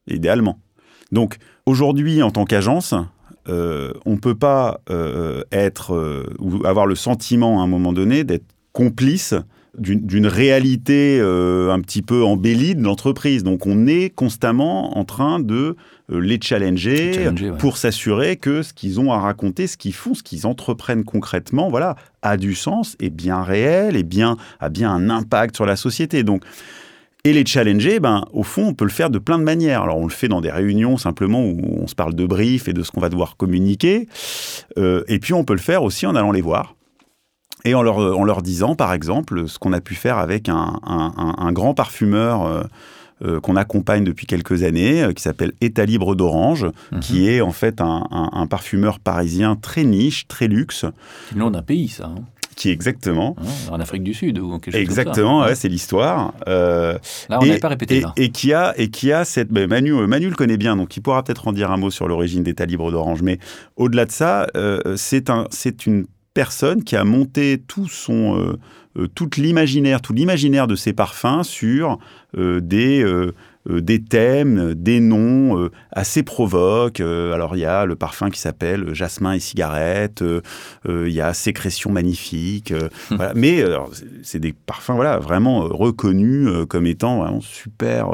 idéalement. 0.08 0.60
Donc 1.12 1.38
aujourd'hui, 1.66 2.22
en 2.22 2.30
tant 2.30 2.44
qu'agence, 2.44 2.94
euh, 3.48 3.92
on 4.06 4.12
ne 4.12 4.18
peut 4.18 4.34
pas 4.34 4.80
être 5.52 6.26
ou 6.38 6.66
avoir 6.66 6.86
le 6.86 6.94
sentiment 6.94 7.60
à 7.60 7.64
un 7.64 7.66
moment 7.66 7.92
donné 7.92 8.24
d'être 8.24 8.46
complice 8.72 9.34
d'une 9.78 10.26
réalité 10.26 11.18
euh, 11.20 11.72
un 11.72 11.80
petit 11.80 12.02
peu 12.02 12.24
embellie 12.24 12.74
de 12.74 12.82
l'entreprise. 12.82 13.42
Donc 13.42 13.66
on 13.66 13.86
est 13.86 14.10
constamment 14.10 14.96
en 14.98 15.04
train 15.04 15.40
de 15.40 15.76
euh, 16.12 16.20
les 16.20 16.38
challenger, 16.40 17.30
pour 17.58 17.76
s'assurer 17.76 18.36
que 18.36 18.62
ce 18.62 18.72
qu'ils 18.72 19.00
ont 19.00 19.12
à 19.12 19.18
raconter, 19.18 19.66
ce 19.66 19.76
qu'ils 19.76 19.94
font, 19.94 20.14
ce 20.14 20.22
qu'ils 20.22 20.46
entreprennent 20.46 21.04
concrètement, 21.04 21.70
voilà, 21.70 21.96
a 22.22 22.36
du 22.36 22.54
sens, 22.54 22.96
est 23.00 23.10
bien 23.10 23.42
réel, 23.42 23.96
et 23.96 24.02
bien, 24.02 24.36
a 24.60 24.68
bien 24.68 24.90
un 24.90 25.10
impact 25.10 25.56
sur 25.56 25.66
la 25.66 25.76
société. 25.76 26.22
Donc 26.22 26.44
et 27.26 27.32
les 27.32 27.46
challenger, 27.46 28.00
ben, 28.00 28.26
au 28.34 28.42
fond, 28.42 28.66
on 28.66 28.74
peut 28.74 28.84
le 28.84 28.90
faire 28.90 29.08
de 29.08 29.18
plein 29.18 29.38
de 29.38 29.44
manières. 29.44 29.82
Alors, 29.82 29.96
on 29.96 30.04
le 30.04 30.12
fait 30.12 30.28
dans 30.28 30.42
des 30.42 30.50
réunions 30.50 30.98
simplement 30.98 31.42
où 31.42 31.58
on 31.80 31.86
se 31.86 31.94
parle 31.94 32.14
de 32.14 32.26
brief 32.26 32.68
et 32.68 32.74
de 32.74 32.82
ce 32.82 32.90
qu'on 32.90 33.00
va 33.00 33.08
devoir 33.08 33.38
communiquer. 33.38 34.08
Euh, 34.76 35.04
et 35.08 35.18
puis, 35.18 35.32
on 35.32 35.42
peut 35.42 35.54
le 35.54 35.58
faire 35.58 35.82
aussi 35.82 36.04
en 36.04 36.16
allant 36.16 36.32
les 36.32 36.42
voir 36.42 36.76
et 37.64 37.74
en 37.74 37.82
leur, 37.82 37.98
en 37.98 38.24
leur 38.24 38.42
disant, 38.42 38.74
par 38.74 38.92
exemple, 38.92 39.48
ce 39.48 39.58
qu'on 39.58 39.72
a 39.72 39.80
pu 39.80 39.94
faire 39.94 40.18
avec 40.18 40.48
un, 40.48 40.80
un, 40.84 41.52
grand 41.52 41.74
parfumeur 41.74 42.44
euh, 42.44 42.62
euh, 43.24 43.40
qu'on 43.40 43.56
accompagne 43.56 44.04
depuis 44.04 44.26
quelques 44.26 44.64
années, 44.64 45.02
euh, 45.02 45.12
qui 45.12 45.22
s'appelle 45.22 45.52
État 45.62 45.86
Libre 45.86 46.14
d'Orange, 46.14 46.66
mhm. 46.92 47.00
qui 47.00 47.28
est 47.28 47.40
en 47.40 47.52
fait 47.52 47.80
un, 47.80 48.46
parfumeur 48.50 48.98
parisien 48.98 49.56
très 49.56 49.84
niche, 49.84 50.28
très 50.28 50.46
luxe. 50.46 50.84
C'est 51.28 51.34
le 51.34 51.40
nom 51.40 51.50
d'un 51.50 51.62
pays, 51.62 51.88
ça. 51.88 52.06
Hein. 52.06 52.22
qui 52.54 52.68
exactement 52.68 53.34
en 53.70 53.80
Afrique 53.80 54.04
du 54.04 54.12
Sud 54.12 54.38
ou 54.38 54.58
quelque 54.58 54.74
chose 54.74 54.82
exactement 54.82 55.38
comme 55.38 55.42
ça. 55.42 55.48
Ouais, 55.48 55.54
c'est 55.54 55.68
l'histoire 55.68 56.34
là 56.46 56.98
on 57.30 57.46
n'avait 57.46 57.58
pas 57.58 57.68
répété 57.68 57.96
et, 57.96 58.00
là. 58.02 58.12
et 58.16 58.28
qui 58.28 58.52
a 58.52 58.74
et 58.76 58.90
qui 58.90 59.10
a 59.10 59.24
cette 59.24 59.48
ben, 59.48 59.68
Manu 59.68 59.92
Manu 60.06 60.28
le 60.28 60.36
connaît 60.36 60.56
bien 60.56 60.76
donc 60.76 60.96
il 60.96 61.00
pourra 61.00 61.24
peut-être 61.24 61.48
en 61.48 61.52
dire 61.52 61.72
un 61.72 61.78
mot 61.78 61.90
sur 61.90 62.06
l'origine 62.06 62.44
d'État 62.44 62.64
libre 62.64 62.92
d'Orange 62.92 63.22
mais 63.22 63.40
au-delà 63.74 64.04
de 64.04 64.12
ça 64.12 64.46
c'est 64.94 65.30
un 65.30 65.48
c'est 65.50 65.86
une 65.86 66.06
personne 66.34 66.82
qui 66.82 66.96
a 66.96 67.04
monté 67.04 67.62
tout 67.66 67.88
son, 67.88 68.38
euh, 68.38 68.58
euh, 68.98 69.08
l'imaginaire, 69.36 70.02
tout 70.02 70.12
l'imaginaire 70.12 70.66
de 70.66 70.74
ses 70.74 70.92
parfums 70.92 71.44
sur 71.44 71.98
euh, 72.36 72.60
des, 72.60 73.04
des 73.66 74.02
thèmes, 74.02 74.74
des 74.74 75.00
noms 75.00 75.70
assez 75.90 76.22
provoques. 76.22 77.00
alors 77.00 77.56
il 77.56 77.60
y 77.60 77.64
a 77.64 77.86
le 77.86 77.96
parfum 77.96 78.30
qui 78.30 78.38
s'appelle 78.38 78.94
Jasmin 78.94 79.32
et 79.32 79.40
cigarette, 79.40 80.22
il 80.86 81.08
y 81.08 81.20
a 81.20 81.32
Sécrétion 81.32 81.90
magnifique. 81.90 82.74
voilà. 83.10 83.32
Mais 83.34 83.64
c'est 84.22 84.40
des 84.40 84.52
parfums 84.52 84.94
voilà, 84.94 85.18
vraiment 85.18 85.60
reconnus 85.60 86.48
comme 86.68 86.86
étant 86.86 87.20
vraiment 87.20 87.40
super 87.40 88.10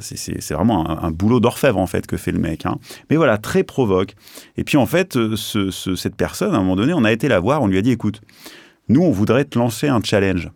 c'est 0.00 0.54
vraiment 0.54 0.88
un, 0.88 1.10
boulot 1.10 1.40
d'orfèvre 1.40 1.78
en 1.78 1.86
fait 1.86 2.06
que 2.06 2.16
fait 2.16 2.32
le 2.32 2.38
mec. 2.38 2.64
Hein. 2.66 2.78
Mais 3.10 3.16
voilà, 3.16 3.38
très 3.38 3.62
provoque. 3.62 4.14
Et 4.56 4.64
puis 4.64 4.76
en 4.76 4.86
fait, 4.86 5.16
euh, 5.16 5.36
cette 5.36 6.16
personne, 6.16 6.54
à 6.54 6.58
un 6.58 6.60
moment 6.60 6.76
donné, 6.76 6.94
on 6.94 7.04
a 7.04 7.12
été 7.12 7.28
la 7.28 7.40
voir, 7.40 7.62
on 7.62 7.66
lui 7.66 7.78
a 7.78 7.82
dit, 7.82 7.90
écoute, 7.90 8.22
nous, 8.88 9.02
on 9.02 9.10
voudrait 9.10 9.44
te 9.44 9.58
lancer 9.58 9.88
un 9.88 10.00
challenge. 10.02 10.50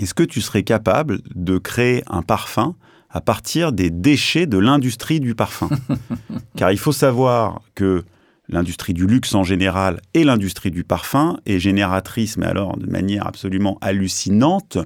Est-ce 0.00 0.14
que 0.14 0.22
tu 0.22 0.40
serais 0.40 0.62
capable 0.62 1.20
de 1.34 1.58
créer 1.58 2.02
un 2.08 2.22
parfum 2.22 2.74
à 3.10 3.20
partir 3.20 3.72
des 3.72 3.90
déchets 3.90 4.46
de 4.46 4.58
l'industrie 4.58 5.20
du 5.20 5.34
parfum 5.34 5.68
Car 6.56 6.72
il 6.72 6.78
faut 6.78 6.92
savoir 6.92 7.62
que 7.74 8.04
l'industrie 8.48 8.94
du 8.94 9.06
luxe 9.06 9.34
en 9.34 9.44
général 9.44 10.00
et 10.14 10.24
l'industrie 10.24 10.70
du 10.70 10.84
parfum 10.84 11.38
est 11.46 11.58
génératrice, 11.58 12.36
mais 12.36 12.46
alors 12.46 12.76
de 12.76 12.86
manière 12.86 13.26
absolument 13.26 13.78
hallucinante, 13.80 14.78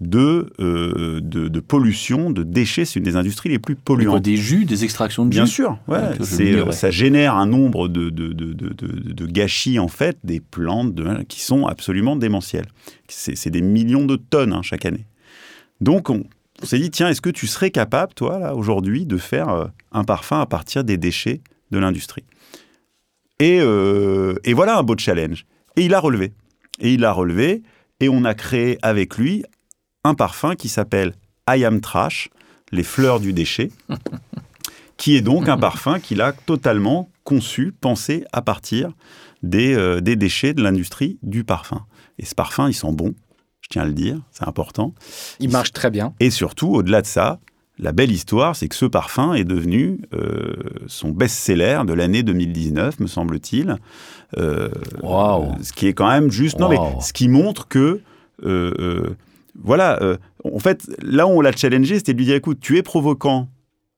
de, 0.00 0.52
euh, 0.60 1.20
de, 1.22 1.48
de, 1.48 1.60
pollution, 1.60 2.30
de 2.30 2.42
déchets. 2.42 2.84
C'est 2.84 2.98
une 2.98 3.04
des 3.04 3.16
industries 3.16 3.48
les 3.48 3.58
plus 3.58 3.76
polluantes. 3.76 4.22
Des 4.22 4.36
jus, 4.36 4.64
des 4.64 4.84
extractions 4.84 5.24
de 5.24 5.32
jus 5.32 5.38
Bien 5.38 5.46
sûr, 5.46 5.78
ouais, 5.88 5.98
euh, 6.20 6.70
ça 6.70 6.90
génère 6.90 7.34
un 7.34 7.46
nombre 7.46 7.88
de, 7.88 8.10
de, 8.10 9.26
gâchis, 9.26 9.78
en 9.78 9.88
fait, 9.88 10.18
des 10.22 10.40
plantes 10.40 10.94
qui 11.28 11.40
sont 11.40 11.66
absolument 11.66 12.16
démentielles. 12.16 12.66
C'est 13.08 13.50
des 13.50 13.62
millions 13.62 14.04
de 14.04 14.16
tonnes 14.16 14.52
hein, 14.52 14.62
chaque 14.62 14.84
année. 14.84 15.06
Donc, 15.80 16.10
on, 16.10 16.24
s'est 16.62 16.78
dit, 16.78 16.90
tiens, 16.90 17.08
est-ce 17.08 17.20
que 17.20 17.30
tu 17.30 17.46
serais 17.46 17.70
capable, 17.70 18.14
toi, 18.14 18.38
là, 18.38 18.54
aujourd'hui, 18.54 19.06
de 19.06 19.18
faire 19.18 19.48
euh, 19.48 19.66
un 19.92 20.04
parfum 20.04 20.40
à 20.40 20.46
partir 20.46 20.84
des 20.84 20.96
déchets 20.96 21.40
de 21.70 21.78
l'industrie? 21.78 22.24
Et, 23.38 23.58
et 23.58 24.54
voilà 24.54 24.78
un 24.78 24.82
beau 24.82 24.96
challenge. 24.96 25.44
Et 25.76 25.84
il 25.84 25.92
a 25.92 26.00
relevé. 26.00 26.32
Et 26.80 26.94
il 26.94 27.04
a 27.04 27.12
relevé. 27.12 27.62
Et 28.00 28.08
on 28.08 28.24
a 28.24 28.32
créé 28.32 28.78
avec 28.80 29.18
lui 29.18 29.44
un 30.04 30.14
parfum 30.14 30.54
qui 30.54 30.68
s'appelle 30.68 31.12
I 31.48 31.64
Am 31.64 31.80
Trash, 31.80 32.30
les 32.72 32.82
fleurs 32.82 33.20
du 33.20 33.32
déchet, 33.32 33.70
qui 34.96 35.16
est 35.16 35.20
donc 35.20 35.48
un 35.48 35.58
parfum 35.58 36.00
qu'il 36.00 36.20
a 36.20 36.32
totalement 36.32 37.10
conçu, 37.24 37.72
pensé 37.72 38.24
à 38.32 38.42
partir 38.42 38.92
des, 39.42 39.74
euh, 39.74 40.00
des 40.00 40.16
déchets 40.16 40.54
de 40.54 40.62
l'industrie 40.62 41.18
du 41.22 41.44
parfum. 41.44 41.84
Et 42.18 42.24
ce 42.24 42.34
parfum, 42.34 42.68
il 42.68 42.74
sent 42.74 42.92
bon, 42.92 43.14
je 43.66 43.70
tiens 43.70 43.82
à 43.82 43.84
le 43.84 43.94
dire, 43.94 44.20
c'est 44.30 44.46
important. 44.46 44.94
Il 45.40 45.50
marche 45.50 45.72
très 45.72 45.90
bien. 45.90 46.14
Et 46.20 46.30
surtout, 46.30 46.68
au-delà 46.68 47.02
de 47.02 47.06
ça, 47.06 47.40
la 47.80 47.90
belle 47.90 48.12
histoire, 48.12 48.54
c'est 48.54 48.68
que 48.68 48.76
ce 48.76 48.86
parfum 48.86 49.34
est 49.34 49.42
devenu 49.42 49.98
euh, 50.14 50.54
son 50.86 51.10
best-seller 51.10 51.80
de 51.84 51.92
l'année 51.92 52.22
2019, 52.22 53.00
me 53.00 53.08
semble-t-il. 53.08 53.76
Euh, 54.38 54.68
wow. 55.02 55.48
Ce 55.62 55.72
qui 55.72 55.88
est 55.88 55.94
quand 55.94 56.08
même 56.08 56.30
juste. 56.30 56.60
Non, 56.60 56.68
mais 56.68 56.78
ce 57.00 57.12
qui 57.12 57.26
montre 57.26 57.66
que. 57.66 58.00
Euh, 58.44 59.16
voilà. 59.60 59.98
en 60.44 60.58
fait, 60.60 60.88
là 61.02 61.26
où 61.26 61.30
on 61.30 61.40
l'a 61.40 61.50
challengé, 61.50 61.96
c'était 61.96 62.12
de 62.12 62.18
lui 62.18 62.26
dire 62.26 62.36
écoute, 62.36 62.60
tu 62.60 62.76
es 62.76 62.82
provocant 62.82 63.48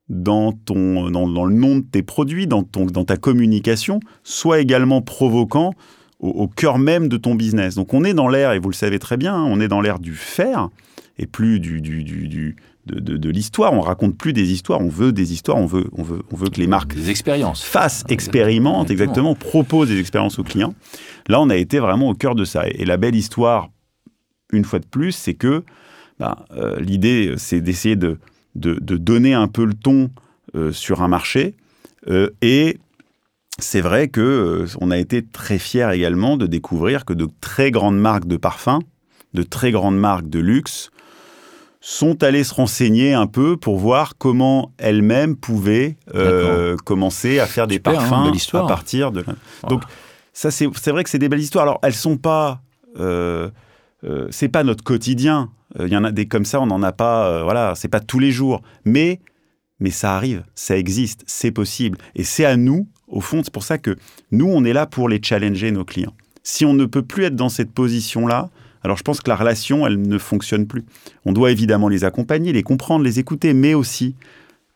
dans, 0.07 0.51
ton, 0.51 1.11
dans, 1.11 1.45
le 1.45 1.53
nom 1.53 1.77
de 1.77 1.83
tes 1.83 2.01
produits, 2.01 2.47
dans, 2.47 2.63
ton, 2.63 2.85
dans 2.85 3.05
ta 3.05 3.17
communication, 3.17 3.99
sois 4.23 4.61
également 4.61 5.03
provocant 5.03 5.73
au, 6.19 6.47
cœur 6.47 6.77
même 6.77 7.07
de 7.07 7.17
ton 7.17 7.35
business. 7.35 7.75
Donc 7.75 7.93
on 7.93 8.03
est 8.03 8.13
dans 8.13 8.27
l'ère, 8.27 8.53
et 8.53 8.59
vous 8.59 8.69
le 8.69 8.75
savez 8.75 8.99
très 8.99 9.17
bien, 9.17 9.33
hein, 9.33 9.45
on 9.45 9.59
est 9.61 9.67
dans 9.67 9.81
l'ère 9.81 9.99
du 9.99 10.15
faire 10.15 10.69
et 11.17 11.25
plus 11.25 11.59
du, 11.59 11.81
du, 11.81 12.03
du 12.03 12.55
de, 12.85 13.29
l'histoire. 13.29 13.73
On 13.73 13.81
raconte 13.81 14.17
plus 14.17 14.33
des 14.33 14.51
histoires, 14.51 14.81
on 14.81 14.89
veut 14.89 15.11
des 15.11 15.33
histoires, 15.33 15.57
on 15.57 15.65
veut, 15.65 15.87
on 15.93 16.03
veut, 16.03 16.21
on 16.31 16.35
veut 16.35 16.49
que 16.49 16.59
les 16.59 16.67
marques 16.67 16.95
des 16.95 17.09
expériences. 17.09 17.63
fassent, 17.63 18.03
expérimentent, 18.09 18.89
exactement, 18.89 19.35
proposent 19.35 19.89
des 19.89 19.99
expériences 19.99 20.39
aux 20.39 20.43
clients. 20.43 20.73
Là, 21.27 21.39
on 21.41 21.49
a 21.49 21.55
été 21.55 21.79
vraiment 21.79 22.09
au 22.09 22.13
cœur 22.13 22.35
de 22.35 22.45
ça. 22.45 22.67
Et, 22.67 22.85
la 22.85 22.97
belle 22.97 23.15
histoire, 23.15 23.69
une 24.51 24.65
fois 24.65 24.79
de 24.79 24.85
plus, 24.85 25.11
c'est 25.11 25.35
que 25.35 25.63
bah, 26.19 26.45
euh, 26.51 26.79
l'idée, 26.79 27.35
c'est 27.37 27.61
d'essayer 27.61 27.95
de, 27.95 28.17
de, 28.55 28.97
donner 28.97 29.33
un 29.33 29.47
peu 29.47 29.65
le 29.65 29.73
ton 29.73 30.09
euh, 30.55 30.71
sur 30.71 31.01
un 31.01 31.07
marché. 31.07 31.55
Euh, 32.07 32.29
et 32.41 32.79
c'est 33.61 33.81
vrai 33.81 34.07
que 34.07 34.65
on 34.79 34.91
a 34.91 34.97
été 34.97 35.25
très 35.25 35.59
fiers 35.59 35.89
également 35.93 36.37
de 36.37 36.47
découvrir 36.47 37.05
que 37.05 37.13
de 37.13 37.27
très 37.41 37.71
grandes 37.71 37.99
marques 37.99 38.27
de 38.27 38.37
parfums, 38.37 38.79
de 39.33 39.43
très 39.43 39.71
grandes 39.71 39.97
marques 39.97 40.29
de 40.29 40.39
luxe, 40.39 40.91
sont 41.81 42.23
allés 42.23 42.43
se 42.43 42.53
renseigner 42.53 43.13
un 43.13 43.27
peu 43.27 43.55
pour 43.57 43.77
voir 43.77 44.13
comment 44.17 44.73
elles-mêmes 44.77 45.35
pouvaient 45.35 45.97
euh, 46.13 46.75
commencer 46.83 47.39
à 47.39 47.45
faire 47.45 47.67
des 47.67 47.77
hein, 47.77 47.93
parfums 47.95 48.31
à 48.53 48.67
partir 48.67 49.11
de. 49.11 49.23
Donc 49.67 49.83
ça 50.33 50.51
c'est 50.51 50.91
vrai 50.91 51.03
que 51.03 51.09
c'est 51.09 51.19
des 51.19 51.29
belles 51.29 51.39
histoires. 51.39 51.63
Alors 51.63 51.79
elles 51.83 51.93
sont 51.93 52.17
pas 52.17 52.61
euh, 52.99 53.49
euh, 54.03 54.27
c'est 54.29 54.49
pas 54.49 54.63
notre 54.63 54.83
quotidien. 54.83 55.51
Il 55.79 55.87
y 55.87 55.97
en 55.97 56.03
a 56.03 56.11
des 56.11 56.27
comme 56.27 56.45
ça, 56.45 56.59
on 56.59 56.65
n'en 56.65 56.81
a 56.81 56.91
pas. 56.91 57.43
voilà, 57.43 57.73
c'est 57.75 57.87
pas 57.87 57.99
tous 57.99 58.19
les 58.19 58.31
jours, 58.31 58.61
mais 58.85 59.21
mais 59.79 59.91
ça 59.91 60.15
arrive, 60.15 60.43
ça 60.55 60.77
existe, 60.77 61.23
c'est 61.25 61.51
possible, 61.51 61.97
et 62.15 62.23
c'est 62.23 62.45
à 62.45 62.57
nous. 62.57 62.87
Au 63.09 63.21
fond, 63.21 63.41
c'est 63.43 63.53
pour 63.53 63.63
ça 63.63 63.77
que 63.77 63.95
nous, 64.31 64.47
on 64.47 64.63
est 64.63 64.73
là 64.73 64.85
pour 64.85 65.09
les 65.09 65.19
challenger 65.21 65.71
nos 65.71 65.85
clients. 65.85 66.13
Si 66.43 66.65
on 66.65 66.73
ne 66.73 66.85
peut 66.85 67.01
plus 67.01 67.25
être 67.25 67.35
dans 67.35 67.49
cette 67.49 67.71
position-là, 67.71 68.49
alors 68.83 68.97
je 68.97 69.03
pense 69.03 69.19
que 69.19 69.29
la 69.29 69.35
relation, 69.35 69.85
elle 69.85 70.01
ne 70.01 70.17
fonctionne 70.17 70.67
plus. 70.67 70.85
On 71.25 71.33
doit 71.33 71.51
évidemment 71.51 71.89
les 71.89 72.05
accompagner, 72.05 72.53
les 72.53 72.63
comprendre, 72.63 73.03
les 73.03 73.19
écouter, 73.19 73.53
mais 73.53 73.73
aussi 73.73 74.15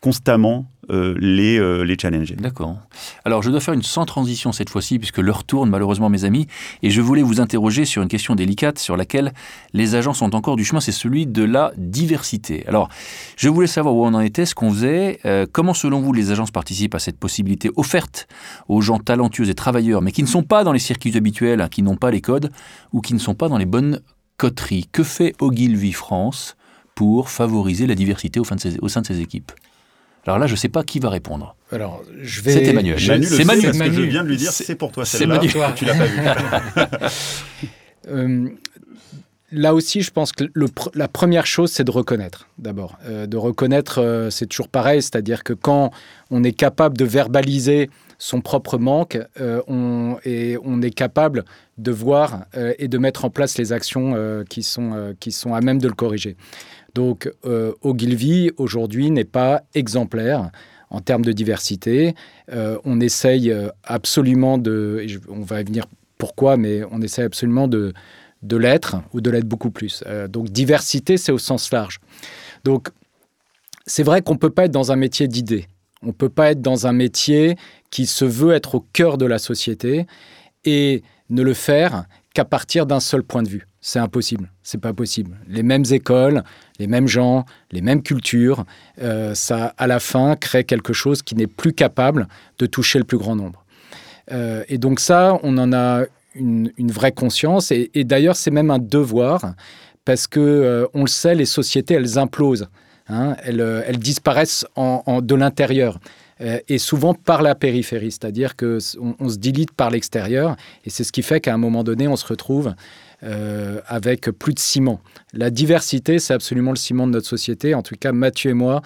constamment 0.03 0.65
euh, 0.89 1.15
les, 1.17 1.57
euh, 1.57 1.83
les 1.83 1.97
challenger. 1.97 2.35
D'accord. 2.35 2.75
Alors 3.23 3.41
je 3.41 3.49
dois 3.49 3.61
faire 3.61 3.73
une 3.73 3.83
sans 3.83 4.05
transition 4.05 4.51
cette 4.51 4.69
fois-ci, 4.69 4.99
puisque 4.99 5.19
l'heure 5.19 5.45
tourne 5.45 5.69
malheureusement 5.69 6.09
mes 6.09 6.25
amis, 6.25 6.45
et 6.81 6.89
je 6.89 6.99
voulais 6.99 7.21
vous 7.21 7.39
interroger 7.39 7.85
sur 7.85 8.01
une 8.01 8.09
question 8.09 8.35
délicate 8.35 8.79
sur 8.79 8.97
laquelle 8.97 9.31
les 9.71 9.95
agents 9.95 10.13
sont 10.13 10.35
encore 10.35 10.57
du 10.57 10.65
chemin, 10.65 10.81
c'est 10.81 10.91
celui 10.91 11.25
de 11.25 11.43
la 11.43 11.71
diversité. 11.77 12.67
Alors 12.67 12.89
je 13.37 13.47
voulais 13.47 13.65
savoir 13.65 13.95
où 13.95 14.05
on 14.05 14.13
en 14.13 14.19
était, 14.19 14.45
ce 14.45 14.55
qu'on 14.55 14.71
faisait, 14.71 15.21
euh, 15.23 15.45
comment 15.49 15.73
selon 15.73 16.01
vous 16.01 16.11
les 16.11 16.31
agences 16.31 16.51
participent 16.51 16.95
à 16.95 16.99
cette 16.99 17.17
possibilité 17.17 17.71
offerte 17.77 18.27
aux 18.67 18.81
gens 18.81 18.99
talentueux 18.99 19.49
et 19.49 19.55
travailleurs, 19.55 20.01
mais 20.01 20.11
qui 20.11 20.21
ne 20.21 20.27
sont 20.27 20.43
pas 20.43 20.65
dans 20.65 20.73
les 20.73 20.79
circuits 20.79 21.15
habituels, 21.15 21.61
hein, 21.61 21.69
qui 21.69 21.81
n'ont 21.81 21.95
pas 21.95 22.11
les 22.11 22.19
codes, 22.19 22.51
ou 22.91 22.99
qui 22.99 23.13
ne 23.13 23.19
sont 23.19 23.35
pas 23.35 23.47
dans 23.47 23.57
les 23.57 23.65
bonnes 23.65 24.01
coteries. 24.35 24.85
Que 24.91 25.03
fait 25.03 25.33
Ogilvy 25.39 25.93
France 25.93 26.57
pour 26.93 27.29
favoriser 27.29 27.87
la 27.87 27.95
diversité 27.95 28.41
au 28.41 28.43
sein 28.43 28.55
de 29.01 29.07
ses 29.07 29.21
équipes? 29.21 29.53
Alors 30.25 30.39
là, 30.39 30.47
je 30.47 30.53
ne 30.53 30.57
sais 30.57 30.69
pas 30.69 30.83
qui 30.83 30.99
va 30.99 31.09
répondre. 31.09 31.55
Alors, 31.71 32.01
je 32.21 32.41
vais. 32.41 32.53
C'est 32.53 32.65
Emmanuel. 32.67 32.99
C'est 32.99 33.43
Manu. 33.43 33.61
Parce 33.63 33.77
que 33.77 33.91
je 33.91 34.01
viens 34.03 34.23
de 34.23 34.29
lui 34.29 34.37
dire, 34.37 34.51
c'est 34.51 34.75
pour 34.75 34.91
toi. 34.91 35.05
C'est 35.05 35.25
Manu. 35.25 35.49
Tu 35.75 35.85
l'as 35.85 35.95
pas 35.95 36.05
vu. 36.05 36.19
euh, 38.07 38.49
là 39.53 39.73
aussi, 39.73 40.01
je 40.01 40.11
pense 40.11 40.31
que 40.31 40.45
le, 40.53 40.67
la 40.93 41.07
première 41.07 41.45
chose, 41.45 41.71
c'est 41.71 41.83
de 41.83 41.91
reconnaître, 41.91 42.47
d'abord. 42.57 42.97
Euh, 43.05 43.27
de 43.27 43.37
reconnaître, 43.37 44.01
euh, 44.01 44.29
c'est 44.29 44.47
toujours 44.47 44.67
pareil, 44.67 45.01
c'est-à-dire 45.01 45.43
que 45.43 45.53
quand 45.53 45.91
on 46.31 46.43
est 46.43 46.51
capable 46.51 46.97
de 46.97 47.05
verbaliser 47.05 47.89
son 48.17 48.41
propre 48.41 48.77
manque, 48.77 49.17
euh, 49.39 49.61
on, 49.67 50.17
et 50.25 50.57
on 50.63 50.81
est 50.81 50.91
capable 50.91 51.43
de 51.77 51.91
voir 51.91 52.45
et 52.77 52.87
de 52.87 52.97
mettre 52.99 53.25
en 53.25 53.31
place 53.31 53.57
les 53.57 53.73
actions 53.73 54.15
qui, 54.47 54.61
sont, 54.61 55.15
qui 55.19 55.31
sont 55.31 55.55
à 55.55 55.61
même 55.61 55.79
de 55.79 55.87
le 55.87 55.95
corriger. 55.95 56.37
Donc 56.93 57.31
euh, 57.45 57.73
Ogilvy, 57.81 58.51
aujourd'hui, 58.57 59.09
n'est 59.11 59.23
pas 59.23 59.63
exemplaire 59.73 60.51
en 60.89 61.01
termes 61.01 61.25
de 61.25 61.31
diversité. 61.31 62.13
Euh, 62.51 62.77
on 62.85 62.99
essaye 62.99 63.51
euh, 63.51 63.69
absolument 63.83 64.57
de... 64.57 65.05
on 65.27 65.41
va 65.41 65.61
y 65.61 65.63
venir 65.63 65.85
pourquoi, 66.17 66.55
mais 66.55 66.81
on 66.91 67.01
essaye 67.01 67.25
absolument 67.25 67.67
de, 67.67 67.93
de 68.43 68.57
l'être 68.57 68.97
ou 69.13 69.21
de 69.21 69.29
l'être 69.31 69.47
beaucoup 69.47 69.71
plus. 69.71 70.03
donc 70.29 70.49
diversité, 70.49 71.17
c'est 71.17 71.31
au 71.31 71.39
sens 71.39 71.71
large. 71.71 71.99
Donc 72.63 72.89
c'est 73.85 74.03
vrai 74.03 74.21
qu'on 74.21 74.33
ne 74.33 74.39
peut 74.39 74.51
pas 74.51 74.65
être 74.65 74.71
dans 74.71 74.91
un 74.91 74.95
métier 74.95 75.27
d'idées. 75.27 75.67
On 76.03 76.07
ne 76.07 76.11
peut 76.11 76.29
pas 76.29 76.51
être 76.51 76.61
dans 76.61 76.85
un 76.87 76.93
métier 76.93 77.55
qui 77.89 78.05
se 78.05 78.25
veut 78.25 78.53
être 78.53 78.75
au 78.75 78.85
cœur 78.93 79.17
de 79.17 79.25
la 79.25 79.39
société 79.39 80.05
et 80.63 81.03
ne 81.29 81.41
le 81.41 81.53
faire 81.53 82.05
qu'à 82.33 82.45
partir 82.45 82.85
d'un 82.85 82.99
seul 82.99 83.23
point 83.23 83.43
de 83.43 83.49
vue. 83.49 83.67
C'est 83.79 83.99
impossible, 83.99 84.49
c'est 84.63 84.79
pas 84.79 84.93
possible. 84.93 85.37
Les 85.47 85.61
mêmes 85.61 85.83
écoles, 85.91 86.43
les 86.79 86.87
mêmes 86.87 87.07
gens, 87.07 87.45
les 87.71 87.81
mêmes 87.81 88.01
cultures, 88.01 88.65
euh, 89.01 89.35
ça 89.35 89.73
à 89.77 89.87
la 89.87 89.99
fin 89.99 90.35
crée 90.35 90.63
quelque 90.63 90.93
chose 90.93 91.21
qui 91.21 91.35
n'est 91.35 91.47
plus 91.47 91.73
capable 91.73 92.27
de 92.59 92.65
toucher 92.65 92.97
le 92.97 93.05
plus 93.05 93.17
grand 93.17 93.35
nombre. 93.35 93.63
Euh, 94.31 94.63
et 94.69 94.77
donc 94.77 94.99
ça, 94.99 95.37
on 95.43 95.57
en 95.57 95.73
a 95.73 96.05
une, 96.35 96.71
vraie 96.79 97.11
conscience, 97.11 97.71
et, 97.71 97.89
d'ailleurs 98.05 98.35
c'est 98.35 98.51
même 98.51 98.71
un 98.71 98.79
devoir, 98.79 99.53
parce 100.05 100.25
que 100.25 100.39
euh, 100.39 100.87
on 100.93 101.01
le 101.01 101.07
sait, 101.07 101.35
les 101.35 101.45
sociétés 101.45 101.93
elles 101.93 102.17
implosent, 102.17 102.69
hein. 103.09 103.35
elles, 103.43 103.99
disparaissent 103.99 104.65
en, 104.75 105.21
de 105.21 105.35
l'intérieur. 105.35 105.99
Euh, 106.41 106.59
et 106.67 106.77
souvent 106.77 107.13
par 107.13 107.41
la 107.41 107.55
périphérie, 107.55 108.11
c'est-à-dire 108.11 108.55
qu'on 108.55 108.79
on 109.19 109.29
se 109.29 109.37
dilite 109.37 109.71
par 109.71 109.89
l'extérieur, 109.89 110.55
et 110.85 110.89
c'est 110.89 111.03
ce 111.03 111.11
qui 111.11 111.21
fait 111.21 111.39
qu'à 111.39 111.53
un 111.53 111.57
moment 111.57 111.83
donné, 111.83 112.07
on 112.07 112.15
se 112.15 112.25
retrouve 112.25 112.73
euh, 113.23 113.79
avec 113.87 114.29
plus 114.31 114.53
de 114.53 114.59
ciment. 114.59 114.99
La 115.33 115.49
diversité, 115.49 116.19
c'est 116.19 116.33
absolument 116.33 116.71
le 116.71 116.77
ciment 116.77 117.07
de 117.07 117.11
notre 117.13 117.27
société. 117.27 117.75
En 117.75 117.81
tout 117.81 117.95
cas, 117.95 118.11
Mathieu 118.11 118.51
et 118.51 118.55
moi, 118.55 118.81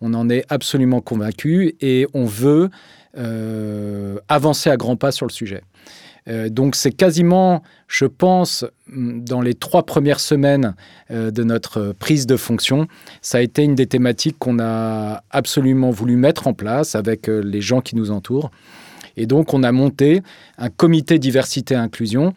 on 0.00 0.14
en 0.14 0.30
est 0.30 0.44
absolument 0.48 1.00
convaincus, 1.00 1.74
et 1.80 2.06
on 2.14 2.24
veut 2.24 2.70
euh, 3.18 4.18
avancer 4.28 4.70
à 4.70 4.76
grands 4.76 4.96
pas 4.96 5.12
sur 5.12 5.26
le 5.26 5.32
sujet. 5.32 5.62
Euh, 6.28 6.48
donc 6.48 6.76
c'est 6.76 6.92
quasiment, 6.92 7.62
je 7.88 8.04
pense, 8.04 8.64
mm, 8.88 9.24
dans 9.24 9.40
les 9.40 9.54
trois 9.54 9.84
premières 9.84 10.20
semaines 10.20 10.74
euh, 11.10 11.30
de 11.30 11.42
notre 11.42 11.92
prise 11.98 12.26
de 12.26 12.36
fonction, 12.36 12.86
ça 13.20 13.38
a 13.38 13.40
été 13.40 13.62
une 13.64 13.74
des 13.74 13.86
thématiques 13.86 14.36
qu'on 14.38 14.58
a 14.60 15.22
absolument 15.30 15.90
voulu 15.90 16.16
mettre 16.16 16.46
en 16.46 16.54
place 16.54 16.94
avec 16.94 17.28
euh, 17.28 17.40
les 17.40 17.60
gens 17.60 17.80
qui 17.80 17.96
nous 17.96 18.10
entourent. 18.10 18.50
Et 19.16 19.26
donc 19.26 19.52
on 19.52 19.62
a 19.62 19.72
monté 19.72 20.22
un 20.58 20.70
comité 20.70 21.18
diversité 21.18 21.74
et 21.74 21.78
inclusion 21.78 22.34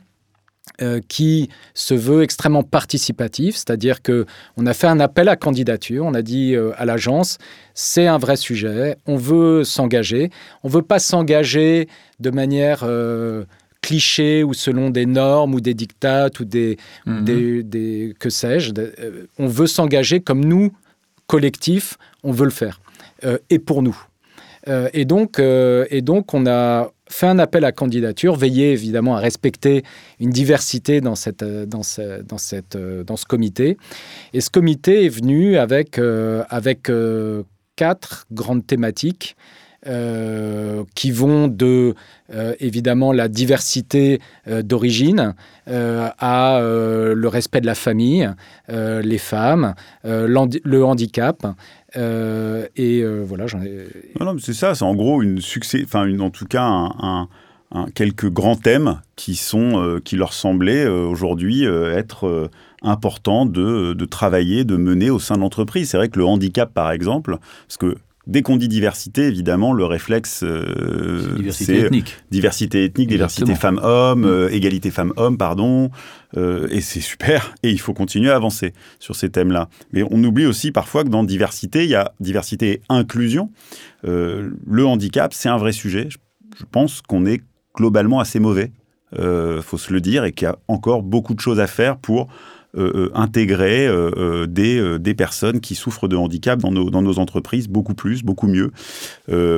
qui 1.08 1.50
se 1.76 1.94
veut 1.94 2.24
extrêmement 2.24 2.64
participatif, 2.64 3.56
c'est-à-dire 3.56 4.02
que 4.02 4.26
on 4.58 4.66
a 4.66 4.74
fait 4.74 4.88
un 4.88 5.00
appel 5.00 5.30
à 5.30 5.36
candidature, 5.36 6.04
on 6.04 6.16
a 6.16 6.24
dit 6.24 6.56
à 6.76 6.86
l'agence, 6.86 7.38
c'est 7.76 8.08
un 8.08 8.18
vrai 8.18 8.36
sujet, 8.36 8.98
on 9.06 9.16
veut 9.16 9.64
s'engager, 9.64 10.32
on 10.64 10.68
veut 10.68 10.82
pas 10.82 10.98
s'engager 10.98 11.88
de 12.20 12.30
manière 12.32 12.84
clichés 13.86 14.44
ou 14.44 14.56
selon 14.56 14.90
des 14.90 15.06
normes 15.06 15.54
ou 15.54 15.62
des 15.62 15.76
dictates 15.76 16.40
ou 16.40 16.46
des, 16.46 16.78
mhm. 17.06 17.62
des, 17.62 18.16
que 18.20 18.32
sais-je. 18.32 18.74
Euh, 18.80 19.28
on 19.38 19.46
veut 19.46 19.68
s'engager 19.68 20.22
comme 20.22 20.44
nous, 20.44 20.72
collectif, 21.28 21.98
on 22.24 22.32
veut 22.32 22.46
le 22.46 22.52
faire. 22.52 22.82
Euh, 23.24 23.38
et 23.52 23.60
pour 23.60 23.84
nous. 23.84 23.96
Euh, 24.68 24.90
et, 24.94 25.06
donc, 25.06 25.40
et 25.40 26.02
donc, 26.02 26.34
on 26.34 26.48
a 26.48 26.90
fait 27.08 27.28
un 27.28 27.38
appel 27.38 27.64
à 27.64 27.72
candidature, 27.72 28.36
veillé 28.36 28.72
évidemment 28.72 29.16
à 29.16 29.20
respecter 29.20 29.84
une 30.20 30.32
diversité 30.32 31.00
dans, 31.00 31.14
cette, 31.14 31.44
dans, 31.44 31.84
ce, 31.84 32.24
dans, 32.24 32.40
cette, 32.40 32.76
dans 32.76 33.18
ce 33.18 33.26
comité. 33.26 33.78
Et 34.34 34.42
ce 34.42 34.50
comité 34.50 35.06
est 35.06 35.10
venu 35.10 35.58
avec, 35.58 36.00
avec 36.50 36.90
quatre 37.76 38.26
grandes 38.32 38.66
thématiques. 38.66 39.36
Euh, 39.88 40.84
qui 40.96 41.12
vont 41.12 41.48
de 41.48 41.94
euh, 42.34 42.56
évidemment 42.60 43.12
la 43.12 43.28
diversité 43.28 44.20
euh, 44.48 44.64
d'origine 44.64 45.36
à 45.68 46.60
le 46.60 47.28
respect 47.28 47.62
de 47.62 47.68
la 47.68 47.76
famille, 47.76 48.30
les 48.70 49.18
femmes, 49.18 49.74
le 50.04 50.84
handicap. 50.84 51.46
et 51.96 53.04
voilà, 53.24 53.48
j'en 53.48 53.62
ai. 53.62 53.88
Non, 54.20 54.36
c'est 54.40 54.54
ça, 54.54 54.76
c'est 54.76 54.84
en 54.84 54.96
gros 54.96 55.22
une 55.22 55.42
succès, 55.42 55.82
enfin, 55.84 56.08
en 56.20 56.30
tout 56.30 56.46
cas, 56.46 56.64
un, 56.64 57.28
quelques 57.96 58.30
grands 58.30 58.56
thèmes 58.56 59.02
qui, 59.16 59.36
sont, 59.36 60.00
qui 60.04 60.16
leur 60.16 60.34
semblaient 60.34 60.88
aujourd'hui 60.88 61.66
être 61.66 62.50
importants 62.84 63.48
de, 63.48 63.94
de, 63.94 64.06
travailler, 64.06 64.66
de 64.66 64.78
mener 64.78 65.10
au 65.10 65.20
sein 65.20 65.36
de 65.36 65.42
l'entreprise. 65.42 65.90
C'est 65.90 65.98
vrai 65.98 66.10
que 66.10 66.20
le 66.20 66.26
handicap, 66.26 66.72
par 66.74 66.92
exemple, 66.92 67.38
parce 67.68 67.78
que 67.78 67.98
Dès 68.28 68.42
qu'on 68.42 68.58
dit 68.58 68.68
diversité, 68.68 69.28
évidemment, 69.28 69.72
le 69.72 69.86
réflexe, 69.86 70.44
euh, 70.44 71.36
diversité 71.36 71.80
ethnique. 71.82 72.18
Diversité 72.32 72.86
ethnique, 72.86 73.10
diversité 73.10 73.54
femmes-hommes, 73.54 74.22
mm. 74.22 74.26
euh, 74.26 74.50
égalité 74.50 74.90
femmes-hommes, 74.90 75.38
pardon. 75.38 75.92
Euh, 76.36 76.68
et 76.72 76.82
c'est 76.82 77.02
super, 77.02 77.54
et 77.62 77.70
il 77.70 77.80
faut 77.80 77.94
continuer 77.94 78.32
à 78.32 78.36
avancer 78.36 78.74
sur 79.00 79.16
ces 79.16 79.30
thèmes-là. 79.30 79.70
Mais 79.94 80.04
on 80.10 80.24
oublie 80.24 80.48
aussi 80.48 80.72
parfois 80.72 81.04
que 81.04 81.10
dans 81.10 81.24
diversité, 81.24 81.84
il 81.84 81.90
y 81.92 81.96
a 81.96 82.14
diversité 82.20 82.72
et 82.72 82.82
inclusion. 82.90 83.52
le 84.04 84.86
handicap, 84.86 85.34
c'est 85.34 85.50
un 85.50 85.58
vrai 85.58 85.72
sujet. 85.72 86.10
Je 86.58 86.64
pense 86.72 87.02
qu'on 87.02 87.26
est 87.26 87.42
globalement 87.76 88.20
assez 88.20 88.40
mauvais, 88.40 88.72
il 89.14 89.62
faut 89.62 89.78
se 89.78 89.94
le 89.94 90.02
dire, 90.02 90.24
et 90.24 90.32
qu'il 90.32 90.48
y 90.48 90.50
a 90.50 90.58
encore 90.68 91.04
beaucoup 91.04 91.36
de 91.36 91.40
choses 91.40 91.60
à 91.60 91.68
faire 91.68 91.98
pour 91.98 92.28
euh, 92.78 92.92
euh, 92.96 93.12
intégrer 93.14 93.88
euh, 93.88 94.48
des, 94.48 95.00
des, 95.00 95.14
personnes 95.14 95.62
qui 95.62 95.76
souffrent 95.76 96.08
de 96.08 96.16
handicap 96.16 96.60
dans 96.60 96.72
nos, 96.72 96.90
dans 96.90 97.02
nos 97.02 97.20
entreprises, 97.20 97.70
beaucoup 97.70 97.94
plus, 97.94 98.22
beaucoup 98.22 98.48
mieux. 98.48 98.72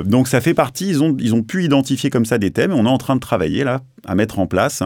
donc 0.05 0.27
ça 0.27 0.39
fait 0.39 0.53
partie, 0.53 0.87
ils 0.87 1.03
ont, 1.03 1.15
ils 1.19 1.33
ont 1.33 1.41
pu 1.41 1.63
identifier 1.63 2.09
comme 2.09 2.25
ça 2.25 2.37
des 2.37 2.51
thèmes, 2.51 2.71
et 2.71 2.75
on 2.75 2.85
est 2.85 2.89
en 2.89 2.97
train 2.97 3.15
de 3.15 3.19
travailler 3.19 3.63
là, 3.63 3.81
à 4.05 4.13
mettre 4.13 4.39
en 4.39 4.45
place. 4.45 4.83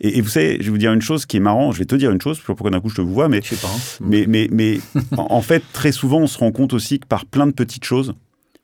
Et, 0.00 0.20
vous 0.20 0.28
savez, 0.28 0.58
je 0.58 0.64
vais 0.64 0.70
vous 0.70 0.78
dire 0.78 0.92
une 0.92 1.00
chose 1.00 1.24
qui 1.24 1.36
est 1.38 1.40
marrant, 1.40 1.72
je 1.72 1.78
vais 1.78 1.84
te 1.84 1.94
dire 1.94 2.10
une 2.10 2.20
chose, 2.20 2.40
pourquoi 2.40 2.70
d'un 2.70 2.80
coup 2.80 2.90
je 2.90 2.96
te 2.96 3.00
vois, 3.00 3.28
mais, 3.28 3.40
je 3.42 3.54
sais 3.54 3.56
pas, 3.56 3.68
hein. 3.68 4.04
mais, 4.06 4.26
mais, 4.28 4.48
mais 4.50 4.80
en 5.16 5.40
fait, 5.40 5.62
très 5.72 5.92
souvent, 5.92 6.18
on 6.18 6.26
se 6.26 6.38
rend 6.38 6.52
compte 6.52 6.74
aussi 6.74 6.98
que 6.98 7.06
par 7.06 7.24
plein 7.24 7.46
de 7.46 7.52
petites 7.52 7.84
choses, 7.84 8.14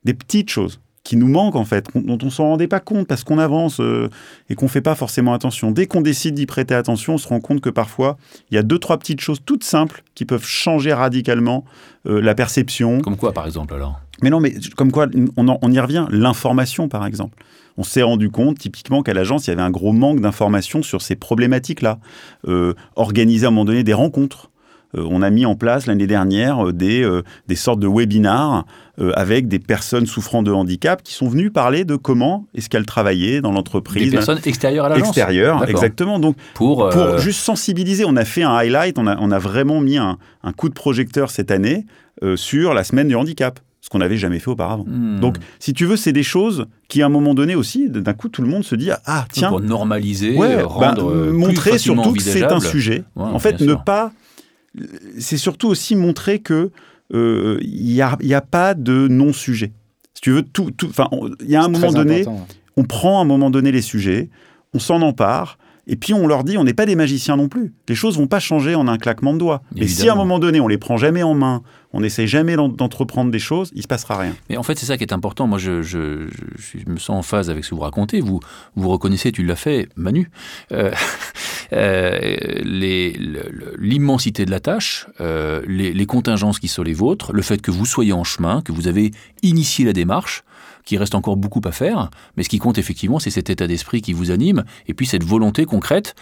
des 0.05 0.15
petites 0.15 0.51
choses, 0.51 0.81
qui 1.09 1.17
nous 1.17 1.29
manquent 1.29 1.57
en 1.57 1.65
fait, 1.65 1.87
dont 1.95 2.19
on 2.23 2.29
s'en 2.29 2.49
rendait 2.49 2.69
pas 2.69 2.81
compte 2.81 3.07
parce 3.07 3.25
qu'on 3.25 3.39
avance 3.39 3.81
euh, 3.81 4.11
et 4.51 4.55
qu'on 4.55 4.69
fait 4.69 4.83
pas 4.83 4.95
forcément 4.95 5.33
attention. 5.33 5.71
Dès 5.71 5.87
qu'on 5.87 6.03
décide 6.03 6.35
d'y 6.35 6.45
prêter 6.45 6.75
attention, 6.75 7.15
on 7.15 7.19
se 7.19 7.27
rend 7.27 7.41
compte 7.41 7.63
que 7.63 7.71
parfois 7.71 8.19
il 8.51 8.57
y 8.57 8.59
a 8.59 8.63
deux 8.63 8.79
trois 8.79 8.99
petites 8.99 9.23
choses 9.23 9.39
toutes 9.43 9.65
simples 9.65 10.03
qui 10.15 10.27
peuvent 10.27 10.45
changer 10.45 10.93
radicalement 10.93 11.65
euh, 12.07 12.21
la 12.21 12.35
perception. 12.35 13.01
Comme 13.01 13.17
quoi 13.17 13.33
par 13.33 13.47
exemple 13.47 13.73
alors? 13.73 13.99
Mais 14.21 14.29
non, 14.29 14.39
mais 14.39 14.53
comme 14.77 14.93
quoi 14.93 15.07
on, 15.39 15.59
on 15.63 15.73
y 15.73 15.81
revient. 15.81 16.05
L'information 16.11 16.91
par 16.91 17.07
exemple. 17.07 17.43
On 17.79 17.85
s'est 17.85 18.03
rendu 18.03 18.29
compte 18.29 18.59
typiquement 18.59 19.03
qu'à 19.03 19.15
l'agence 19.15 19.47
il 19.47 19.51
y 19.51 19.53
avait 19.55 19.63
un 19.63 19.71
gros 19.71 19.93
manque 19.95 20.21
d'informations 20.21 20.83
sur 20.83 21.01
ces 21.01 21.17
problématiques-là. 21.17 22.01
Euh, 22.49 22.75
organiser 22.97 23.47
à 23.47 23.49
un 23.49 23.53
moment 23.53 23.65
donné 23.65 23.83
des 23.83 23.95
rencontres. 23.95 24.51
Euh, 24.97 25.07
on 25.11 25.23
a 25.23 25.31
mis 25.31 25.45
en 25.47 25.55
place 25.55 25.87
l'année 25.87 26.07
dernière 26.07 26.73
des, 26.73 27.07
des 27.47 27.57
sortes 27.57 27.81
de 27.81 27.87
webinars 27.87 28.65
euh, 29.01 29.13
avec 29.15 29.47
des 29.47 29.61
personnes 29.61 30.07
souffrant 30.07 30.43
de 30.43 30.51
handicap 30.51 31.05
qui 31.05 31.15
sont 31.15 31.29
venues 31.29 31.53
parler 31.53 31.85
de 31.85 31.95
comment 31.95 32.47
est-ce 32.57 32.69
qu'elles 32.69 32.87
travaillaient 32.87 33.41
dans 33.41 33.53
l'entreprise. 33.53 34.11
Des 34.11 34.17
personnes 34.17 34.41
extérieures 34.45 34.87
à 34.87 34.89
l'agence 34.89 35.09
Extérieures, 35.09 35.69
exactement. 35.69 36.19
Donc, 36.19 36.37
pour, 36.55 36.89
pour 36.89 37.01
euh, 37.01 37.19
juste 37.19 37.39
sensibiliser, 37.39 38.05
on 38.05 38.17
a 38.17 38.25
fait 38.25 38.43
un 38.43 38.57
highlight, 38.57 38.99
on 38.99 39.07
a, 39.07 39.17
on 39.21 39.31
a 39.31 39.39
vraiment 39.39 39.81
mis 39.81 39.99
un, 39.99 40.19
un 40.43 40.53
coup 40.53 40.69
de 40.69 40.75
projecteur 40.75 41.31
cette 41.31 41.53
année 41.53 41.87
euh, 42.25 42.35
sur 42.35 42.75
la 42.75 42.83
semaine 42.83 43.07
du 43.07 43.15
handicap 43.15 43.61
ce 43.81 43.89
qu'on 43.89 43.99
n'avait 43.99 44.17
jamais 44.17 44.41
fait 44.41 44.51
auparavant. 44.51 44.85
Hmm. 44.89 45.21
Donc, 45.21 45.37
si 45.61 45.73
tu 45.75 45.87
veux, 45.87 45.97
c'est 45.97 46.13
des 46.13 46.25
choses 46.25 46.67
qui, 46.89 47.01
à 47.01 47.07
un 47.07 47.11
moment 47.11 47.35
donné 47.35 47.55
aussi, 47.55 47.89
d'un 47.89 48.15
coup, 48.15 48.29
tout 48.29 48.43
le 48.43 48.49
monde 48.49 48.65
se 48.65 48.75
dit 48.75 48.91
ah 49.07 49.27
tiens, 49.31 49.51
pour 49.51 49.61
normaliser, 49.61 50.37
ouais, 50.37 50.61
rendre 50.61 51.13
bah, 51.13 51.33
montrer 51.33 51.79
surtout 51.79 52.15
que 52.15 52.23
c'est 52.23 52.43
un 52.43 52.59
sujet. 52.59 53.05
en 53.15 53.39
fait, 53.39 53.61
ne 53.61 53.75
pas. 53.75 54.11
C'est 55.19 55.37
surtout 55.37 55.69
aussi 55.69 55.97
montrer 55.97 56.39
que 56.41 56.71
il 57.11 57.17
euh, 57.17 57.59
n'y 57.63 58.03
a, 58.03 58.17
y 58.21 58.35
a, 58.35 58.41
pas 58.41 58.75
de 58.75 59.09
non-sujet. 59.09 59.73
Si 60.13 60.21
tu 60.21 60.31
veux, 60.31 60.43
tout, 60.43 60.71
il 61.41 61.51
y 61.51 61.57
a 61.57 61.63
un 61.63 61.69
moment 61.69 61.93
donné, 61.93 62.25
on 62.77 62.85
prend 62.85 63.19
à 63.19 63.23
un 63.23 63.25
moment 63.25 63.51
donné 63.51 63.73
les 63.73 63.81
sujets, 63.83 64.29
on 64.75 64.79
s'en 64.79 65.01
empare, 65.01 65.59
et 65.89 65.97
puis 65.97 66.13
on 66.13 66.27
leur 66.27 66.45
dit, 66.45 66.59
on 66.59 66.65
n'est 66.65 66.75
pas 66.75 66.87
des 66.87 66.97
magiciens 66.97 67.37
non 67.37 67.49
plus. 67.49 67.73
Les 67.89 67.95
choses 67.95 68.19
vont 68.19 68.27
pas 68.27 68.41
changer 68.41 68.75
en 68.75 68.87
un 68.89 68.99
claquement 68.99 69.33
de 69.33 69.39
doigts. 69.39 69.63
Mais 69.75 69.89
si 69.89 70.09
à 70.09 70.13
un 70.13 70.17
moment 70.17 70.39
donné, 70.39 70.61
on 70.61 70.69
les 70.69 70.77
prend 70.77 70.99
jamais 70.99 71.23
en 71.23 71.33
main, 71.35 71.63
on 71.95 72.01
n'essaye 72.01 72.29
jamais 72.29 72.57
d'entreprendre 72.57 73.31
des 73.31 73.39
choses, 73.39 73.71
il 73.75 73.83
se 73.83 73.89
passera 73.89 74.19
rien. 74.19 74.35
Mais 74.51 74.59
en 74.59 74.63
fait, 74.63 74.79
c'est 74.79 74.85
ça 74.85 74.99
qui 74.99 75.05
est 75.05 75.15
important. 75.15 75.47
Moi, 75.47 75.57
je, 75.59 76.29
me 76.87 76.99
sens 76.99 77.11
en 77.11 77.23
phase 77.23 77.49
avec 77.49 77.65
ce 77.65 77.71
que 77.71 77.75
vous 77.75 77.81
racontez. 77.81 78.21
Vous, 78.21 78.41
vous 78.77 78.89
reconnaissez, 78.91 79.33
tu 79.33 79.43
l'as 79.43 79.57
fait, 79.57 79.89
Manu, 79.97 80.31
euh, 80.73 80.93
euh, 81.73 82.37
l'immensité 83.79 84.45
de 84.45 84.51
la 84.51 84.61
tâche, 84.61 85.07
euh, 85.23 85.63
les, 85.67 85.95
les 85.95 86.07
contingences 86.07 86.59
qui 86.59 86.69
sont 86.69 86.83
les 86.83 86.93
vôtres, 86.93 87.33
le 87.33 87.41
fait 87.43 87.63
que 87.63 87.71
vous 87.71 87.87
soyez 87.87 88.13
en 88.13 88.25
chemin, 88.25 88.61
que 88.61 88.73
vous 88.73 88.89
avez 88.89 89.13
initié 89.43 89.87
la 89.87 89.95
démarche 89.95 90.45
qu'il 90.89 90.99
reste 90.99 91.15
encore 91.15 91.37
beaucoup 91.37 91.61
à 91.65 91.73
faire, 91.73 92.11
mais 92.37 92.43
ce 92.43 92.49
qui 92.49 92.59
compte 92.59 92.79
effectivement, 92.79 93.19
c'est 93.19 93.31
cet 93.31 93.51
état 93.51 93.67
d'esprit 93.67 94.01
qui 94.01 94.15
vous 94.15 94.31
anime, 94.31 94.65
et 94.87 94.95
puis 94.95 95.07
cette 95.07 95.23
volonté 95.23 95.67
concrète 95.67 96.15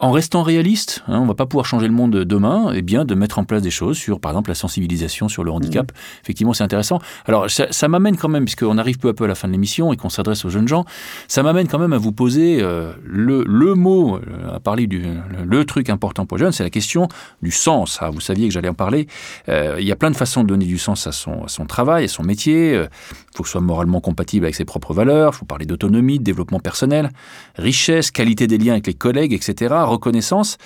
en 0.00 0.10
restant 0.10 0.42
réaliste, 0.42 1.04
hein, 1.06 1.20
on 1.20 1.26
va 1.26 1.34
pas 1.34 1.46
pouvoir 1.46 1.66
changer 1.66 1.86
le 1.86 1.92
monde 1.92 2.12
demain, 2.24 2.72
et 2.72 2.78
eh 2.78 2.82
bien 2.82 3.04
de 3.04 3.14
mettre 3.14 3.38
en 3.38 3.44
place 3.44 3.62
des 3.62 3.70
choses 3.70 3.96
sur, 3.96 4.18
par 4.18 4.32
exemple, 4.32 4.50
la 4.50 4.54
sensibilisation 4.54 5.28
sur 5.28 5.44
le 5.44 5.52
handicap. 5.52 5.92
Mmh. 5.92 6.20
Effectivement, 6.22 6.52
c'est 6.52 6.64
intéressant. 6.64 6.98
Alors, 7.26 7.46
ça, 7.48 7.88
m'amène 7.88 8.16
quand 8.16 8.28
même, 8.28 8.44
puisqu'on 8.44 8.78
arrive 8.78 8.98
peu 8.98 9.08
à 9.08 9.14
peu 9.14 9.24
à 9.24 9.28
la 9.28 9.36
fin 9.36 9.46
de 9.46 9.52
l'émission 9.52 9.92
et 9.92 9.96
qu'on 9.96 10.08
s'adresse 10.08 10.44
aux 10.44 10.50
jeunes 10.50 10.66
gens, 10.66 10.84
ça 11.28 11.42
m'amène 11.42 11.68
quand 11.68 11.78
même 11.78 11.92
à 11.92 11.98
vous 11.98 12.12
poser 12.12 12.58
euh, 12.60 12.92
le, 13.04 13.44
le, 13.46 13.74
mot, 13.74 14.16
euh, 14.16 14.54
à 14.56 14.60
parler 14.60 14.86
du 14.86 15.04
le, 15.44 15.64
truc 15.64 15.88
important 15.90 16.26
pour 16.26 16.38
les 16.38 16.44
jeunes, 16.44 16.52
c'est 16.52 16.64
la 16.64 16.70
question 16.70 17.08
du 17.42 17.52
sens. 17.52 17.98
Ah, 18.00 18.10
vous 18.10 18.20
saviez 18.20 18.48
que 18.48 18.52
j'allais 18.52 18.68
en 18.68 18.74
parler. 18.74 19.06
Euh, 19.48 19.76
il 19.78 19.86
y 19.86 19.92
a 19.92 19.96
plein 19.96 20.10
de 20.10 20.16
façons 20.16 20.42
de 20.42 20.48
donner 20.48 20.66
du 20.66 20.78
sens 20.78 21.06
à 21.06 21.12
son, 21.12 21.44
à 21.44 21.48
son 21.48 21.66
travail, 21.66 22.04
à 22.04 22.08
son 22.08 22.24
métier. 22.24 22.74
Il 22.74 22.88
faut 23.36 23.44
que 23.44 23.48
ce 23.48 23.52
soit 23.52 23.60
moralement 23.60 24.00
compatible 24.00 24.44
avec 24.44 24.56
ses 24.56 24.64
propres 24.64 24.92
valeurs. 24.92 25.32
Il 25.34 25.38
faut 25.38 25.46
parler 25.46 25.66
d'autonomie, 25.66 26.18
de 26.18 26.24
développement 26.24 26.60
personnel, 26.60 27.10
richesse, 27.56 28.10
qualité 28.10 28.46
des 28.46 28.58
liens 28.58 28.72
avec 28.72 28.86
les 28.86 28.94
collègues, 28.94 29.32
etc 29.32 29.83
reconnaissance, 29.86 30.58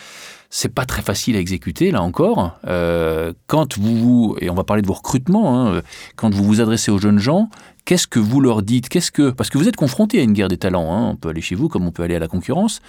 c'est 0.50 0.72
pas 0.72 0.86
très 0.86 1.02
facile 1.02 1.36
à 1.36 1.40
exécuter, 1.40 1.90
là 1.90 2.02
encore. 2.02 2.58
Euh, 2.66 3.32
quand 3.46 3.78
vous, 3.78 4.36
et 4.40 4.48
on 4.48 4.54
va 4.54 4.64
parler 4.64 4.82
de 4.82 4.86
vos 4.86 4.94
recrutements, 4.94 5.68
hein, 5.68 5.82
quand 6.16 6.32
vous 6.34 6.44
vous 6.44 6.60
adressez 6.60 6.90
aux 6.90 6.98
jeunes 6.98 7.18
gens, 7.18 7.50
qu'est-ce 7.84 8.06
que 8.06 8.18
vous 8.18 8.40
leur 8.40 8.62
dites? 8.62 8.88
Qu'est-ce 8.88 9.10
que 9.10 9.30
Parce 9.30 9.50
que 9.50 9.58
vous 9.58 9.68
êtes 9.68 9.76
confronté 9.76 10.20
à 10.20 10.22
une 10.22 10.32
guerre 10.32 10.48
des 10.48 10.56
talents, 10.56 10.92
hein, 10.92 11.10
on 11.10 11.16
peut 11.16 11.28
aller 11.28 11.42
chez 11.42 11.54
vous 11.54 11.68
comme 11.68 11.86
on 11.86 11.90
peut 11.90 12.02
aller 12.02 12.14
à 12.14 12.18
la 12.18 12.28
concurrence. 12.28 12.80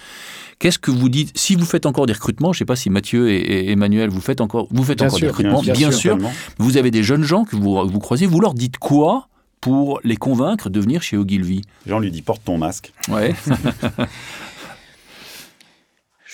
Qu'est-ce 0.58 0.78
que 0.78 0.90
vous 0.90 1.10
dites? 1.10 1.32
Si 1.36 1.54
vous 1.54 1.66
faites 1.66 1.84
encore 1.84 2.06
des 2.06 2.14
recrutements, 2.14 2.52
je 2.52 2.56
ne 2.56 2.60
sais 2.60 2.66
pas 2.66 2.76
si 2.76 2.88
Mathieu 2.88 3.30
et, 3.30 3.70
Emmanuel, 3.70 4.08
vous 4.08 4.20
faites 4.20 4.40
encore, 4.40 4.66
vous 4.70 4.84
faites 4.84 5.02
encore 5.02 5.20
des 5.20 5.28
recrutements, 5.28 5.62
bien, 5.62 5.90
sûr. 5.90 6.16
Vous 6.58 6.78
avez 6.78 6.90
des 6.90 7.02
jeunes 7.02 7.24
gens 7.24 7.44
que 7.44 7.56
vous, 7.56 7.86
vous 7.86 7.98
croisez, 7.98 8.24
vous 8.24 8.40
leur 8.40 8.54
dites 8.54 8.78
quoi 8.78 9.28
pour 9.60 10.00
les 10.04 10.16
convaincre 10.16 10.70
de 10.70 10.80
venir 10.80 11.02
chez 11.02 11.18
Ogilvy? 11.18 11.62
Jean 11.86 11.98
lui 11.98 12.10
dit 12.10 12.22
porte 12.22 12.42
ton 12.44 12.56
masque. 12.56 12.92
Ouais. 13.08 13.34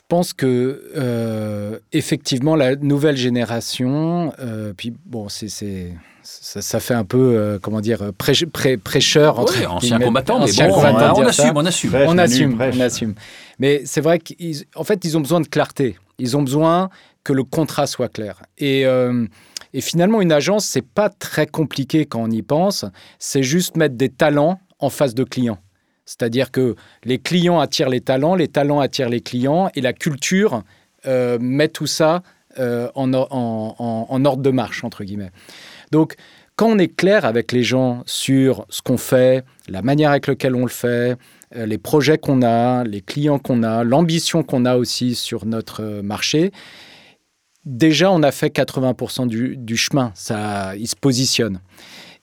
Je 0.09 0.15
pense 0.15 0.33
que 0.35 0.85
euh, 0.97 1.81
effectivement 1.91 2.55
la 2.55 2.77
nouvelle 2.77 3.17
génération, 3.17 4.33
euh, 4.39 4.73
puis 4.77 4.95
bon, 5.05 5.29
c'est 5.29 5.49
ça, 6.23 6.79
fait 6.79 6.95
un 6.95 7.05
peu 7.05 7.19
euh, 7.19 7.59
comment 7.61 7.81
dire 7.81 8.13
prêcheur 8.17 9.41
entre 9.41 9.69
ancien 9.69 9.99
combattant, 9.99 10.39
mais 10.39 10.53
bon, 10.69 10.75
on, 10.77 11.27
assume, 11.27 11.57
on 11.57 11.67
assume, 11.67 11.95
on 12.07 12.19
assume, 12.19 12.57
on 12.61 12.81
assume. 12.81 13.15
Mais 13.59 13.83
c'est 13.85 14.01
vrai 14.01 14.21
qu'en 14.21 14.85
fait 14.85 15.05
ils 15.05 15.17
ont 15.17 15.21
besoin 15.21 15.41
de 15.41 15.49
clarté. 15.49 15.97
Ils 16.21 16.37
ont 16.37 16.43
besoin 16.43 16.89
que 17.25 17.33
le 17.33 17.43
contrat 17.43 17.89
soit 17.89 18.09
clair. 18.09 18.43
Et 18.59 18.87
et 19.73 19.81
finalement, 19.83 20.23
une 20.23 20.33
agence, 20.33 20.65
c'est 20.65 20.87
pas 20.87 21.11
très 21.11 21.47
compliqué 21.47 22.07
quand 22.07 22.23
on 22.23 22.31
y 22.31 22.43
pense. 22.43 22.85
C'est 23.19 23.43
juste 23.43 23.77
mettre 23.77 23.97
des 23.97 24.09
talents 24.09 24.59
en 24.79 24.89
face 24.89 25.15
de 25.15 25.25
clients. 25.25 25.59
C'est-à-dire 26.07 26.53
que 26.53 26.77
les 27.05 27.19
clients 27.19 27.59
attirent 27.61 27.89
les 27.89 28.01
talents, 28.01 28.37
les 28.37 28.49
talents 28.49 28.81
attirent 28.81 29.09
les 29.09 29.21
clients, 29.21 29.71
et 29.75 29.81
la 29.81 29.93
culture 29.93 30.63
euh, 31.07 31.37
met 31.41 31.69
tout 31.69 31.87
ça 31.87 32.23
euh, 32.59 32.89
en, 32.95 33.13
ordre 33.13 34.43
de 34.43 34.51
marche, 34.51 34.85
entre 34.85 35.05
guillemets. 35.05 35.33
Donc, 35.91 36.15
quand 36.55 36.69
on 36.69 36.79
est 36.79 36.95
clair 36.95 37.27
avec 37.27 37.53
les 37.53 37.63
gens 37.63 38.03
sur 38.07 38.65
ce 38.71 38.81
qu'on 38.81 38.97
fait, 38.97 39.45
la 39.69 39.83
manière 39.83 40.11
avec 40.11 40.27
laquelle 40.27 40.55
on 40.55 40.63
le 40.63 40.71
fait, 40.71 41.17
euh, 41.55 41.67
les 41.67 41.77
projets 41.77 42.17
qu'on 42.17 42.41
a, 42.43 42.85
les 42.85 43.03
clients 43.03 43.39
qu'on 43.39 43.63
a, 43.63 43.85
l'ambition 43.85 44.43
qu'on 44.43 44.65
a 44.65 44.77
aussi 44.77 45.15
sur 45.15 45.45
notre 45.45 46.01
marché, 46.03 46.53
déjà 47.65 48.11
on 48.11 48.23
a 48.23 48.31
fait 48.31 48.55
80% 48.55 49.27
du, 49.27 49.57
du 49.57 49.77
chemin, 49.77 50.13
ça, 50.15 50.75
il 50.77 50.87
se 50.87 50.97
positionne. 50.97 51.61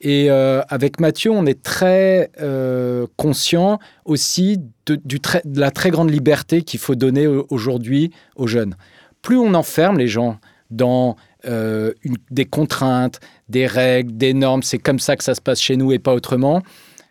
Et 0.03 0.29
euh, 0.29 0.61
avec 0.67 0.99
Mathieu, 0.99 1.31
on 1.31 1.45
est 1.45 1.63
très 1.63 2.29
euh, 2.41 3.07
conscient 3.15 3.79
aussi 4.03 4.59
de, 4.85 4.99
la 5.45 5.71
très 5.71 5.91
grande 5.91 6.11
liberté 6.11 6.61
qu'il 6.61 6.81
faut 6.81 6.95
donner 6.95 7.25
aujourd'hui 7.25 8.11
aux 8.35 8.45
jeunes. 8.45 8.75
Plus 9.21 9.37
on 9.37 9.53
enferme 9.53 9.97
les 9.97 10.09
gens 10.09 10.39
dans 10.71 11.15
euh, 11.45 11.93
des 12.31 12.43
contraintes, 12.43 13.21
des 13.47 13.65
règles, 13.65 14.17
des 14.17 14.33
normes, 14.33 14.61
c'est 14.61 14.77
comme 14.77 14.99
ça 14.99 15.15
que 15.15 15.23
ça 15.23 15.35
se 15.35 15.41
passe 15.41 15.61
chez 15.61 15.77
nous 15.77 15.93
et 15.93 15.99
pas 15.99 16.13
autrement, 16.13 16.61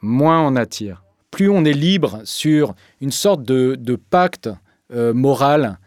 moins 0.03 0.47
on 0.47 0.55
attire. 0.55 1.03
Plus 1.31 1.49
on 1.49 1.65
est 1.65 1.73
libre 1.73 2.21
sur 2.25 2.75
une 3.01 3.11
sorte 3.11 3.43
de, 3.43 3.97
pacte 4.11 4.51
moral 4.93 5.79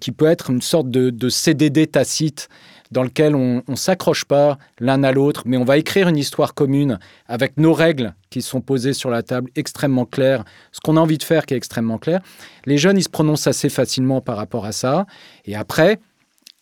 qui 0.00 0.12
peut 0.12 0.26
être 0.26 0.50
une 0.50 0.62
sorte 0.62 0.90
de, 0.90 1.10
de 1.10 1.28
CDD 1.28 1.88
tacite 1.88 2.48
dans 2.90 3.02
lequel 3.02 3.34
on 3.34 3.62
ne 3.66 3.76
s'accroche 3.76 4.24
pas 4.24 4.58
l'un 4.78 5.02
à 5.02 5.12
l'autre, 5.12 5.42
mais 5.46 5.56
on 5.56 5.64
va 5.64 5.76
écrire 5.76 6.08
une 6.08 6.16
histoire 6.16 6.54
commune 6.54 6.98
avec 7.26 7.56
nos 7.56 7.72
règles 7.72 8.14
qui 8.30 8.42
sont 8.42 8.60
posées 8.60 8.92
sur 8.92 9.10
la 9.10 9.22
table, 9.22 9.50
extrêmement 9.56 10.04
claires, 10.04 10.44
ce 10.72 10.80
qu'on 10.80 10.96
a 10.96 11.00
envie 11.00 11.18
de 11.18 11.22
faire 11.22 11.46
qui 11.46 11.54
est 11.54 11.56
extrêmement 11.56 11.98
clair. 11.98 12.20
Les 12.64 12.78
jeunes, 12.78 12.98
ils 12.98 13.04
se 13.04 13.08
prononcent 13.08 13.46
assez 13.46 13.68
facilement 13.68 14.20
par 14.20 14.36
rapport 14.36 14.66
à 14.66 14.72
ça. 14.72 15.06
Et 15.44 15.56
après, 15.56 16.00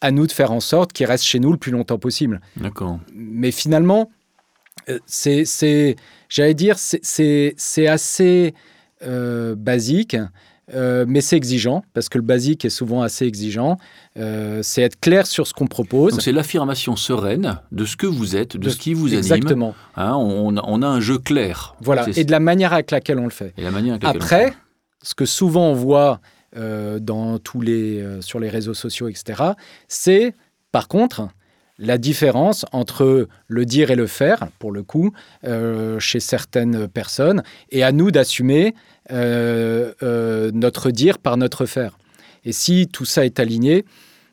à 0.01 0.11
nous 0.11 0.27
de 0.27 0.33
faire 0.33 0.53
en 0.53 0.61
sorte 0.61 0.93
qu'ils 0.93 1.07
restent 1.07 1.25
chez 1.25 1.41
nous 1.41 1.53
le 1.53 1.59
plus 1.59 1.72
longtemps 1.72 1.99
possible. 1.99 2.41
D'accord. 2.57 3.01
Mais 3.14 3.51
finalement, 3.51 4.11
euh, 4.89 4.99
c'est, 5.07 5.97
j'allais 6.29 6.55
dire, 6.55 6.77
c'est 6.79 7.87
assez 7.87 8.55
euh, 9.03 9.55
basique. 9.55 10.16
Euh, 10.72 11.04
mais 11.06 11.20
c'est 11.20 11.36
exigeant, 11.36 11.84
parce 11.92 12.08
que 12.08 12.16
le 12.16 12.24
basique 12.24 12.64
est 12.64 12.70
souvent 12.70 13.02
assez 13.02 13.26
exigeant. 13.26 13.76
c'est 14.16 14.82
être 14.82 14.98
clair 15.00 15.26
sur 15.26 15.46
ce 15.46 15.52
qu'on 15.52 15.66
propose. 15.66 16.18
c'est 16.20 16.32
l'affirmation 16.32 16.96
sereine 16.96 17.60
de 17.72 17.84
ce 17.84 17.96
que 17.96 18.06
vous 18.06 18.36
êtes, 18.36 18.56
de, 18.56 18.70
ce 18.70 18.76
qui 18.76 18.94
vous 18.94 19.08
anime. 19.08 19.18
Exactement. 19.18 19.74
Hein, 19.96 20.14
on, 20.16 20.56
on, 20.56 20.82
a 20.82 20.86
un 20.86 21.00
jeu 21.00 21.18
clair. 21.18 21.74
Voilà, 21.80 22.06
et 22.16 22.24
de 22.24 22.30
la 22.30 22.40
manière 22.40 22.72
avec 22.72 22.90
laquelle 22.90 23.18
on 23.18 23.24
le 23.24 23.30
fait. 23.30 23.52
Et 23.56 23.62
la 23.62 23.70
manière 23.70 23.94
avec 23.94 24.04
Après, 24.04 24.54
ce 25.02 25.14
que 25.14 25.26
souvent 25.26 25.68
on 25.68 25.74
voit 25.74 26.20
dans 26.56 27.38
tous 27.38 27.60
les, 27.60 28.04
sur 28.20 28.38
les 28.38 28.48
réseaux 28.48 28.74
sociaux, 28.74 29.08
etc., 29.08 29.42
c'est, 29.88 30.34
par 30.70 30.88
contre, 30.88 31.28
la 31.78 31.98
différence 31.98 32.64
entre 32.72 33.28
le 33.48 33.66
dire 33.66 33.90
et 33.90 33.96
le 33.96 34.06
faire, 34.06 34.48
pour 34.58 34.72
le 34.72 34.82
coup, 34.82 35.12
euh, 35.44 35.98
chez 35.98 36.20
certaines 36.20 36.88
personnes, 36.88 37.42
et 37.70 37.82
à 37.82 37.92
nous 37.92 38.10
d'assumer 38.10 38.68
euh, 38.68 38.70
euh, 38.74 38.93
notre 39.11 40.90
dire 40.90 41.18
par 41.18 41.36
notre 41.36 41.66
faire. 41.66 41.98
Et 42.44 42.52
si 42.52 42.88
tout 42.88 43.05
ça 43.05 43.24
est 43.24 43.40
aligné, 43.40 43.84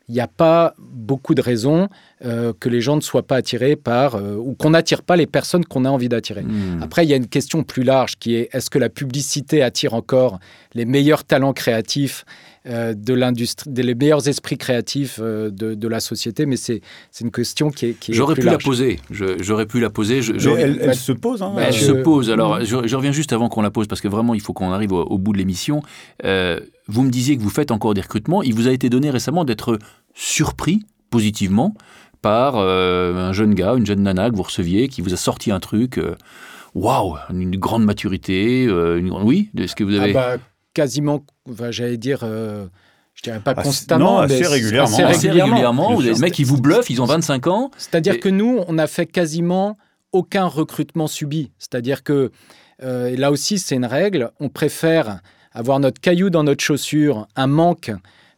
il 0.08 0.14
n'y 0.14 0.20
a 0.20 0.26
pas 0.26 0.74
beaucoup 0.78 1.34
de 1.34 1.40
raisons 1.40 1.88
que 2.20 2.68
les 2.68 2.80
gens 2.80 2.96
ne 2.96 3.00
soient 3.00 3.26
pas 3.26 3.36
attirés 3.36 3.76
par, 3.76 4.16
ou 4.16 4.54
qu'on 4.54 4.70
n'attire 4.70 5.02
pas 5.02 5.16
les 5.16 5.26
personnes 5.26 5.64
qu'on 5.64 5.84
a 5.84 5.88
envie 5.88 6.08
d'attirer. 6.08 6.42
Hmm. 6.42 6.82
Après, 6.82 7.06
il 7.06 7.08
y 7.08 7.14
a 7.14 7.16
une 7.16 7.28
question 7.28 7.62
plus 7.62 7.82
large 7.82 8.16
qui 8.18 8.34
est, 8.34 8.50
est-ce 8.52 8.68
que 8.68 8.78
la 8.78 8.90
publicité 8.90 9.62
attire 9.62 9.94
encore 9.94 10.38
les 10.74 10.84
meilleurs 10.84 11.24
talents 11.24 11.52
créatifs 11.52 12.24
euh, 12.26 12.51
de 12.64 13.14
l'industrie, 13.14 13.70
des 13.70 13.94
meilleurs 13.94 14.28
esprits 14.28 14.56
créatifs 14.56 15.18
euh, 15.20 15.50
de, 15.50 15.88
la 15.88 16.00
société, 16.00 16.46
mais 16.46 16.56
c'est 16.56 16.80
une 17.20 17.30
question 17.30 17.70
qui 17.70 17.86
est, 17.86 17.92
qui 17.94 18.12
J'aurais 18.12 18.34
pu 18.34 18.42
la 18.42 18.58
poser. 18.58 19.00
J'aurais 19.10 19.66
pu 19.66 19.80
la 19.80 19.90
poser. 19.90 20.18
elle, 20.18 20.94
se 20.94 21.12
pose. 21.12 21.42
Hein, 21.42 21.54
elle 21.58 21.74
se 21.74 21.92
pose. 21.92 22.30
Alors, 22.30 22.64
je, 22.64 22.96
reviens 22.96 23.12
juste 23.12 23.32
avant 23.32 23.48
qu'on 23.48 23.62
la 23.62 23.70
pose 23.70 23.86
parce 23.86 24.00
que 24.00 24.08
vraiment, 24.08 24.34
il 24.34 24.40
faut 24.40 24.52
qu'on 24.52 24.70
arrive 24.70 24.92
au, 24.92 25.18
bout 25.18 25.32
de 25.32 25.38
l'émission. 25.38 25.82
Euh, 26.24 26.60
vous 26.86 27.02
me 27.02 27.10
disiez 27.10 27.36
que 27.36 27.42
vous 27.42 27.50
faites 27.50 27.70
encore 27.70 27.94
des 27.94 28.00
recrutements. 28.00 28.42
Il 28.42 28.54
vous 28.54 28.68
a 28.68 28.70
été 28.70 28.88
donné 28.88 29.10
récemment 29.10 29.44
d'être 29.44 29.78
surpris 30.14 30.84
positivement 31.10 31.74
par 32.22 32.56
un 32.56 33.32
jeune 33.32 33.54
gars, 33.54 33.74
une 33.74 33.86
jeune 33.86 34.02
nana 34.02 34.30
que 34.30 34.36
vous 34.36 34.42
receviez, 34.42 34.88
qui 34.88 35.02
vous 35.02 35.12
a 35.12 35.16
sorti 35.16 35.50
un 35.50 35.60
truc. 35.60 36.00
Waouh, 36.74 37.16
une 37.30 37.56
grande 37.56 37.84
maturité. 37.84 38.64
Une... 38.64 39.10
Oui, 39.10 39.50
est-ce 39.58 39.74
que 39.74 39.84
vous 39.84 39.94
avez. 39.94 40.16
Ah 40.16 40.36
bah, 40.36 40.42
quasiment, 40.74 41.24
j'allais 41.70 41.96
dire, 41.96 42.20
euh, 42.22 42.66
je 43.14 43.22
dirais 43.22 43.40
pas 43.40 43.54
constamment, 43.54 44.16
non, 44.16 44.18
assez 44.18 44.46
régulièrement. 44.46 44.88
Assez 44.88 45.04
régulièrement. 45.30 45.98
Assez 45.98 46.12
des 46.14 46.20
mecs 46.20 46.32
qui 46.32 46.44
vous 46.44 46.60
bluffent, 46.60 46.90
ils 46.90 47.02
ont 47.02 47.06
25 47.06 47.46
ans. 47.46 47.70
C'est-à-dire 47.76 48.20
que 48.20 48.28
nous, 48.28 48.60
on 48.66 48.72
n'a 48.74 48.86
fait 48.86 49.06
quasiment 49.06 49.76
aucun 50.12 50.46
recrutement 50.46 51.06
subi. 51.06 51.50
C'est-à-dire 51.58 52.02
que, 52.02 52.30
euh, 52.82 53.06
et 53.06 53.16
là 53.16 53.30
aussi, 53.30 53.58
c'est 53.58 53.74
une 53.74 53.86
règle, 53.86 54.30
on 54.40 54.48
préfère 54.48 55.20
avoir 55.52 55.80
notre 55.80 56.00
caillou 56.00 56.30
dans 56.30 56.44
notre 56.44 56.62
chaussure, 56.62 57.26
un 57.36 57.46
manque, 57.46 57.90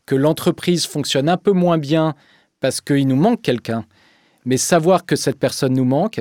que 0.07 0.15
l'entreprise 0.15 0.87
fonctionne 0.87 1.29
un 1.29 1.37
peu 1.37 1.53
moins 1.53 1.79
bien 1.79 2.15
parce 2.61 2.81
qu'il 2.81 3.07
nous 3.07 3.17
manque 3.17 3.43
quelqu'un, 3.43 3.85
mais 4.45 4.57
savoir 4.57 5.07
que 5.07 5.17
cette 5.17 5.39
personne 5.39 5.75
nous 5.75 5.85
manque, 5.85 6.21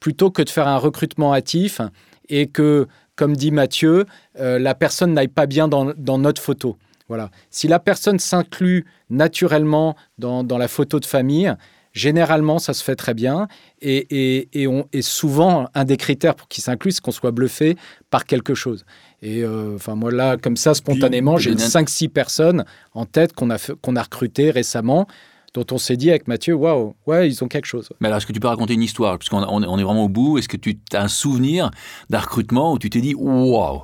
plutôt 0.00 0.30
que 0.30 0.42
de 0.42 0.50
faire 0.50 0.68
un 0.68 0.76
recrutement 0.76 1.32
hâtif 1.32 1.80
et 2.28 2.46
que 2.46 2.86
comme 3.16 3.36
dit 3.36 3.50
Mathieu, 3.50 4.06
euh, 4.38 4.58
la 4.58 4.74
personne 4.74 5.12
n'aille 5.12 5.28
pas 5.28 5.46
bien 5.46 5.68
dans, 5.68 6.18
notre 6.18 6.40
photo. 6.42 6.76
Voilà. 7.08 7.30
Si 7.50 7.68
la 7.68 7.78
personne 7.78 8.18
s'inclut 8.18 8.86
naturellement 9.10 9.94
dans, 10.18 10.42
la 10.58 10.68
photo 10.68 11.00
de 11.00 11.04
famille, 11.04 11.54
généralement, 11.92 12.58
ça 12.58 12.72
se 12.72 12.82
fait 12.82 12.96
très 12.96 13.14
bien. 13.14 13.46
Et, 13.80 14.48
et, 14.52 14.66
on, 14.66 14.88
est 14.92 15.02
souvent, 15.02 15.68
un 15.74 15.84
des 15.84 15.96
critères 15.96 16.34
pour 16.34 16.48
qu'il 16.48 16.64
s'inclue, 16.64 16.92
c'est 16.92 17.00
qu'on 17.00 17.10
soit 17.12 17.30
bluffé 17.30 17.76
par 18.10 18.24
quelque 18.24 18.54
chose. 18.54 18.84
Et 19.22 19.42
euh, 19.42 19.74
enfin, 19.76 19.94
moi, 19.94 20.10
là, 20.10 20.36
comme 20.36 20.56
ça, 20.56 20.74
spontanément, 20.74 21.36
j'ai 21.36 21.54
5-6 21.54 22.08
personnes 22.08 22.64
en 22.94 23.04
tête 23.04 23.32
qu'on 23.34 23.50
a, 23.50 23.58
qu'on 23.82 23.96
a 23.96 24.02
recrutées 24.02 24.50
récemment 24.50 25.06
dont 25.54 25.64
on 25.70 25.78
s'est 25.78 25.96
dit 25.96 26.10
avec 26.10 26.28
Mathieu, 26.28 26.54
waouh, 26.54 26.94
ouais, 27.06 27.28
ils 27.28 27.42
ont 27.44 27.48
quelque 27.48 27.66
chose. 27.66 27.88
Mais 28.00 28.08
alors, 28.08 28.18
est-ce 28.18 28.26
que 28.26 28.32
tu 28.32 28.40
peux 28.40 28.48
raconter 28.48 28.74
une 28.74 28.82
histoire? 28.82 29.18
Puisqu'on 29.18 29.42
on 29.42 29.78
est 29.78 29.82
vraiment 29.82 30.04
au 30.04 30.08
bout, 30.08 30.36
est-ce 30.38 30.48
que 30.48 30.56
tu 30.56 30.78
as 30.92 31.02
un 31.02 31.08
souvenir 31.08 31.70
d'un 32.10 32.18
recrutement 32.18 32.72
où 32.72 32.78
tu 32.78 32.90
t'es 32.90 33.00
dit, 33.00 33.14
waouh? 33.14 33.82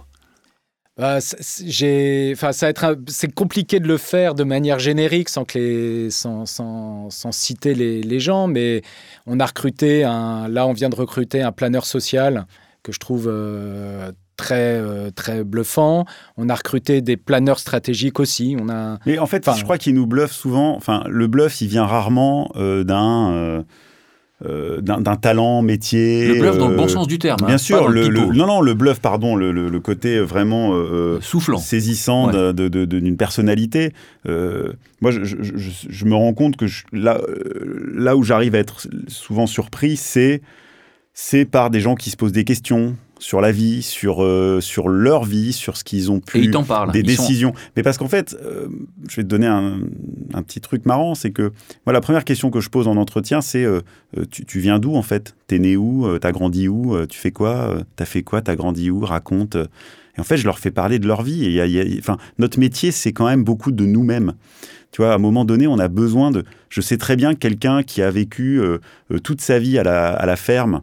Bah, 0.96 1.18
j'ai, 1.64 2.32
enfin, 2.34 2.52
ça 2.52 2.68
être, 2.68 2.98
c'est 3.06 3.32
compliqué 3.32 3.80
de 3.80 3.88
le 3.88 3.96
faire 3.96 4.34
de 4.34 4.44
manière 4.44 4.78
générique 4.78 5.30
sans 5.30 5.46
que 5.46 5.58
les, 5.58 6.10
sans, 6.10 6.44
sans, 6.44 7.08
sans 7.08 7.32
citer 7.32 7.74
les, 7.74 8.02
les, 8.02 8.20
gens, 8.20 8.48
mais 8.48 8.82
on 9.26 9.40
a 9.40 9.46
recruté 9.46 10.04
un, 10.04 10.46
là, 10.48 10.66
on 10.66 10.74
vient 10.74 10.90
de 10.90 10.96
recruter 10.96 11.40
un 11.40 11.52
planeur 11.52 11.86
social 11.86 12.46
que 12.82 12.92
je 12.92 12.98
trouve 12.98 13.28
euh, 13.28 14.12
très, 14.40 14.80
euh, 14.80 15.10
très 15.10 15.44
bluffant. 15.44 16.06
On 16.36 16.48
a 16.48 16.54
recruté 16.54 17.02
des 17.02 17.16
planeurs 17.16 17.58
stratégiques 17.58 18.18
aussi. 18.20 18.56
On 18.58 18.70
a... 18.70 18.98
Mais 19.04 19.18
en 19.18 19.26
fait, 19.26 19.48
je 19.56 19.62
crois 19.62 19.76
qu'ils 19.78 19.94
nous 19.94 20.06
bluffent 20.06 20.32
souvent. 20.32 20.74
Enfin, 20.76 21.04
le 21.08 21.26
bluff, 21.26 21.60
il 21.60 21.68
vient 21.68 21.84
rarement 21.84 22.50
euh, 22.56 22.82
d'un. 22.84 23.64
Euh, 24.42 24.80
d'un 24.80 25.16
talent, 25.16 25.60
métier. 25.60 26.26
Le 26.26 26.40
bluff 26.40 26.56
dans 26.56 26.68
le 26.68 26.76
bon 26.76 26.88
sens 26.88 27.06
du 27.06 27.18
terme. 27.18 27.36
Bien 27.44 27.56
hein, 27.56 27.58
sûr, 27.58 27.90
le, 27.90 28.08
non, 28.08 28.46
non, 28.46 28.62
le 28.62 28.72
bluff, 28.72 28.98
pardon, 28.98 29.36
le, 29.36 29.80
côté 29.80 30.18
vraiment 30.18 30.72
soufflant, 31.20 31.58
saisissant 31.58 32.30
d'une 32.54 33.16
personnalité. 33.18 33.92
moi, 34.24 35.10
je, 35.10 35.36
je, 35.90 36.04
me 36.06 36.14
rends 36.14 36.32
compte 36.32 36.56
que 36.56 36.64
là, 36.90 37.20
là 37.92 38.16
où 38.16 38.22
j'arrive 38.22 38.54
à 38.54 38.60
être 38.60 38.88
souvent 39.08 39.46
surpris, 39.46 39.98
c'est 39.98 40.40
c'est 41.12 41.44
par 41.44 41.68
des 41.68 41.80
gens 41.80 41.96
qui 41.96 42.08
se 42.08 42.16
posent 42.16 42.32
des 42.32 42.44
questions, 42.44 42.96
sur 43.20 43.42
la 43.42 43.52
vie, 43.52 43.82
sur, 43.82 44.24
euh, 44.24 44.60
sur 44.60 44.88
leur 44.88 45.24
vie, 45.24 45.52
sur 45.52 45.76
ce 45.76 45.84
qu'ils 45.84 46.10
ont 46.10 46.20
pu, 46.20 46.38
Et 46.38 46.40
ils 46.42 46.50
t'en 46.50 46.64
parlent. 46.64 46.90
des 46.90 47.02
décisions. 47.02 47.52
Mais 47.76 47.82
parce 47.82 47.98
qu'en 47.98 48.08
fait, 48.08 48.34
euh, 48.42 48.66
je 49.08 49.16
vais 49.16 49.22
te 49.22 49.28
donner 49.28 49.46
un, 49.46 49.80
un 50.32 50.42
petit 50.42 50.60
truc 50.60 50.86
marrant, 50.86 51.14
c'est 51.14 51.30
que 51.30 51.52
moi, 51.86 51.92
la 51.92 52.00
première 52.00 52.24
question 52.24 52.50
que 52.50 52.60
je 52.60 52.70
pose 52.70 52.88
en 52.88 52.96
entretien, 52.96 53.42
c'est 53.42 53.64
euh, 53.64 53.82
tu, 54.30 54.46
tu, 54.46 54.58
viens 54.58 54.78
d'où 54.78 54.96
en 54.96 55.02
fait? 55.02 55.36
T'es 55.46 55.58
né 55.58 55.76
où? 55.76 56.18
T'as 56.18 56.32
grandi 56.32 56.66
où? 56.66 56.96
Tu 57.06 57.18
fais 57.18 57.30
quoi? 57.30 57.76
T'as 57.94 58.06
fait 58.06 58.22
quoi? 58.22 58.40
T'as 58.40 58.56
grandi 58.56 58.90
où? 58.90 59.00
Raconte. 59.00 59.56
Et 60.16 60.20
en 60.20 60.24
fait, 60.24 60.38
je 60.38 60.46
leur 60.46 60.58
fais 60.58 60.70
parler 60.70 60.98
de 60.98 61.06
leur 61.06 61.22
vie. 61.22 61.44
Et 61.44 61.50
y 61.50 61.80
a, 61.80 61.98
enfin, 61.98 62.16
notre 62.38 62.58
métier, 62.58 62.90
c'est 62.90 63.12
quand 63.12 63.26
même 63.26 63.44
beaucoup 63.44 63.70
de 63.70 63.84
nous-mêmes. 63.84 64.32
Tu 64.92 65.02
vois, 65.02 65.12
à 65.12 65.16
un 65.16 65.18
moment 65.18 65.44
donné, 65.44 65.66
on 65.66 65.78
a 65.78 65.88
besoin 65.88 66.30
de. 66.30 66.44
Je 66.68 66.80
sais 66.80 66.96
très 66.96 67.16
bien 67.16 67.34
quelqu'un 67.34 67.82
qui 67.82 68.00
a 68.00 68.10
vécu 68.10 68.60
toute 69.22 69.40
sa 69.40 69.58
vie 69.58 69.78
à 69.78 69.82
la, 69.82 70.08
à 70.08 70.24
la 70.24 70.36
ferme 70.36 70.82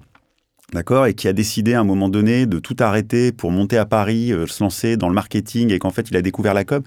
d'accord, 0.73 1.05
et 1.05 1.13
qui 1.13 1.27
a 1.27 1.33
décidé 1.33 1.73
à 1.73 1.79
un 1.79 1.83
moment 1.83 2.09
donné 2.09 2.45
de 2.45 2.59
tout 2.59 2.75
arrêter 2.79 3.31
pour 3.31 3.51
monter 3.51 3.77
à 3.77 3.85
Paris, 3.85 4.31
euh, 4.31 4.47
se 4.47 4.63
lancer 4.63 4.97
dans 4.97 5.09
le 5.09 5.15
marketing, 5.15 5.71
et 5.71 5.79
qu'en 5.79 5.91
fait 5.91 6.09
il 6.09 6.17
a 6.17 6.21
découvert 6.21 6.53
la 6.53 6.63
com, 6.63 6.83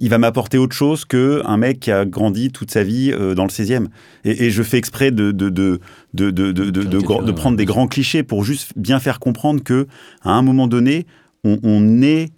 il 0.00 0.08
va 0.08 0.18
m'apporter 0.18 0.58
autre 0.58 0.74
chose 0.74 1.04
qu'un 1.04 1.56
mec 1.56 1.78
qui 1.78 1.92
a 1.92 2.04
grandi 2.04 2.50
toute 2.50 2.72
sa 2.72 2.82
vie 2.82 3.12
euh, 3.12 3.34
dans 3.34 3.44
le 3.44 3.50
16e. 3.50 3.86
Et, 4.24 4.50
je 4.50 4.62
fais 4.64 4.76
exprès 4.76 5.12
de, 5.12 5.30
de, 5.30 5.48
de, 5.48 5.78
de, 6.12 6.30
de 6.30 7.32
prendre 7.32 7.56
des 7.56 7.64
grands 7.64 7.86
clichés 7.86 8.24
pour 8.24 8.42
juste 8.42 8.72
bien 8.74 8.98
faire 8.98 9.20
comprendre 9.20 9.62
que 9.62 9.86
à 10.22 10.32
un 10.32 10.42
moment 10.42 10.66
donné, 10.66 11.06
on, 11.44 11.58
on 11.62 12.02
est 12.02 12.30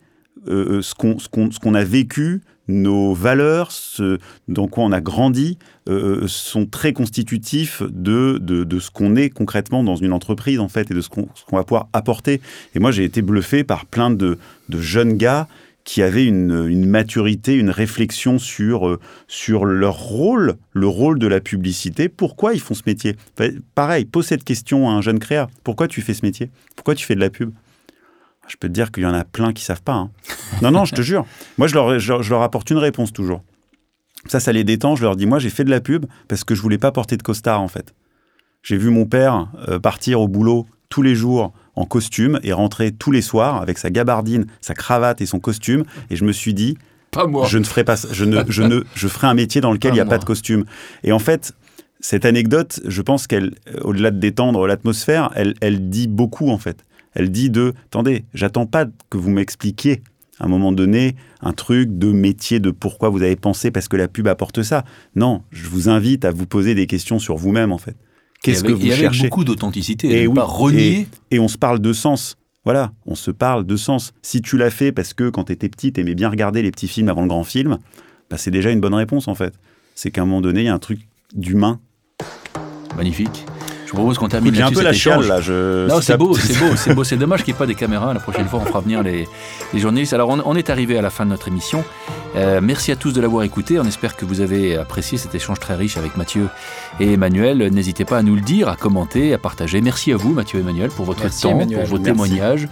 euh, 0.46 0.82
ce 0.82 0.94
qu'on 0.94 1.74
a 1.74 1.84
vécu, 1.84 2.42
nos 2.68 3.14
valeurs, 3.14 3.72
ce 3.72 4.18
dans 4.48 4.68
quoi 4.68 4.84
on 4.84 4.92
a 4.92 5.00
grandi, 5.00 5.58
euh, 5.88 6.26
sont 6.26 6.66
très 6.66 6.92
constitutifs 6.92 7.82
de, 7.82 8.38
de, 8.40 8.78
ce 8.78 8.90
qu'on 8.90 9.16
est 9.16 9.30
concrètement 9.30 9.84
dans 9.84 9.96
une 9.96 10.12
entreprise, 10.12 10.60
en 10.60 10.68
fait, 10.68 10.90
et 10.90 10.94
de 10.94 11.00
ce 11.00 11.08
qu'on 11.08 11.28
va 11.52 11.64
pouvoir 11.64 11.88
apporter. 11.92 12.40
Et 12.74 12.78
moi, 12.78 12.90
j'ai 12.90 13.04
été 13.04 13.22
bluffé 13.22 13.64
par 13.64 13.86
plein 13.86 14.10
de, 14.10 14.38
de 14.68 14.80
jeunes 14.80 15.14
gars 15.14 15.48
qui 15.84 16.00
avaient 16.02 16.24
une, 16.24 16.66
une, 16.66 16.86
maturité, 16.86 17.54
une 17.54 17.68
réflexion 17.68 18.38
sur, 18.38 18.88
euh, 18.88 18.98
sur 19.28 19.66
leur 19.66 19.98
rôle, 19.98 20.54
le 20.72 20.86
rôle 20.86 21.18
de 21.18 21.26
la 21.26 21.40
publicité. 21.40 22.08
Pourquoi 22.08 22.54
ils 22.54 22.60
font 22.60 22.74
ce 22.74 22.82
métier? 22.86 23.16
Pareil, 23.74 24.06
pose 24.06 24.26
cette 24.26 24.44
question 24.44 24.88
à 24.88 24.92
un 24.92 25.02
jeune 25.02 25.18
créa. 25.18 25.48
Pourquoi 25.62 25.86
tu 25.86 26.00
fais 26.00 26.14
ce 26.14 26.24
métier? 26.24 26.50
Pourquoi 26.74 26.94
tu 26.94 27.04
fais 27.04 27.14
de 27.14 27.20
la 27.20 27.28
pub? 27.28 27.52
Je 28.48 28.56
peux 28.56 28.68
te 28.68 28.72
dire 28.72 28.92
qu'il 28.92 29.02
y 29.02 29.06
en 29.06 29.14
a 29.14 29.24
plein 29.24 29.52
qui 29.52 29.64
savent 29.64 29.82
pas. 29.82 29.94
Hein. 29.94 30.10
Non, 30.62 30.70
non, 30.70 30.84
je 30.84 30.94
te 30.94 31.02
jure. 31.02 31.24
Moi, 31.58 31.66
je 31.66 31.74
leur, 31.74 31.98
je, 31.98 32.30
leur, 32.30 32.42
apporte 32.42 32.70
une 32.70 32.78
réponse 32.78 33.12
toujours. 33.12 33.42
Ça, 34.26 34.40
ça 34.40 34.52
les 34.52 34.64
détend. 34.64 34.96
Je 34.96 35.02
leur 35.02 35.16
dis, 35.16 35.26
moi, 35.26 35.38
j'ai 35.38 35.50
fait 35.50 35.64
de 35.64 35.70
la 35.70 35.80
pub 35.80 36.06
parce 36.28 36.44
que 36.44 36.54
je 36.54 36.62
voulais 36.62 36.78
pas 36.78 36.92
porter 36.92 37.16
de 37.16 37.22
costard, 37.22 37.60
en 37.60 37.68
fait. 37.68 37.94
J'ai 38.62 38.76
vu 38.76 38.90
mon 38.90 39.06
père 39.06 39.48
euh, 39.68 39.78
partir 39.78 40.20
au 40.20 40.28
boulot 40.28 40.66
tous 40.88 41.02
les 41.02 41.14
jours 41.14 41.52
en 41.76 41.84
costume 41.84 42.38
et 42.42 42.52
rentrer 42.52 42.92
tous 42.92 43.10
les 43.10 43.22
soirs 43.22 43.60
avec 43.60 43.78
sa 43.78 43.90
gabardine, 43.90 44.46
sa 44.60 44.74
cravate 44.74 45.20
et 45.20 45.26
son 45.26 45.40
costume. 45.40 45.84
Et 46.10 46.16
je 46.16 46.24
me 46.24 46.32
suis 46.32 46.54
dit, 46.54 46.78
pas 47.10 47.26
moi. 47.26 47.46
je 47.46 47.58
ne 47.58 47.64
ferai 47.64 47.84
pas, 47.84 47.96
je 48.10 48.24
ne, 48.24 48.42
je 48.48 48.62
ne, 48.62 48.82
je 48.94 49.08
ferai 49.08 49.26
un 49.26 49.34
métier 49.34 49.60
dans 49.60 49.72
lequel 49.72 49.92
il 49.92 49.94
n'y 49.94 50.00
a 50.00 50.06
pas 50.06 50.18
de 50.18 50.24
costume. 50.24 50.64
Et 51.02 51.12
en 51.12 51.18
fait, 51.18 51.52
cette 52.00 52.24
anecdote, 52.24 52.80
je 52.84 53.02
pense 53.02 53.26
qu'elle, 53.26 53.54
au-delà 53.82 54.10
de 54.10 54.18
détendre 54.18 54.66
l'atmosphère, 54.66 55.30
elle, 55.34 55.54
elle 55.60 55.88
dit 55.90 56.06
beaucoup 56.06 56.50
en 56.50 56.58
fait. 56.58 56.84
Elle 57.14 57.30
dit 57.30 57.50
de, 57.50 57.74
attendez, 57.86 58.24
j'attends 58.34 58.66
pas 58.66 58.86
que 59.10 59.18
vous 59.18 59.30
m'expliquiez 59.30 60.02
à 60.40 60.46
un 60.46 60.48
moment 60.48 60.72
donné 60.72 61.14
un 61.40 61.52
truc 61.52 61.98
de 61.98 62.10
métier, 62.10 62.58
de 62.58 62.70
pourquoi 62.70 63.08
vous 63.08 63.22
avez 63.22 63.36
pensé 63.36 63.70
parce 63.70 63.88
que 63.88 63.96
la 63.96 64.08
pub 64.08 64.26
apporte 64.26 64.62
ça. 64.62 64.84
Non, 65.14 65.42
je 65.50 65.68
vous 65.68 65.88
invite 65.88 66.24
à 66.24 66.32
vous 66.32 66.46
poser 66.46 66.74
des 66.74 66.86
questions 66.86 67.18
sur 67.18 67.36
vous-même 67.36 67.72
en 67.72 67.78
fait. 67.78 67.96
Qu'est-ce 68.42 68.64
que 68.64 68.72
vous 68.72 68.86
et 68.86 68.90
cherchez 68.90 69.06
avec 69.06 69.30
beaucoup 69.30 69.44
d'authenticité, 69.44 70.22
et 70.22 70.26
oui, 70.26 70.34
pas 70.34 70.44
renier. 70.44 71.06
Et, 71.30 71.36
et 71.36 71.38
on 71.38 71.48
se 71.48 71.56
parle 71.56 71.78
de 71.78 71.92
sens. 71.92 72.36
Voilà, 72.64 72.92
on 73.06 73.14
se 73.14 73.30
parle 73.30 73.64
de 73.64 73.76
sens. 73.76 74.12
Si 74.22 74.42
tu 74.42 74.56
l'as 74.56 74.70
fait 74.70 74.90
parce 74.90 75.14
que 75.14 75.30
quand 75.30 75.44
tu 75.44 75.52
étais 75.52 75.68
petite, 75.68 75.98
aimais 75.98 76.14
bien 76.14 76.28
regarder 76.28 76.62
les 76.62 76.70
petits 76.70 76.88
films 76.88 77.08
avant 77.08 77.22
le 77.22 77.28
grand 77.28 77.44
film, 77.44 77.78
bah, 78.30 78.36
c'est 78.36 78.50
déjà 78.50 78.70
une 78.70 78.80
bonne 78.80 78.94
réponse 78.94 79.28
en 79.28 79.34
fait. 79.34 79.54
C'est 79.94 80.10
qu'à 80.10 80.22
un 80.22 80.24
moment 80.24 80.40
donné, 80.40 80.62
il 80.62 80.66
y 80.66 80.68
a 80.68 80.74
un 80.74 80.78
truc 80.78 81.00
d'humain. 81.34 81.80
Magnifique. 82.96 83.44
Propose 83.94 84.18
qu'on 84.18 84.28
termine 84.28 84.54
J'ai 84.54 84.62
un 84.62 84.70
peu 84.70 84.82
la 84.82 84.92
chiale 84.92 85.26
là. 85.26 85.40
Je... 85.40 85.86
Non, 85.88 86.00
c'est 86.00 86.16
beau, 86.16 86.34
c'est 86.34 86.58
beau, 86.58 86.66
c'est 86.76 86.94
beau, 86.94 87.04
c'est 87.04 87.16
dommage 87.16 87.44
qu'il 87.44 87.52
n'y 87.52 87.56
ait 87.56 87.58
pas 87.58 87.66
des 87.66 87.74
caméras. 87.74 88.12
La 88.12 88.20
prochaine 88.20 88.46
fois, 88.48 88.60
on 88.60 88.64
fera 88.66 88.80
venir 88.80 89.02
les, 89.02 89.28
les 89.72 89.80
journalistes. 89.80 90.12
Alors, 90.12 90.28
on, 90.30 90.40
on 90.44 90.54
est 90.56 90.70
arrivé 90.70 90.98
à 90.98 91.02
la 91.02 91.10
fin 91.10 91.24
de 91.24 91.30
notre 91.30 91.48
émission. 91.48 91.84
Euh, 92.36 92.60
merci 92.62 92.90
à 92.90 92.96
tous 92.96 93.12
de 93.12 93.20
l'avoir 93.20 93.44
écouté. 93.44 93.78
On 93.78 93.84
espère 93.84 94.16
que 94.16 94.24
vous 94.24 94.40
avez 94.40 94.76
apprécié 94.76 95.18
cet 95.18 95.34
échange 95.34 95.60
très 95.60 95.74
riche 95.76 95.96
avec 95.96 96.16
Mathieu 96.16 96.48
et 97.00 97.12
Emmanuel. 97.12 97.68
N'hésitez 97.72 98.04
pas 98.04 98.18
à 98.18 98.22
nous 98.22 98.34
le 98.34 98.40
dire, 98.40 98.68
à 98.68 98.76
commenter, 98.76 99.32
à 99.32 99.38
partager. 99.38 99.80
Merci 99.80 100.12
à 100.12 100.16
vous, 100.16 100.32
Mathieu 100.32 100.58
et 100.58 100.62
Emmanuel, 100.62 100.90
pour 100.90 101.04
votre 101.04 101.20
Merci, 101.22 101.42
temps, 101.42 101.50
Emmanuel. 101.50 101.80
pour 101.80 101.88
vos 101.90 102.02
Merci. 102.02 102.10
témoignages, 102.12 102.68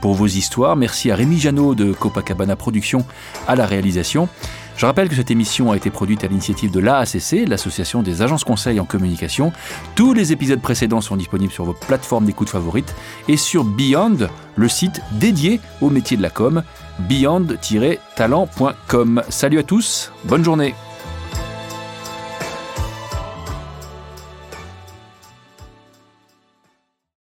pour 0.00 0.14
vos 0.14 0.26
histoires. 0.26 0.74
Merci 0.76 1.10
à 1.10 1.14
Rémi 1.16 1.38
Janot 1.38 1.74
de 1.74 1.92
Copacabana 1.92 2.56
Productions 2.56 3.04
à 3.46 3.54
la 3.54 3.66
réalisation. 3.66 4.28
Je 4.76 4.86
rappelle 4.86 5.08
que 5.08 5.14
cette 5.14 5.30
émission 5.30 5.70
a 5.72 5.76
été 5.76 5.90
produite 5.90 6.24
à 6.24 6.26
l'initiative 6.26 6.70
de 6.70 6.80
l'AACC, 6.80 7.46
l'Association 7.46 8.02
des 8.02 8.22
agences 8.22 8.44
conseils 8.44 8.80
en 8.80 8.84
communication. 8.84 9.52
Tous 9.94 10.14
les 10.14 10.32
épisodes 10.32 10.60
précédents 10.60 11.00
sont 11.00 11.16
disponibles 11.16 11.52
sur 11.52 11.64
vos 11.64 11.74
plateformes 11.74 12.24
d'écoute 12.24 12.48
favorites 12.48 12.94
et 13.28 13.36
sur 13.36 13.62
Beyond, 13.64 14.28
le 14.56 14.68
site 14.68 15.00
dédié 15.12 15.60
au 15.80 15.90
métier 15.90 16.16
de 16.16 16.22
la 16.22 16.30
com, 16.30 16.64
beyond-talent.com. 17.00 19.22
Salut 19.28 19.58
à 19.58 19.62
tous, 19.62 20.10
bonne 20.24 20.44
journée. 20.44 20.74